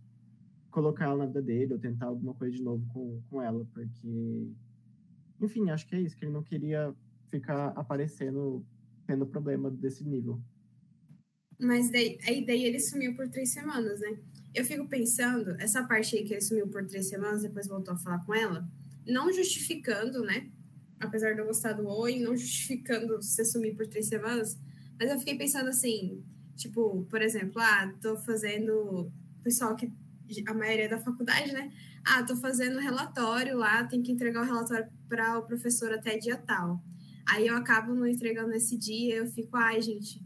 colocar 0.71 1.07
ela 1.07 1.17
na 1.17 1.27
vida 1.27 1.43
dele 1.43 1.73
ou 1.73 1.79
tentar 1.79 2.07
alguma 2.07 2.35
coisa 2.35 2.57
de 2.57 2.63
novo 2.63 2.87
com, 2.93 3.21
com 3.29 3.43
ela, 3.43 3.65
porque 3.73 4.49
enfim, 5.41 5.71
acho 5.71 5.87
que 5.87 5.97
é 5.97 6.01
isso, 6.01 6.17
que 6.17 6.25
ele 6.25 6.33
não 6.33 6.43
queria 6.43 6.95
ficar 7.31 7.69
aparecendo 7.69 8.65
tendo 9.07 9.27
problema 9.27 9.71
desse 9.71 10.05
nível. 10.05 10.41
Mas 11.59 11.91
daí, 11.91 12.19
aí 12.27 12.45
daí 12.45 12.65
ele 12.65 12.81
sumiu 12.81 13.15
por 13.15 13.29
três 13.29 13.53
semanas, 13.53 14.01
né? 14.01 14.19
Eu 14.55 14.65
fico 14.65 14.89
pensando, 14.89 15.51
essa 15.61 15.87
parte 15.87 16.17
aí 16.17 16.25
que 16.25 16.35
ele 16.35 16.41
sumiu 16.41 16.69
por 16.69 16.87
três 16.87 17.09
semanas, 17.09 17.43
depois 17.43 17.69
voltou 17.69 17.95
a 17.95 17.99
falar 17.99 18.25
com 18.25 18.35
ela, 18.35 18.69
não 19.07 19.33
justificando, 19.33 20.23
né? 20.23 20.51
Apesar 20.99 21.35
de 21.35 21.41
eu 21.41 21.47
gostar 21.47 21.75
do 21.75 21.87
Oi, 21.89 22.19
não 22.19 22.37
justificando 22.37 23.17
você 23.17 23.45
sumir 23.45 23.75
por 23.75 23.87
três 23.87 24.07
semanas, 24.07 24.59
mas 24.99 25.11
eu 25.11 25.19
fiquei 25.19 25.37
pensando 25.37 25.69
assim, 25.69 26.25
tipo, 26.57 27.07
por 27.11 27.23
exemplo, 27.23 27.61
ah, 27.61 27.93
tô 28.01 28.17
fazendo. 28.17 29.11
Pessoal 29.43 29.77
que. 29.77 29.93
A 30.49 30.55
maioria 30.55 30.89
da 30.89 30.99
faculdade, 30.99 31.53
né? 31.53 31.73
Ah, 32.05 32.21
tô 32.25 32.35
fazendo 32.35 32.81
relatório 32.81 33.57
lá, 33.57 33.85
tem 33.85 34.03
que 34.03 34.11
entregar 34.11 34.43
o 34.43 34.45
relatório 34.45 34.89
para 35.09 35.39
o 35.39 35.47
professor 35.47 35.93
até 35.93 36.19
dia 36.19 36.37
tal. 36.37 36.83
Aí 37.29 37.47
eu 37.47 37.57
acabo 37.57 37.95
não 37.95 38.07
entregando 38.07 38.49
nesse 38.49 38.77
dia, 38.77 39.17
eu 39.17 39.27
fico, 39.29 39.57
ai, 39.57 39.81
gente, 39.81 40.21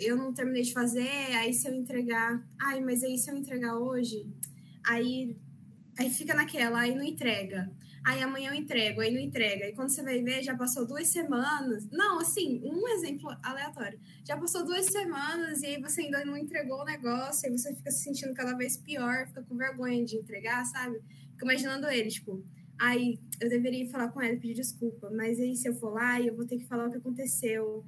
eu 0.00 0.16
não 0.16 0.32
terminei 0.32 0.62
de 0.62 0.72
fazer, 0.72 1.08
aí 1.36 1.52
se 1.52 1.68
eu 1.68 1.74
entregar, 1.74 2.46
ai, 2.60 2.80
mas 2.80 3.02
aí 3.02 3.18
se 3.18 3.30
eu 3.30 3.36
entregar 3.36 3.76
hoje, 3.76 4.26
aí 4.84 5.36
Aí 5.98 6.10
fica 6.10 6.34
naquela, 6.34 6.80
aí 6.80 6.94
não 6.94 7.02
entrega. 7.02 7.70
Aí 8.04 8.20
amanhã 8.20 8.50
eu 8.50 8.54
entrego, 8.54 9.00
aí 9.00 9.12
não 9.12 9.20
entrega. 9.20 9.66
E 9.68 9.72
quando 9.72 9.90
você 9.90 10.02
vai 10.02 10.20
ver, 10.22 10.42
já 10.42 10.56
passou 10.56 10.84
duas 10.84 11.06
semanas. 11.08 11.88
Não, 11.90 12.18
assim, 12.18 12.60
um 12.64 12.88
exemplo 12.88 13.30
aleatório. 13.42 14.00
Já 14.24 14.36
passou 14.36 14.64
duas 14.64 14.86
semanas 14.86 15.62
e 15.62 15.66
aí 15.66 15.80
você 15.80 16.02
ainda 16.02 16.24
não 16.24 16.36
entregou 16.36 16.80
o 16.80 16.84
negócio, 16.84 17.48
aí 17.48 17.56
você 17.56 17.72
fica 17.74 17.90
se 17.92 18.02
sentindo 18.02 18.34
cada 18.34 18.56
vez 18.56 18.76
pior, 18.76 19.28
fica 19.28 19.42
com 19.42 19.56
vergonha 19.56 20.04
de 20.04 20.16
entregar, 20.16 20.64
sabe? 20.64 21.00
Fica 21.32 21.44
imaginando 21.44 21.88
ele, 21.88 22.08
tipo, 22.08 22.42
aí 22.76 23.20
eu 23.40 23.48
deveria 23.48 23.88
falar 23.88 24.08
com 24.08 24.20
ele, 24.20 24.38
pedir 24.38 24.54
desculpa, 24.54 25.08
mas 25.10 25.38
aí 25.38 25.54
se 25.54 25.68
eu 25.68 25.74
for 25.74 25.92
lá, 25.92 26.20
eu 26.20 26.34
vou 26.34 26.44
ter 26.44 26.58
que 26.58 26.66
falar 26.66 26.88
o 26.88 26.90
que 26.90 26.98
aconteceu. 26.98 27.84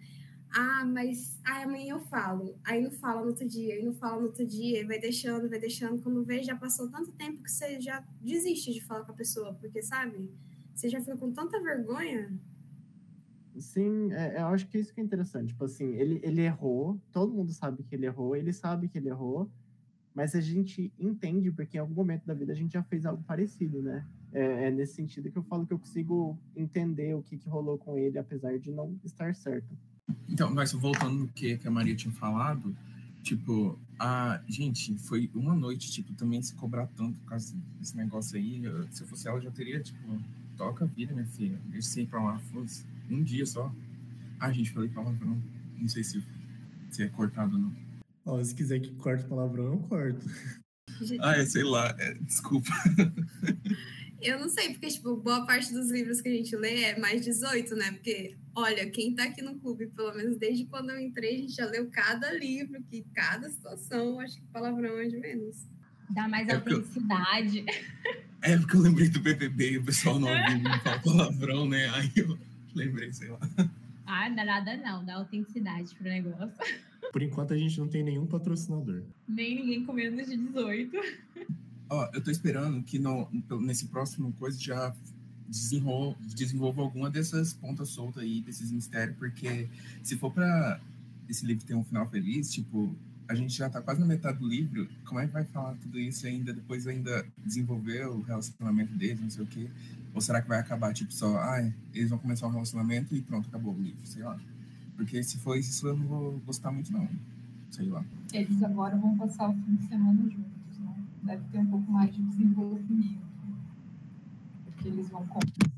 Ah, 0.57 0.85
mas 0.85 1.37
ai, 1.45 1.65
amanhã 1.65 1.95
eu 1.95 2.01
falo. 2.01 2.57
Aí 2.65 2.81
não 2.81 2.91
fala 2.93 3.23
no 3.23 3.29
outro 3.29 3.47
dia, 3.47 3.75
aí 3.75 3.85
não 3.85 3.93
fala 3.93 4.21
no 4.21 4.27
outro 4.29 4.47
dia, 4.47 4.81
e 4.81 4.85
vai 4.85 5.01
deixando, 5.01 5.49
vai 5.51 5.59
deixando. 5.59 6.01
Quando 6.01 6.25
vê, 6.25 6.45
já 6.45 6.55
passou 6.55 6.89
tanto 6.89 7.11
tempo 7.13 7.43
que 7.43 7.51
você 7.51 7.81
já 7.81 8.07
desiste 8.21 8.73
de 8.73 8.81
falar 8.81 9.05
com 9.05 9.11
a 9.11 9.17
pessoa, 9.17 9.53
porque, 9.55 9.83
sabe? 9.83 10.31
Você 10.73 10.89
já 10.89 11.01
fica 11.01 11.17
com 11.17 11.33
tanta 11.33 11.61
vergonha. 11.61 12.39
Sim, 13.59 14.13
é, 14.13 14.41
eu 14.41 14.47
acho 14.47 14.69
que 14.69 14.79
isso 14.79 14.95
que 14.95 15.01
é 15.01 15.05
interessante. 15.05 15.49
Tipo 15.49 15.65
assim, 15.65 15.93
ele, 15.95 16.21
ele 16.23 16.43
errou, 16.43 17.01
todo 17.11 17.35
mundo 17.35 17.53
sabe 17.53 17.83
que 17.83 17.95
ele 17.97 18.07
errou, 18.07 18.37
ele 18.37 18.53
sabe 18.53 18.89
que 18.89 18.99
ele 18.99 19.09
errou, 19.09 19.51
mas 20.15 20.37
a 20.37 20.41
gente 20.41 20.93
entende, 20.97 21.51
porque 21.51 21.77
em 21.77 21.81
algum 21.81 21.95
momento 21.95 22.25
da 22.25 22.35
vida 22.35 22.53
a 22.53 22.57
gente 22.57 22.73
já 22.73 22.83
fez 22.85 23.05
algo 23.05 23.25
parecido, 23.25 23.83
né? 23.83 24.07
É, 24.33 24.67
é 24.67 24.71
nesse 24.71 24.95
sentido 24.95 25.33
que 25.33 25.39
eu 25.39 25.43
falo 25.43 25.67
que 25.67 25.73
eu 25.73 25.79
consigo 25.81 26.39
entender 26.55 27.15
o 27.15 27.23
que, 27.23 27.37
que 27.37 27.49
rolou 27.49 27.77
com 27.77 27.99
ele, 27.99 28.19
apesar 28.19 28.57
de 28.57 28.71
não 28.71 28.97
estar 29.05 29.35
certo. 29.35 29.77
Então, 30.29 30.53
mas 30.53 30.73
voltando 30.73 31.15
no 31.15 31.29
que, 31.29 31.57
que 31.59 31.67
a 31.69 31.71
Maria 31.71 31.95
tinha 31.95 32.13
falado, 32.15 32.77
tipo, 33.23 33.79
a 33.99 34.41
gente 34.49 34.97
foi 34.99 35.31
uma 35.35 35.55
noite, 35.55 35.91
tipo, 35.91 36.13
também 36.15 36.43
se 36.43 36.55
cobrar 36.55 36.87
tanto 36.89 37.19
por 37.21 37.29
causa 37.31 37.55
desse 37.79 37.97
negócio 37.97 38.37
aí. 38.37 38.65
eu- 38.65 38.87
se 38.91 39.03
eu 39.03 39.07
fosse 39.07 39.29
ela, 39.29 39.39
eu 39.39 39.43
já 39.43 39.51
teria, 39.51 39.81
tipo, 39.81 40.21
toca 40.57 40.85
a 40.85 40.89
vida, 40.89 41.15
minha 41.15 41.27
filha. 41.27 41.59
Deixa 41.67 41.89
você 41.89 42.03
ir 42.03 42.07
pra 42.07 42.23
lá, 42.23 42.39
fosse 42.39 42.85
um 43.11 43.23
dia 43.23 43.47
só. 43.47 43.73
Ah, 44.41 44.53
gente, 44.53 44.73
falei 44.73 44.89
palavrão. 44.91 45.41
Não 45.79 45.89
sei 45.89 46.03
se, 46.05 46.23
se 46.91 47.03
é 47.03 47.09
cortado 47.09 47.55
ou 47.57 47.63
não. 47.63 47.77
Ó, 48.27 48.43
se 48.43 48.55
quiser 48.55 48.81
que 48.81 48.91
corte 48.97 49.25
palavrão, 49.25 49.65
eu 49.75 49.79
corto. 49.81 50.27
Ah, 51.21 51.37
é, 51.37 51.45
sei 51.47 51.65
lá, 51.65 51.95
é, 51.99 52.15
desculpa. 52.15 52.71
Eu 54.21 54.39
não 54.39 54.49
sei, 54.49 54.71
porque, 54.71 54.87
tipo, 54.89 55.17
boa 55.17 55.45
parte 55.45 55.73
dos 55.73 55.91
livros 55.91 56.21
que 56.21 56.29
a 56.29 56.33
gente 56.33 56.55
lê 56.57 56.83
é 56.85 56.99
mais 56.99 57.23
18, 57.25 57.75
né? 57.75 57.93
Porque, 57.93 58.37
olha, 58.55 58.89
quem 58.91 59.15
tá 59.15 59.25
aqui 59.25 59.43
no 59.43 59.55
clube, 59.57 59.87
pelo 59.89 60.15
menos 60.15 60.37
desde 60.37 60.65
quando 60.67 60.91
eu 60.91 60.99
entrei, 61.01 61.35
a 61.35 61.39
gente 61.39 61.53
já 61.55 61.67
leu 61.67 61.89
cada 61.91 62.33
livro, 62.33 62.83
que 62.91 63.05
cada 63.15 63.49
situação, 63.51 64.21
acho 64.21 64.37
que 64.37 64.43
palavrão 64.53 64.99
é 64.99 65.07
de 65.09 65.17
menos. 65.19 65.57
Dá 66.11 66.29
mais 66.29 66.47
É 66.49 66.55
porque 66.59 66.73
eu- 66.75 66.77
autenticidade. 66.79 67.65
É 68.43 68.59
porque 68.59 68.77
eu 68.77 68.81
lembrei 68.81 69.09
do 69.09 69.21
BBB 69.21 69.73
e 69.73 69.79
o 69.79 69.85
pessoal 69.85 70.19
não 70.19 70.29
ouviu 70.29 70.59
não 70.63 70.79
fala 70.81 71.01
palavrão, 71.01 71.67
né? 71.69 71.89
Aí 71.95 72.13
eu 72.17 72.39
lembrei, 72.75 73.11
sei 73.13 73.29
lá. 73.31 73.41
Ah, 74.07 74.29
dá 74.29 74.45
nada 74.45 74.77
não, 74.77 75.03
dá 75.05 75.15
autenticidade 75.15 75.95
pro 75.95 76.05
negócio. 76.05 76.53
Por 77.11 77.23
enquanto 77.23 77.55
a 77.55 77.57
gente 77.57 77.79
não 77.79 77.89
tem 77.89 78.03
nenhum 78.03 78.27
patrocinador. 78.27 79.03
Nem 79.27 79.57
ninguém 79.57 79.85
com 79.87 79.95
menos 79.95 80.29
de 80.29 80.37
18. 80.37 80.95
Ó, 81.89 82.11
eu 82.13 82.23
tô 82.23 82.31
esperando 82.31 82.83
que 82.83 82.99
no, 82.99 83.29
nesse 83.63 83.87
próximo 83.89 84.33
coisa 84.35 84.61
já 84.61 84.95
desenrol, 85.49 86.17
desenvolva 86.35 86.83
alguma 86.83 87.11
dessas 87.11 87.53
pontas 87.53 87.91
soltas 87.91 88.23
aí, 88.23 88.41
desses 88.41 88.71
mistérios, 88.71 89.17
porque 89.17 89.69
se 90.03 90.17
for 90.17 90.33
pra 90.33 90.81
esse 91.29 91.47
livro 91.47 91.65
ter 91.65 91.75
um 91.75 91.85
final 91.85 92.09
feliz, 92.09 92.53
tipo, 92.53 92.95
a 93.29 93.35
gente 93.35 93.57
já 93.57 93.71
tá 93.71 93.81
quase 93.81 94.01
na 94.01 94.07
metade 94.07 94.39
do 94.39 94.47
livro, 94.47 94.89
como 95.05 95.21
é 95.21 95.27
que 95.27 95.33
vai 95.33 95.45
falar 95.45 95.75
tudo 95.77 95.99
isso 95.99 96.27
ainda, 96.27 96.53
depois 96.53 96.87
ainda 96.87 97.27
desenvolver 97.45 98.07
o 98.07 98.21
relacionamento 98.21 98.95
deles, 98.95 99.21
não 99.21 99.31
sei 99.31 99.45
o 99.45 99.47
quê? 99.47 99.69
Ou 100.13 100.21
será 100.21 100.41
que 100.41 100.49
vai 100.49 100.61
acabar, 100.61 100.93
tipo, 100.93 101.13
só, 101.13 101.37
ah, 101.39 101.61
eles 101.93 102.11
vão 102.11 102.19
começar 102.19 102.47
um 102.47 102.51
relacionamento 102.51 103.15
e 103.17 103.23
pronto, 103.23 103.49
acabou 103.49 103.75
o 103.75 103.81
livro, 103.81 104.07
sei 104.07 104.23
lá. 104.23 104.39
Porque 104.97 105.23
se 105.23 105.39
for 105.39 105.59
isso, 105.59 105.87
eu 105.89 105.97
não 105.97 106.07
vou 106.07 106.39
gostar 106.47 106.71
muito, 106.71 106.93
não. 106.93 107.09
Sei 107.71 107.87
lá. 107.87 108.05
Eles 108.33 108.63
agora 108.63 108.97
vão 108.97 109.17
passar 109.19 109.51
o 109.51 109.55
fim 109.55 109.75
de 109.75 109.89
semana 109.89 110.23
juntos, 110.23 110.79
né? 110.79 111.05
Deve 111.25 111.45
ter 111.51 111.59
um 111.59 111.67
pouco 111.67 111.91
mais 111.91 112.15
de 112.15 112.23
desenvolvimento. 112.23 113.34
Porque 114.85 114.89
eles 114.89 115.09
vão 115.09 115.27
conversar. 115.27 115.71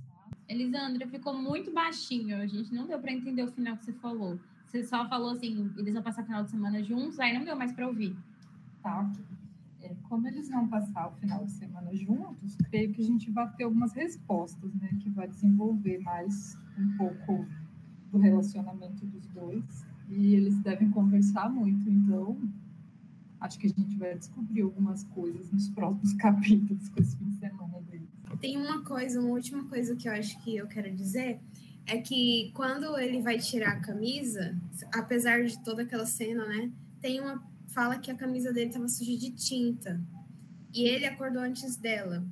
Elisandra, 0.49 1.07
ficou 1.07 1.33
muito 1.33 1.73
baixinho. 1.73 2.37
A 2.39 2.47
gente 2.47 2.75
não 2.75 2.89
deu 2.89 2.99
pra 2.99 3.13
entender 3.13 3.45
o 3.45 3.53
final 3.53 3.77
que 3.77 3.85
você 3.85 3.93
falou. 3.93 4.39
Você 4.67 4.83
só 4.83 5.09
falou 5.09 5.31
assim, 5.31 5.71
eles 5.77 5.95
vão 5.95 6.03
passar 6.03 6.23
o 6.23 6.27
final 6.27 6.43
de 6.43 6.51
semana 6.51 6.83
juntos, 6.83 7.21
aí 7.21 7.33
não 7.33 7.45
deu 7.45 7.55
mais 7.55 7.73
pra 7.73 7.87
ouvir. 7.87 8.17
Tá, 8.83 9.01
ok. 9.03 9.25
É, 9.83 9.95
como 10.09 10.27
eles 10.27 10.49
vão 10.49 10.67
passar 10.67 11.07
o 11.07 11.13
final 11.13 11.45
de 11.45 11.53
semana 11.53 11.95
juntos, 11.95 12.57
creio 12.69 12.93
que 12.93 13.01
a 13.01 13.05
gente 13.05 13.31
vai 13.31 13.49
ter 13.53 13.63
algumas 13.63 13.93
respostas, 13.93 14.75
né? 14.75 14.89
Que 15.01 15.09
vai 15.11 15.29
desenvolver 15.29 15.99
mais 16.01 16.59
um 16.77 16.97
pouco 16.97 17.47
do 18.11 18.19
relacionamento 18.19 19.07
dos 19.07 19.25
dois. 19.29 19.87
E 20.09 20.35
eles 20.35 20.59
devem 20.59 20.91
conversar 20.91 21.49
muito, 21.49 21.89
então 21.89 22.37
acho 23.41 23.57
que 23.59 23.67
a 23.67 23.71
gente 23.71 23.97
vai 23.97 24.17
descobrir 24.17 24.63
algumas 24.63 25.05
coisas 25.05 25.51
nos 25.53 25.69
próximos 25.69 26.13
capítulos 26.19 26.89
com 26.89 27.01
esse 27.01 27.17
fim 27.17 27.29
de 27.29 27.37
semana 27.37 27.81
deles. 27.83 27.96
Tem 28.41 28.57
uma 28.57 28.83
coisa, 28.85 29.21
uma 29.21 29.31
última 29.31 29.65
coisa 29.69 29.97
que 29.97 30.09
eu 30.09 30.13
acho 30.13 30.39
que 30.43 30.57
eu 30.57 30.67
quero 30.67 30.95
dizer 30.95 31.41
é 31.87 31.99
que 31.99 32.51
quando 32.55 32.99
ele 32.99 33.23
vai 33.23 33.39
tirar 33.39 33.73
a 33.73 33.81
camisa, 33.81 34.57
apesar 34.93 35.45
de 35.45 35.63
toda 35.63 35.83
aquela 35.83 36.05
cena, 36.05 36.45
né? 36.47 36.71
Tem 37.01 37.21
uma 37.21 37.43
fala 37.69 37.99
que 37.99 38.11
a 38.11 38.15
camisa 38.15 38.53
dele 38.53 38.69
estava 38.69 38.89
suja 38.89 39.17
de 39.17 39.31
tinta 39.31 40.01
e 40.75 40.85
ele 40.85 41.07
acordou 41.07 41.43
antes 41.43 41.77
dela. 41.77 42.25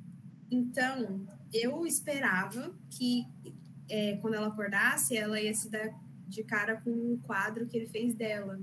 Então 0.51 1.25
eu 1.53 1.85
esperava 1.85 2.75
que 2.89 3.25
é, 3.89 4.17
quando 4.17 4.33
ela 4.33 4.47
acordasse, 4.47 5.15
ela 5.15 5.39
ia 5.39 5.53
se 5.53 5.69
dar 5.69 5.93
de 6.27 6.43
cara 6.43 6.81
com 6.81 6.89
um 6.89 7.17
quadro 7.23 7.67
que 7.67 7.77
ele 7.77 7.87
fez 7.87 8.13
dela, 8.13 8.59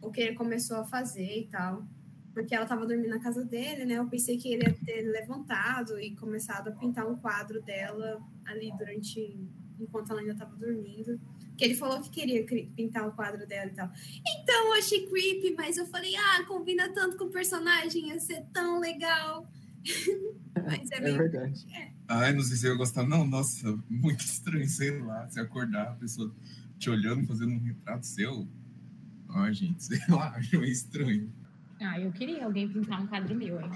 ou 0.00 0.10
que 0.10 0.20
ele 0.20 0.34
começou 0.34 0.78
a 0.78 0.84
fazer 0.84 1.40
e 1.40 1.46
tal 1.46 1.86
porque 2.36 2.54
ela 2.54 2.64
estava 2.64 2.84
dormindo 2.86 3.08
na 3.08 3.18
casa 3.18 3.42
dele, 3.42 3.86
né? 3.86 3.94
Eu 3.94 4.06
pensei 4.06 4.36
que 4.36 4.52
ele 4.52 4.62
ia 4.62 4.74
ter 4.74 5.00
levantado 5.10 5.98
e 5.98 6.14
começado 6.16 6.68
a 6.68 6.72
pintar 6.72 7.10
um 7.10 7.16
quadro 7.16 7.62
dela 7.62 8.20
ali 8.44 8.70
durante 8.76 9.48
enquanto 9.80 10.10
ela 10.10 10.20
ainda 10.20 10.34
estava 10.34 10.54
dormindo. 10.54 11.18
Que 11.56 11.64
ele 11.64 11.74
falou 11.74 11.98
que 11.98 12.10
queria 12.10 12.44
pintar 12.76 13.08
o 13.08 13.12
quadro 13.12 13.46
dela 13.46 13.70
e 13.70 13.74
tal. 13.74 13.90
Então 14.20 14.66
eu 14.66 14.74
achei 14.74 15.06
creepy, 15.06 15.54
mas 15.56 15.78
eu 15.78 15.86
falei, 15.86 16.14
ah, 16.14 16.44
combina 16.46 16.92
tanto 16.92 17.16
com 17.16 17.24
o 17.24 17.30
personagem, 17.30 18.08
ia 18.08 18.20
ser 18.20 18.44
tão 18.52 18.80
legal. 18.80 19.50
mas 20.62 20.90
é 20.90 20.96
É 20.96 21.00
bem. 21.00 21.16
verdade. 21.16 21.66
Ai, 22.06 22.34
não 22.34 22.42
sei 22.42 22.58
se 22.58 22.66
eu 22.66 22.72
ia 22.72 22.76
gostar, 22.76 23.06
não. 23.08 23.26
Nossa, 23.26 23.74
muito 23.88 24.20
estranho, 24.20 24.68
sei 24.68 24.98
lá. 25.00 25.26
Se 25.30 25.40
acordar, 25.40 25.88
a 25.88 25.94
pessoa 25.94 26.30
te 26.78 26.90
olhando, 26.90 27.26
fazendo 27.26 27.52
um 27.52 27.60
retrato 27.60 28.04
seu. 28.04 28.46
Ai, 29.30 29.54
gente, 29.54 29.82
sei 29.82 30.00
lá, 30.10 30.36
acho 30.36 30.60
meio 30.60 30.70
estranho. 30.70 31.32
Ah, 31.80 32.00
eu 32.00 32.12
queria 32.12 32.44
alguém 32.44 32.68
pintar 32.68 33.02
um 33.02 33.06
quadro 33.06 33.34
meu, 33.34 33.60
hein? 33.60 33.70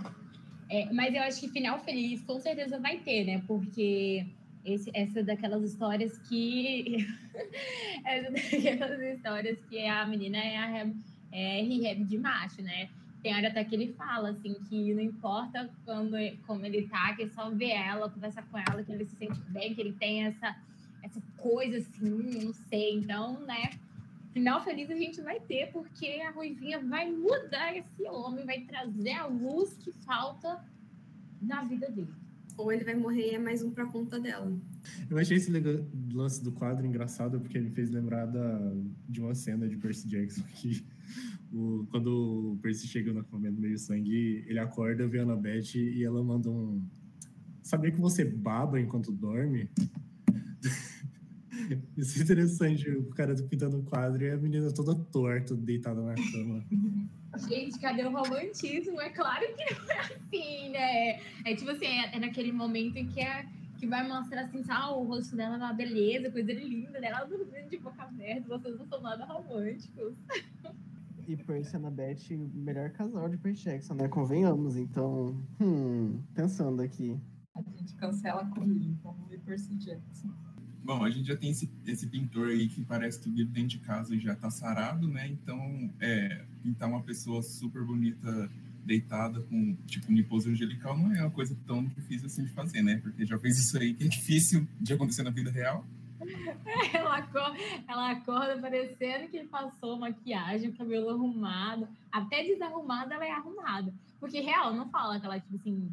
É, 0.68 0.90
mas 0.92 1.14
eu 1.14 1.22
acho 1.22 1.40
que 1.40 1.48
final 1.48 1.78
feliz 1.80 2.22
com 2.22 2.38
certeza 2.40 2.78
vai 2.78 2.98
ter, 2.98 3.24
né? 3.24 3.42
Porque 3.46 4.26
esse, 4.64 4.90
essa 4.94 5.22
daquelas 5.22 5.64
histórias 5.64 6.16
que. 6.18 7.07
essa 8.05 8.30
daquelas 8.30 9.01
histórias 9.01 9.59
que 9.68 9.86
a 9.86 10.07
menina 10.07 10.38
é 10.38 10.57
a 10.57 10.66
rehab, 10.66 10.96
é 11.32 11.62
rehab 11.62 12.05
de 12.05 12.18
macho, 12.18 12.62
né? 12.62 12.88
Tem 13.22 13.34
hora 13.34 13.48
até 13.48 13.62
que 13.64 13.74
ele 13.74 13.92
fala, 13.92 14.30
assim, 14.30 14.55
que 14.68 14.94
não 14.94 15.03
importa 15.03 15.68
quando, 15.84 16.16
como 16.46 16.64
ele 16.64 16.88
tá, 16.88 17.14
que 17.14 17.24
é 17.24 17.28
só 17.28 17.51
ver 17.51 17.70
ela, 17.70 18.09
conversar 18.09 18.42
com 18.44 18.57
ela, 18.59 18.82
que 18.82 18.92
ele 18.92 19.05
se 19.05 19.16
sente 19.16 19.38
bem, 19.48 19.74
que 19.74 19.80
ele 19.80 19.92
tem 19.92 20.24
essa, 20.24 20.57
essa 21.03 21.20
coisa 21.36 21.78
assim, 21.78 22.44
não 22.44 22.53
sei. 22.55 22.94
Então, 22.94 23.40
né? 23.40 23.70
Final 24.33 24.62
feliz 24.62 24.89
a 24.91 24.95
gente 24.95 25.20
vai 25.22 25.41
ter, 25.41 25.72
porque 25.72 26.07
a 26.20 26.31
Ruivinha 26.31 26.81
vai 26.81 27.11
mudar 27.11 27.76
esse 27.76 28.03
homem, 28.05 28.47
vai 28.47 28.61
trazer 28.61 29.12
a 29.12 29.26
luz 29.26 29.76
que 29.76 29.91
falta 30.05 30.64
na 31.43 31.64
vida 31.64 31.91
dele. 31.91 32.12
Ou 32.57 32.70
ele 32.70 32.85
vai 32.85 32.95
morrer 32.95 33.33
e 33.33 33.35
é 33.35 33.39
mais 33.39 33.62
um 33.62 33.70
pra 33.70 33.87
conta 33.87 34.20
dela. 34.20 34.53
Eu 35.09 35.18
achei 35.18 35.37
esse 35.37 35.51
lance 36.12 36.43
do 36.45 36.53
quadro 36.53 36.87
engraçado 36.87 37.41
porque 37.41 37.59
ele 37.59 37.70
fez 37.70 37.91
lembrar 37.91 38.26
da, 38.26 38.72
de 39.09 39.20
uma 39.20 39.35
cena 39.35 39.68
de 39.68 39.76
Percy 39.76 40.07
Jackson 40.09 40.43
que 40.55 40.85
o, 41.53 41.87
quando 41.91 42.53
o 42.53 42.59
Percy 42.62 42.87
chega 42.87 43.12
no 43.12 43.20
acampamento 43.20 43.61
meio 43.61 43.78
sangue, 43.78 44.45
ele 44.47 44.59
acorda, 44.59 45.09
vê 45.09 45.18
a 45.18 45.22
Annabeth 45.22 45.74
e 45.74 46.05
ela 46.05 46.22
manda 46.22 46.51
um. 46.51 46.83
Sabia 47.62 47.91
que 47.91 48.01
você 48.01 48.24
baba 48.24 48.81
enquanto 48.81 49.11
dorme? 49.11 49.68
Isso 51.96 52.18
é 52.18 52.22
interessante, 52.22 52.90
o 52.90 53.10
cara 53.10 53.34
pintando 53.34 53.78
o 53.78 53.82
quadro 53.82 54.22
e 54.22 54.30
a 54.30 54.36
menina 54.36 54.72
toda 54.72 54.94
torta, 54.94 55.54
deitada 55.54 56.00
na 56.02 56.14
cama. 56.14 56.64
Gente, 57.48 57.78
cadê 57.78 58.04
o 58.04 58.10
romantismo? 58.10 59.00
É 59.00 59.10
claro 59.10 59.46
que 59.54 59.74
não 59.74 59.90
é 59.90 60.00
assim, 60.00 60.68
né? 60.70 61.20
É 61.44 61.54
tipo 61.54 61.70
assim, 61.70 61.86
é, 61.86 62.16
é 62.16 62.18
naquele 62.18 62.52
momento 62.52 62.96
em 62.96 63.06
que, 63.06 63.20
é, 63.20 63.46
que 63.78 63.86
vai 63.86 64.06
mostrar 64.06 64.42
assim, 64.42 64.62
ah, 64.68 64.92
o 64.92 65.04
rosto 65.04 65.36
dela 65.36 65.54
é 65.54 65.58
uma 65.58 65.72
beleza, 65.72 66.30
coisa 66.30 66.52
linda 66.52 67.00
dela, 67.00 67.24
dormindo 67.24 67.68
de 67.68 67.78
boca 67.78 68.02
aberta, 68.02 68.48
vocês 68.48 68.76
não 68.76 68.86
são 68.86 69.00
nada 69.00 69.24
românticos. 69.24 70.14
E 71.28 71.36
Percy 71.36 71.74
e 71.74 71.76
Annabeth, 71.76 72.34
o 72.34 72.58
melhor 72.58 72.90
casal 72.90 73.28
de 73.28 73.36
Percy 73.36 73.62
Jackson, 73.62 73.94
né? 73.94 74.08
Convenhamos, 74.08 74.76
então. 74.76 75.40
Hum, 75.60 76.20
pensando 76.34 76.82
aqui. 76.82 77.20
A 77.54 77.62
gente 77.62 77.94
cancela 77.94 78.44
com 78.46 78.64
ele, 78.64 78.96
vamos 79.02 79.28
ver 79.28 79.38
Percy 79.40 79.76
Jackson. 79.76 80.30
Bom, 80.83 81.05
a 81.05 81.11
gente 81.11 81.28
já 81.28 81.37
tem 81.37 81.51
esse, 81.51 81.70
esse 81.87 82.07
pintor 82.07 82.49
aí 82.49 82.68
que 82.68 82.83
parece 82.83 83.20
que 83.20 83.28
vive 83.31 83.51
dentro 83.51 83.68
de 83.68 83.78
casa 83.78 84.14
e 84.14 84.18
já 84.18 84.35
tá 84.35 84.51
sarado, 84.51 85.07
né? 85.07 85.28
Então, 85.28 85.91
é, 86.01 86.45
pintar 86.62 86.89
uma 86.89 87.03
pessoa 87.03 87.43
super 87.43 87.85
bonita 87.85 88.51
deitada 88.85 89.41
com, 89.43 89.76
tipo, 89.87 90.11
pose 90.24 90.51
angelical 90.51 90.97
não 90.97 91.14
é 91.14 91.20
uma 91.20 91.31
coisa 91.31 91.57
tão 91.66 91.85
difícil 91.85 92.26
assim 92.26 92.45
de 92.45 92.51
fazer, 92.51 92.83
né? 92.83 92.99
Porque 93.03 93.26
já 93.26 93.39
fez 93.39 93.59
isso 93.59 93.78
aí 93.78 93.95
que 93.95 94.05
é 94.05 94.09
difícil 94.09 94.66
de 94.81 94.93
acontecer 94.93 95.22
na 95.22 95.31
vida 95.31 95.51
real. 95.51 95.85
Ela 96.93 97.16
acorda, 97.16 97.59
ela 97.89 98.11
acorda 98.11 98.59
parecendo 98.59 99.28
que 99.28 99.43
passou 99.45 99.99
maquiagem, 99.99 100.70
cabelo 100.72 101.09
arrumado. 101.09 101.89
Até 102.12 102.45
desarrumada, 102.45 103.14
ela 103.14 103.26
é 103.26 103.31
arrumada. 103.31 103.93
Porque, 104.18 104.39
real, 104.41 104.74
não 104.74 104.89
fala 104.91 105.18
que 105.18 105.24
ela, 105.24 105.41
tipo 105.41 105.57
assim, 105.57 105.91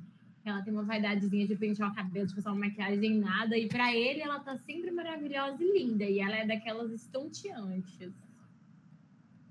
ela 0.50 0.62
tem 0.62 0.74
uma 0.74 0.84
vaidadezinha 0.84 1.48
de 1.48 1.56
pentear 1.56 1.92
o 1.92 1.96
cabelo, 1.96 2.28
tipo, 2.28 2.42
só 2.42 2.52
uma 2.52 2.66
maquiagem, 2.68 3.20
nada. 3.20 3.58
E 3.58 3.68
pra 3.68 3.96
ele, 3.96 4.22
ela 4.22 4.40
tá 4.40 4.58
sempre 4.58 4.92
maravilhosa 4.92 5.58
e 5.62 5.80
linda. 5.80 6.04
E 6.04 6.20
ela 6.20 6.36
é 6.36 6.46
daquelas 6.46 6.92
estonteantes. 6.92 8.12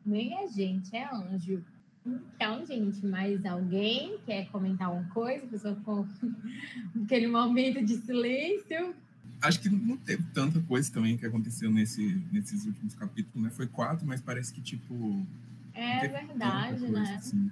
Nem 0.04 0.34
é 0.34 0.48
gente, 0.48 0.94
é 0.94 1.08
anjo. 1.12 1.64
Então, 2.06 2.64
gente, 2.64 3.04
mais 3.04 3.44
alguém 3.44 4.18
quer 4.24 4.48
comentar 4.50 4.92
uma 4.92 5.04
coisa? 5.08 5.44
A 5.44 5.48
pessoa 5.48 5.74
ficou 5.74 6.06
aquele 7.04 7.26
momento 7.26 7.84
de 7.84 7.96
silêncio. 7.96 8.94
Acho 9.42 9.60
que 9.60 9.68
não 9.68 9.96
teve 9.96 10.22
tanta 10.32 10.60
coisa 10.62 10.90
também 10.92 11.16
que 11.16 11.26
aconteceu 11.26 11.70
nesse, 11.70 12.22
nesses 12.32 12.64
últimos 12.64 12.94
capítulos, 12.94 13.42
né? 13.42 13.50
Foi 13.50 13.66
quatro, 13.66 14.06
mas 14.06 14.20
parece 14.20 14.52
que, 14.52 14.60
tipo. 14.60 15.26
É 15.74 16.06
verdade, 16.08 16.80
coisa, 16.80 16.92
né? 16.92 17.16
Assim. 17.16 17.50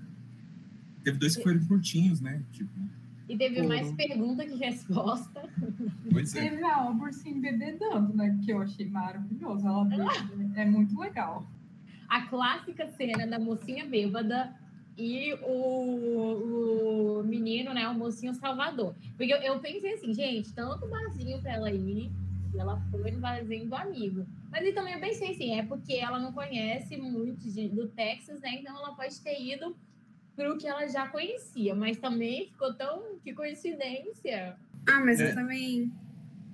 Teve 1.03 1.19
dois 1.19 1.37
que 1.37 1.43
foram 1.43 1.63
curtinhos, 1.67 2.21
né? 2.21 2.41
Tipo. 2.53 2.71
E 3.29 3.37
teve 3.37 3.63
mais 3.63 3.91
pergunta 3.93 4.45
que 4.45 4.55
resposta. 4.57 5.49
Pois 6.11 6.35
é. 6.35 6.51
Teve 6.51 6.63
a 6.65 6.77
Albor 6.77 7.13
se 7.13 7.29
embebedando, 7.29 8.15
né? 8.15 8.39
Que 8.45 8.53
eu 8.53 8.61
achei 8.61 8.89
maravilhoso. 8.89 9.67
Ela 9.67 9.87
é 10.57 10.65
muito 10.65 10.99
legal 10.99 11.47
a 12.09 12.23
clássica 12.27 12.87
cena 12.91 13.27
da 13.27 13.39
mocinha 13.39 13.85
bêbada 13.87 14.55
e 14.97 15.35
o, 15.43 17.19
o 17.19 17.25
menino, 17.25 17.75
né, 17.75 17.89
o 17.89 17.95
mocinho 17.95 18.35
salvador. 18.35 18.95
Porque 19.17 19.33
eu, 19.33 19.39
eu 19.39 19.59
pensei 19.59 19.95
assim, 19.95 20.15
gente, 20.15 20.53
tanto 20.55 20.87
barzinho 20.87 21.41
para 21.43 21.55
ela 21.55 21.73
ir, 21.73 22.13
e 22.55 22.59
ela 22.59 22.81
foi 22.91 23.11
no 23.11 23.19
barzinho 23.19 23.69
do 23.69 23.75
amigo. 23.75 24.25
Mas 24.51 24.65
e 24.65 24.73
também 24.73 24.95
eu 24.95 25.01
pensei 25.01 25.33
assim, 25.33 25.59
é 25.59 25.65
porque 25.65 25.95
ela 25.95 26.21
não 26.21 26.33
conhece 26.33 26.97
muito 26.97 27.51
de, 27.51 27.69
do 27.69 27.89
Texas, 27.89 28.41
né? 28.41 28.61
Então 28.61 28.77
ela 28.77 28.95
pode 28.95 29.21
ter 29.21 29.43
ido 29.43 29.77
pro 30.35 30.57
que 30.59 30.67
ela 30.67 30.87
já 30.89 31.09
conhecia, 31.09 31.75
mas 31.75 31.97
também 31.99 32.49
ficou 32.49 32.75
tão 32.75 33.19
que 33.23 33.33
coincidência. 33.33 34.57
Ah, 34.87 35.01
mas 35.01 35.21
é. 35.21 35.31
eu 35.31 35.35
também 35.35 35.93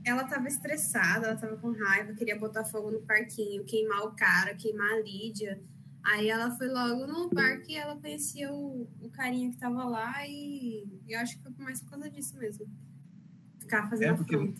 ela 0.05 0.24
tava 0.24 0.49
estressada, 0.49 1.26
ela 1.26 1.37
tava 1.37 1.57
com 1.57 1.72
raiva, 1.72 2.14
queria 2.14 2.39
botar 2.39 2.64
fogo 2.64 2.91
no 2.91 3.01
parquinho, 3.03 3.64
queimar 3.64 4.03
o 4.03 4.12
cara, 4.12 4.55
queimar 4.55 4.93
a 4.93 5.01
Lídia. 5.01 5.61
Aí 6.03 6.31
ela 6.31 6.51
foi 6.57 6.68
logo 6.68 7.07
no 7.07 7.28
parque 7.28 7.72
e 7.72 7.76
ela 7.76 7.95
conhecia 7.97 8.51
o, 8.51 8.89
o 9.03 9.11
carinha 9.11 9.51
que 9.51 9.59
tava 9.59 9.85
lá 9.85 10.26
e 10.26 10.87
eu 11.07 11.18
acho 11.20 11.37
que 11.37 11.43
foi 11.43 11.53
mais 11.64 11.83
por 11.83 11.91
causa 11.91 12.11
disso 12.11 12.39
mesmo. 12.39 12.66
Ficar 13.59 13.89
fazendo 13.89 14.14
é 14.14 14.16
porque 14.16 14.55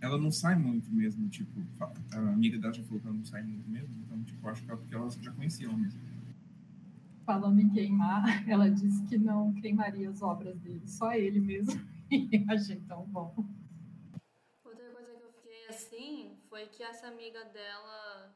ela 0.00 0.16
não 0.16 0.30
sai 0.30 0.54
muito 0.54 0.88
mesmo, 0.92 1.28
tipo, 1.28 1.50
a 1.80 2.18
amiga 2.18 2.58
dela 2.58 2.72
já 2.72 2.84
falou 2.84 3.00
que 3.00 3.06
ela 3.06 3.16
não 3.16 3.24
sai 3.24 3.42
muito 3.42 3.68
mesmo, 3.68 3.94
então, 4.04 4.22
tipo, 4.22 4.48
acho 4.48 4.62
que 4.62 4.70
é 4.70 4.76
porque 4.76 4.94
ela 4.94 5.10
já 5.10 5.32
conhecia 5.32 5.66
ela 5.66 5.76
mesmo. 5.76 5.98
Falando 7.26 7.60
em 7.60 7.68
queimar, 7.68 8.24
ela 8.48 8.70
disse 8.70 9.04
que 9.06 9.18
não 9.18 9.52
queimaria 9.54 10.08
as 10.08 10.22
obras 10.22 10.56
dele, 10.60 10.86
só 10.86 11.12
ele 11.12 11.40
mesmo. 11.40 11.74
E 12.08 12.46
achei 12.48 12.76
tão 12.82 13.04
bom 13.06 13.34
assim 15.76 16.38
foi 16.48 16.66
que 16.68 16.82
essa 16.82 17.06
amiga 17.06 17.44
dela, 17.44 18.34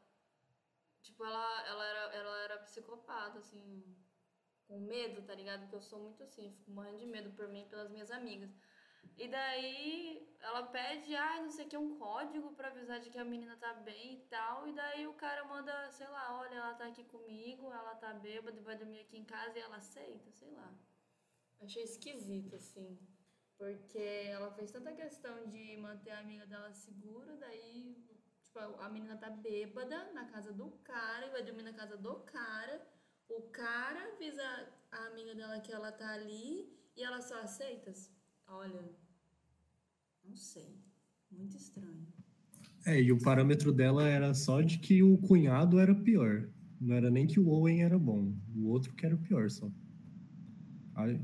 tipo, 1.02 1.24
ela, 1.24 1.66
ela, 1.66 1.84
era, 1.84 2.00
ela 2.14 2.38
era 2.44 2.58
psicopata, 2.58 3.38
assim, 3.38 3.82
com 4.66 4.78
medo, 4.80 5.22
tá 5.22 5.34
ligado? 5.34 5.60
Porque 5.62 5.76
eu 5.76 5.82
sou 5.82 6.00
muito 6.00 6.22
assim, 6.22 6.52
fico 6.52 6.70
morrendo 6.70 6.98
de 6.98 7.06
medo 7.06 7.30
por 7.32 7.48
mim 7.48 7.62
e 7.62 7.68
pelas 7.68 7.90
minhas 7.90 8.10
amigas. 8.10 8.50
E 9.16 9.28
daí 9.28 10.34
ela 10.40 10.62
pede, 10.66 11.14
ah, 11.14 11.42
não 11.42 11.50
sei 11.50 11.66
o 11.66 11.68
que, 11.68 11.76
um 11.76 11.98
código 11.98 12.52
para 12.54 12.68
avisar 12.68 13.00
de 13.00 13.10
que 13.10 13.18
a 13.18 13.24
menina 13.24 13.56
tá 13.56 13.74
bem 13.74 14.14
e 14.14 14.20
tal. 14.28 14.66
E 14.66 14.72
daí 14.72 15.06
o 15.06 15.14
cara 15.14 15.44
manda, 15.44 15.90
sei 15.90 16.08
lá, 16.08 16.38
olha, 16.40 16.54
ela 16.54 16.74
tá 16.74 16.86
aqui 16.86 17.04
comigo, 17.04 17.72
ela 17.72 17.94
tá 17.96 18.14
bêbada 18.14 18.60
vai 18.62 18.76
dormir 18.76 19.00
aqui 19.00 19.18
em 19.18 19.24
casa 19.24 19.58
e 19.58 19.60
ela 19.60 19.76
aceita, 19.76 20.30
sei 20.30 20.50
lá. 20.52 20.74
Achei 21.60 21.82
esquisito, 21.82 22.56
assim. 22.56 22.98
Porque 23.58 23.98
ela 23.98 24.50
fez 24.52 24.70
tanta 24.70 24.92
questão 24.92 25.46
de 25.48 25.76
manter 25.76 26.12
a 26.12 26.20
amiga 26.20 26.46
dela 26.46 26.72
segura, 26.72 27.36
daí, 27.36 27.94
tipo, 28.42 28.58
a 28.58 28.88
menina 28.88 29.18
tá 29.18 29.28
bêbada 29.28 30.10
na 30.14 30.24
casa 30.24 30.50
do 30.50 30.70
cara 30.82 31.26
e 31.26 31.30
vai 31.30 31.42
dormir 31.42 31.64
na 31.64 31.74
casa 31.74 31.98
do 31.98 32.20
cara. 32.20 32.80
O 33.28 33.42
cara 33.50 34.14
avisa 34.14 34.72
a 34.90 35.06
amiga 35.08 35.34
dela 35.34 35.60
que 35.60 35.70
ela 35.70 35.92
tá 35.92 36.10
ali 36.14 36.74
e 36.96 37.04
ela 37.04 37.20
só 37.20 37.38
aceita. 37.40 37.92
Olha, 38.50 38.90
não 40.24 40.36
sei. 40.36 40.78
Muito 41.30 41.56
estranho. 41.56 42.06
É, 42.84 43.00
e 43.00 43.12
o 43.12 43.18
parâmetro 43.20 43.72
dela 43.72 44.06
era 44.06 44.34
só 44.34 44.60
de 44.60 44.78
que 44.78 45.02
o 45.02 45.16
cunhado 45.18 45.78
era 45.78 45.94
pior. 45.94 46.48
Não 46.80 46.94
era 46.94 47.10
nem 47.10 47.26
que 47.26 47.38
o 47.38 47.48
Owen 47.48 47.82
era 47.82 47.98
bom. 47.98 48.32
O 48.56 48.68
outro 48.68 48.92
que 48.94 49.06
era 49.06 49.14
o 49.14 49.18
pior 49.18 49.50
só. 49.50 49.70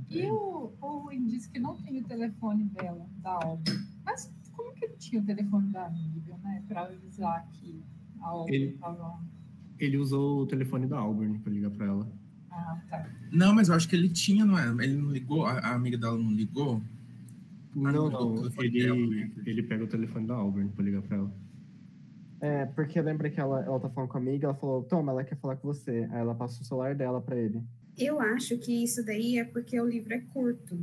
E 0.08 0.26
o 0.26 0.72
Owen 0.80 1.26
disse 1.26 1.50
que 1.50 1.58
não 1.58 1.76
tem 1.82 2.00
o 2.00 2.04
telefone 2.04 2.64
dela, 2.64 3.06
da 3.18 3.32
Alba. 3.32 3.62
Mas 4.04 4.32
como 4.52 4.72
que 4.74 4.84
ele 4.84 4.96
tinha 4.96 5.20
o 5.20 5.24
telefone 5.24 5.70
da 5.72 5.86
amiga, 5.86 6.36
né? 6.38 6.64
Para 6.68 6.84
avisar 6.84 7.46
que 7.48 7.82
a 8.20 8.28
Alba 8.28 8.54
estava. 8.54 9.20
Ele 9.78 9.98
usou 9.98 10.42
o 10.42 10.46
telefone 10.46 10.86
da 10.86 10.98
Auburn 10.98 11.38
para 11.40 11.52
ligar 11.52 11.70
para 11.70 11.86
ela. 11.86 12.12
Ah, 12.50 12.80
tá. 12.88 13.10
Não, 13.30 13.54
mas 13.54 13.68
eu 13.68 13.74
acho 13.74 13.88
que 13.88 13.96
ele 13.96 14.08
tinha, 14.08 14.44
não 14.46 14.58
é? 14.58 14.84
Ele 14.84 14.96
não 14.96 15.10
ligou, 15.10 15.44
a, 15.44 15.58
a 15.58 15.74
amiga 15.74 15.98
dela 15.98 16.16
não 16.16 16.32
ligou? 16.32 16.82
Não, 17.76 18.10
não, 18.10 18.34
não. 18.34 18.46
Ele, 18.58 19.32
ele 19.44 19.62
pega 19.62 19.84
o 19.84 19.86
telefone 19.86 20.26
da 20.26 20.34
Auburn 20.34 20.70
para 20.70 20.82
ligar 20.82 21.02
para 21.02 21.18
ela. 21.18 21.32
É, 22.40 22.64
porque 22.66 23.00
lembra 23.00 23.28
que 23.28 23.38
ela, 23.38 23.62
ela 23.62 23.78
tá 23.78 23.90
falando 23.90 24.08
com 24.08 24.16
a 24.16 24.20
amiga, 24.20 24.46
ela 24.46 24.54
falou, 24.54 24.82
toma, 24.84 25.12
ela 25.12 25.24
quer 25.24 25.36
falar 25.36 25.56
com 25.56 25.68
você. 25.68 26.08
Aí 26.10 26.20
ela 26.20 26.34
passa 26.34 26.62
o 26.62 26.64
celular 26.64 26.94
dela 26.94 27.20
para 27.20 27.36
ele. 27.36 27.62
Eu 27.98 28.18
acho 28.18 28.58
que 28.58 28.82
isso 28.82 29.04
daí 29.04 29.38
é 29.38 29.44
porque 29.44 29.78
o 29.78 29.86
livro 29.86 30.14
é 30.14 30.20
curto. 30.20 30.78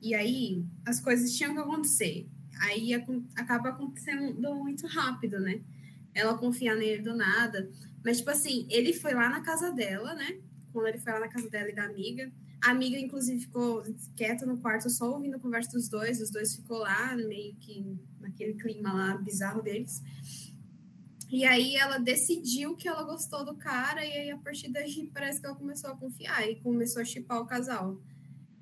E 0.00 0.14
aí 0.14 0.64
as 0.86 1.00
coisas 1.00 1.32
tinham 1.34 1.54
que 1.54 1.60
acontecer. 1.60 2.28
Aí 2.60 2.94
acaba 2.94 3.70
acontecendo 3.70 4.54
muito 4.54 4.86
rápido, 4.86 5.40
né? 5.40 5.60
Ela 6.14 6.38
confia 6.38 6.74
nele 6.76 7.02
do 7.02 7.16
nada. 7.16 7.68
Mas, 8.04 8.18
tipo 8.18 8.30
assim, 8.30 8.66
ele 8.70 8.92
foi 8.92 9.12
lá 9.12 9.28
na 9.28 9.40
casa 9.40 9.72
dela, 9.72 10.14
né? 10.14 10.38
Quando 10.72 10.86
ele 10.86 10.98
foi 10.98 11.12
lá 11.12 11.20
na 11.20 11.28
casa 11.28 11.50
dela 11.50 11.68
e 11.68 11.74
da 11.74 11.84
amiga. 11.84 12.30
A 12.60 12.70
amiga, 12.70 12.98
inclusive, 12.98 13.40
ficou 13.40 13.82
quieta 14.16 14.44
no 14.44 14.58
quarto, 14.58 14.90
só 14.90 15.12
ouvindo 15.12 15.36
a 15.36 15.38
conversa 15.38 15.70
dos 15.70 15.88
dois. 15.88 16.20
Os 16.20 16.30
dois 16.30 16.56
ficou 16.56 16.78
lá, 16.78 17.14
meio 17.16 17.54
que 17.56 17.96
naquele 18.20 18.54
clima 18.54 18.92
lá 18.92 19.16
bizarro 19.16 19.62
deles. 19.62 20.02
E 21.30 21.44
aí 21.44 21.76
ela 21.76 21.98
decidiu 21.98 22.74
que 22.74 22.88
ela 22.88 23.02
gostou 23.02 23.44
do 23.44 23.54
cara, 23.54 24.04
e 24.04 24.12
aí 24.12 24.30
a 24.30 24.38
partir 24.38 24.70
daí 24.70 25.10
parece 25.12 25.40
que 25.40 25.46
ela 25.46 25.54
começou 25.54 25.90
a 25.90 25.96
confiar 25.96 26.48
e 26.48 26.56
começou 26.56 27.02
a 27.02 27.04
chipar 27.04 27.40
o 27.40 27.46
casal. 27.46 28.00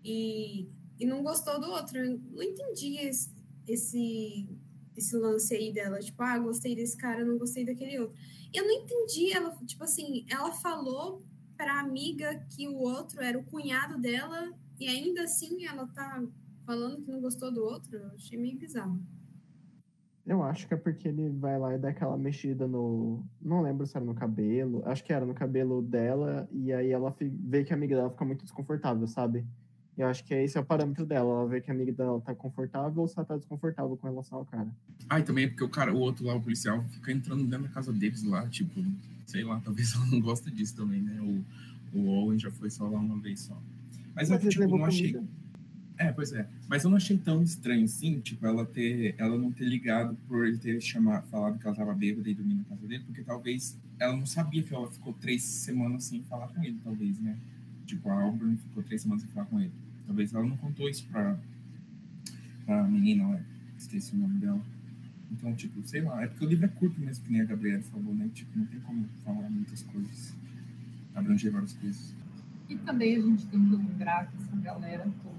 E, 0.05 0.69
e 0.99 1.07
não 1.07 1.23
gostou 1.23 1.61
do 1.61 1.71
outro. 1.71 1.97
Eu 1.97 2.21
não 2.33 2.43
entendi 2.43 2.99
esse, 2.99 3.31
esse, 3.67 4.49
esse 4.97 5.17
lance 5.17 5.55
aí 5.55 5.73
dela. 5.73 6.01
Tipo, 6.01 6.23
ah, 6.23 6.39
gostei 6.39 6.75
desse 6.75 6.97
cara, 6.97 7.25
não 7.25 7.39
gostei 7.39 7.65
daquele 7.65 7.99
outro. 7.99 8.17
Eu 8.53 8.65
não 8.65 8.73
entendi. 8.73 9.33
Ela, 9.33 9.57
tipo 9.65 9.85
assim, 9.85 10.27
ela 10.29 10.53
falou 10.53 11.25
pra 11.57 11.81
amiga 11.81 12.45
que 12.51 12.69
o 12.69 12.77
outro 12.77 13.23
era 13.23 13.39
o 13.39 13.45
cunhado 13.45 13.99
dela, 13.99 14.53
e 14.79 14.89
ainda 14.89 15.23
assim 15.23 15.65
ela 15.67 15.87
tá 15.89 16.23
falando 16.65 17.03
que 17.03 17.11
não 17.11 17.21
gostou 17.21 17.53
do 17.53 17.63
outro. 17.63 17.97
Eu 17.97 18.11
achei 18.15 18.39
meio 18.39 18.59
bizarro. 18.59 19.01
Eu 20.27 20.43
acho 20.43 20.67
que 20.67 20.75
é 20.75 20.77
porque 20.77 21.07
ele 21.07 21.31
vai 21.31 21.57
lá 21.57 21.75
e 21.75 21.79
dá 21.79 21.91
aquela 21.91 22.19
mexida 22.19 22.67
no. 22.67 23.25
Não 23.41 23.63
lembro 23.63 23.87
se 23.87 23.97
era 23.97 24.05
no 24.05 24.15
cabelo. 24.15 24.83
Acho 24.85 25.05
que 25.05 25.13
era 25.13 25.25
no 25.25 25.33
cabelo 25.33 25.81
dela. 25.81 26.49
E 26.51 26.73
aí 26.73 26.91
ela 26.91 27.15
vê 27.21 27.63
que 27.63 27.73
a 27.73 27.77
amiga 27.77 27.95
dela 27.95 28.11
fica 28.11 28.25
muito 28.25 28.43
desconfortável, 28.43 29.07
sabe? 29.07 29.47
E 29.97 30.01
eu 30.01 30.09
acho 30.09 30.25
que 30.25 30.35
esse 30.35 30.59
é 30.59 30.61
o 30.61 30.65
parâmetro 30.65 31.07
dela. 31.07 31.31
Ela 31.31 31.47
vê 31.47 31.61
que 31.61 31.71
a 31.71 31.75
amiga 31.75 31.93
dela 31.93 32.21
tá 32.21 32.35
confortável 32.35 33.01
ou 33.01 33.07
se 33.07 33.17
ela 33.17 33.25
tá 33.25 33.37
desconfortável 33.37 33.97
com 33.97 34.09
relação 34.09 34.39
ao 34.39 34.45
cara. 34.45 34.69
Ah, 35.09 35.21
e 35.21 35.23
também 35.23 35.45
é 35.45 35.49
porque 35.49 35.63
o 35.63 35.69
cara, 35.69 35.95
o 35.95 35.99
outro 36.01 36.27
lá, 36.27 36.35
o 36.35 36.43
policial, 36.43 36.83
fica 36.83 37.13
entrando 37.13 37.45
dentro 37.45 37.69
da 37.69 37.73
casa 37.73 37.93
deles 37.93 38.25
lá, 38.25 38.49
tipo, 38.49 38.81
sei 39.27 39.45
lá, 39.45 39.61
talvez 39.65 39.95
ela 39.95 40.07
não 40.07 40.21
gosta 40.21 40.51
disso 40.51 40.75
também, 40.77 41.03
né? 41.03 41.21
O, 41.21 41.45
o 41.99 42.09
Owen 42.09 42.39
já 42.39 42.51
foi 42.51 42.71
só 42.71 42.89
lá 42.89 42.99
uma 42.99 43.19
vez 43.19 43.41
só. 43.41 43.61
Mas, 44.15 44.31
Mas 44.31 44.45
eu, 44.45 44.51
tipo, 44.51 44.79
não 44.79 44.85
achei. 44.85 45.13
Comida. 45.13 45.29
É, 45.99 46.13
pois 46.13 46.33
é. 46.33 46.47
Mas 46.69 46.85
eu 46.85 46.91
não 46.91 46.97
achei 46.99 47.17
tão 47.17 47.43
estranho 47.43 47.85
assim, 47.85 48.21
tipo, 48.21 48.47
ela 48.47 48.67
ter, 48.67 49.15
ela 49.17 49.39
não 49.39 49.51
ter 49.51 49.65
ligado 49.65 50.15
por 50.29 50.47
ele 50.47 50.59
ter 50.59 50.81
chamado, 50.81 51.27
falado 51.29 51.59
que 51.59 51.65
ela 51.67 51.73
estava 51.73 51.95
bêbada 51.95 52.29
e 52.29 52.35
dormindo 52.35 52.59
na 52.59 52.65
casa 52.65 52.87
dele, 52.87 53.03
porque 53.07 53.23
talvez 53.23 53.79
ela 53.99 54.15
não 54.15 54.27
sabia 54.27 54.63
que 54.63 54.75
ela 54.75 54.91
ficou 54.91 55.15
três 55.15 55.43
semanas 55.43 56.05
sem 56.05 56.23
falar 56.25 56.49
com 56.49 56.63
ele, 56.63 56.79
talvez, 56.85 57.19
né? 57.19 57.37
Tipo, 57.87 58.11
a 58.11 58.23
Auburn 58.23 58.59
ficou 58.59 58.83
três 58.83 59.03
semanas 59.03 59.23
sem 59.23 59.33
falar 59.33 59.47
com 59.47 59.59
ele. 59.59 59.73
Talvez 60.07 60.35
ela 60.35 60.45
não 60.45 60.57
contou 60.57 60.89
isso 60.89 61.07
pra, 61.07 61.39
pra 62.67 62.85
menina, 62.85 63.29
ué. 63.29 63.43
Esqueci 63.79 64.15
o 64.15 64.19
nome 64.19 64.39
dela. 64.39 64.61
Então, 65.31 65.55
tipo, 65.55 65.87
sei 65.87 66.03
lá, 66.03 66.23
é 66.23 66.27
porque 66.27 66.45
o 66.45 66.49
livro 66.49 66.65
é 66.65 66.69
curto 66.69 67.01
mesmo, 67.01 67.25
que 67.25 67.33
nem 67.33 67.41
a 67.41 67.45
Gabriela 67.45 67.83
falou, 67.83 68.15
né? 68.15 68.31
Tipo, 68.33 68.59
não 68.59 68.67
tem 68.67 68.81
como 68.81 69.07
falar 69.25 69.51
muitas 69.51 69.83
coisas, 69.83 70.35
abranger 71.15 71.53
várias 71.53 71.73
coisas. 71.75 72.15
E 72.69 72.77
também 72.77 73.17
a 73.17 73.21
gente 73.21 73.47
tem 73.47 73.65
que 73.65 73.77
lembrar 73.77 74.27
que 74.29 74.37
essa 74.43 74.57
galera 74.57 75.05
toda 75.23 75.37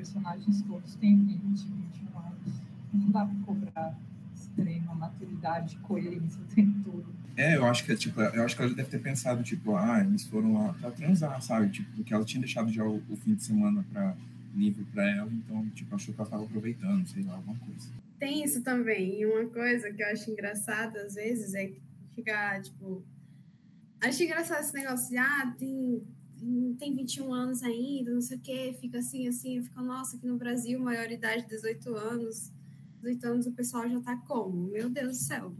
personagens 0.00 0.62
todos 0.62 0.94
têm 0.94 1.16
20, 1.24 1.40
21 1.40 2.18
anos. 2.18 2.62
Não 2.92 3.10
dá 3.10 3.26
para 3.26 3.38
cobrar 3.44 3.98
extrema, 4.34 4.94
maturidade, 4.94 5.76
coerência, 5.78 6.40
tem 6.54 6.72
tudo. 6.82 7.06
É, 7.36 7.56
eu 7.56 7.66
acho 7.66 7.84
que 7.84 7.94
tipo, 7.96 8.20
eu 8.20 8.44
acho 8.44 8.56
que 8.56 8.62
ela 8.62 8.74
deve 8.74 8.88
ter 8.88 9.00
pensado, 9.00 9.42
tipo, 9.42 9.76
ah, 9.76 10.00
eles 10.00 10.24
foram 10.26 10.54
lá 10.54 10.72
pra 10.72 10.90
transar, 10.90 11.40
sabe? 11.42 11.68
Tipo, 11.70 11.90
porque 11.96 12.14
ela 12.14 12.24
tinha 12.24 12.40
deixado 12.40 12.70
já 12.70 12.84
o, 12.84 13.02
o 13.08 13.16
fim 13.16 13.34
de 13.34 13.42
semana 13.42 13.84
para 13.92 14.16
livre 14.54 14.84
para 14.84 15.08
ela, 15.08 15.30
então, 15.32 15.68
tipo, 15.70 15.94
achou 15.94 16.14
que 16.14 16.20
ela 16.20 16.28
tava 16.28 16.44
aproveitando, 16.44 17.06
sei 17.06 17.22
lá, 17.22 17.34
alguma 17.34 17.56
coisa. 17.58 17.88
Tem 18.20 18.44
isso 18.44 18.62
também. 18.62 19.18
E 19.18 19.26
uma 19.26 19.46
coisa 19.46 19.90
que 19.90 20.02
eu 20.02 20.06
acho 20.08 20.30
engraçada, 20.30 21.02
às 21.02 21.14
vezes, 21.14 21.54
é 21.54 21.72
ficar, 22.14 22.62
tipo. 22.62 23.02
Acho 23.98 24.22
engraçado 24.22 24.60
esse 24.60 24.74
negócio 24.74 25.08
de, 25.08 25.16
ah, 25.16 25.56
tem, 25.58 26.02
tem 26.78 26.94
21 26.94 27.32
anos 27.32 27.62
ainda, 27.62 28.12
não 28.12 28.20
sei 28.20 28.36
o 28.36 28.40
quê, 28.40 28.76
fica 28.78 28.98
assim, 28.98 29.26
assim. 29.26 29.62
Fica, 29.62 29.80
nossa, 29.80 30.16
aqui 30.16 30.26
no 30.26 30.36
Brasil, 30.36 30.78
maioridade 30.78 31.48
18 31.48 31.94
anos. 31.94 32.52
18 33.02 33.26
anos 33.26 33.46
o 33.46 33.52
pessoal 33.52 33.88
já 33.88 34.00
tá 34.02 34.16
como? 34.28 34.68
Meu 34.68 34.90
Deus 34.90 35.18
do 35.18 35.24
céu. 35.24 35.56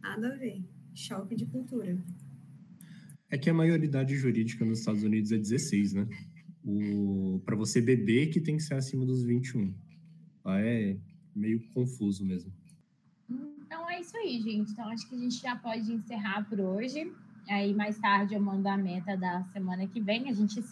Nada 0.00 0.28
a 0.28 0.36
ver. 0.36 0.62
Choque 0.94 1.34
de 1.34 1.46
cultura. 1.46 1.98
É 3.28 3.36
que 3.36 3.50
a 3.50 3.54
maioridade 3.54 4.14
jurídica 4.14 4.64
nos 4.64 4.80
Estados 4.80 5.02
Unidos 5.02 5.32
é 5.32 5.38
16, 5.38 5.94
né? 5.94 6.08
O 6.64 7.40
para 7.44 7.56
você 7.56 7.80
beber 7.80 8.28
que 8.28 8.40
tem 8.40 8.56
que 8.56 8.62
ser 8.62 8.74
acima 8.74 9.04
dos 9.04 9.24
21. 9.24 9.74
Lá 10.44 10.60
é 10.60 10.96
meio 11.34 11.60
confuso 11.74 12.24
mesmo. 12.24 12.52
Então 13.28 13.88
é 13.88 14.00
isso 14.00 14.16
aí, 14.16 14.40
gente. 14.40 14.72
Então 14.72 14.88
acho 14.88 15.08
que 15.08 15.14
a 15.14 15.18
gente 15.18 15.40
já 15.40 15.56
pode 15.56 15.92
encerrar 15.92 16.48
por 16.48 16.60
hoje. 16.60 17.12
Aí 17.48 17.74
mais 17.74 17.98
tarde 17.98 18.34
eu 18.34 18.40
mando 18.40 18.68
a 18.68 18.76
meta 18.76 19.16
da 19.16 19.42
semana 19.52 19.86
que 19.86 20.00
vem. 20.00 20.28
A 20.28 20.32
gente 20.32 20.62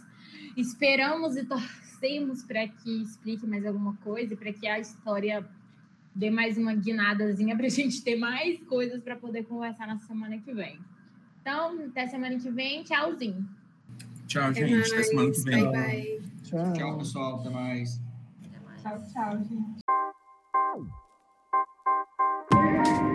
esperamos 0.57 1.37
e 1.37 1.45
torcemos 1.45 2.43
para 2.43 2.67
que 2.69 3.03
explique 3.03 3.47
mais 3.47 3.65
alguma 3.67 3.97
coisa, 3.99 4.37
para 4.37 4.53
que 4.53 4.67
a 4.67 4.79
história 4.79 5.47
dê 6.15 6.31
mais 6.31 6.59
uma 6.59 6.75
guinadazinha 6.75 7.57
para 7.57 7.67
a 7.67 7.71
gente 7.71 8.03
ter 8.03 8.17
mais 8.17 8.61
coisas 8.65 9.03
para 9.03 9.17
poder 9.17 9.45
conversar 9.45 9.87
na 9.87 9.99
semana 9.99 10.39
que 10.39 10.53
vem. 10.53 10.79
Então, 11.41 11.87
até 11.87 12.07
semana 12.07 12.39
que 12.39 12.51
vem. 12.51 12.83
Tchauzinho. 12.85 13.49
Tchau, 14.27 14.53
gente. 14.53 14.93
Até 14.93 15.03
semana 15.03 15.31
que 15.31 15.41
vem. 15.41 15.65
Bye, 15.65 15.73
bye. 15.73 16.23
Tchau. 16.45 16.73
Tchau, 16.73 16.99
pessoal. 16.99 17.41
Até 17.41 17.51
mais. 17.51 18.01
Até 18.45 18.61
mais. 18.61 18.83
Tchau, 18.83 19.03
tchau, 19.13 19.45
gente. 19.45 19.81
Thank 20.53 20.91
you. 23.03 23.10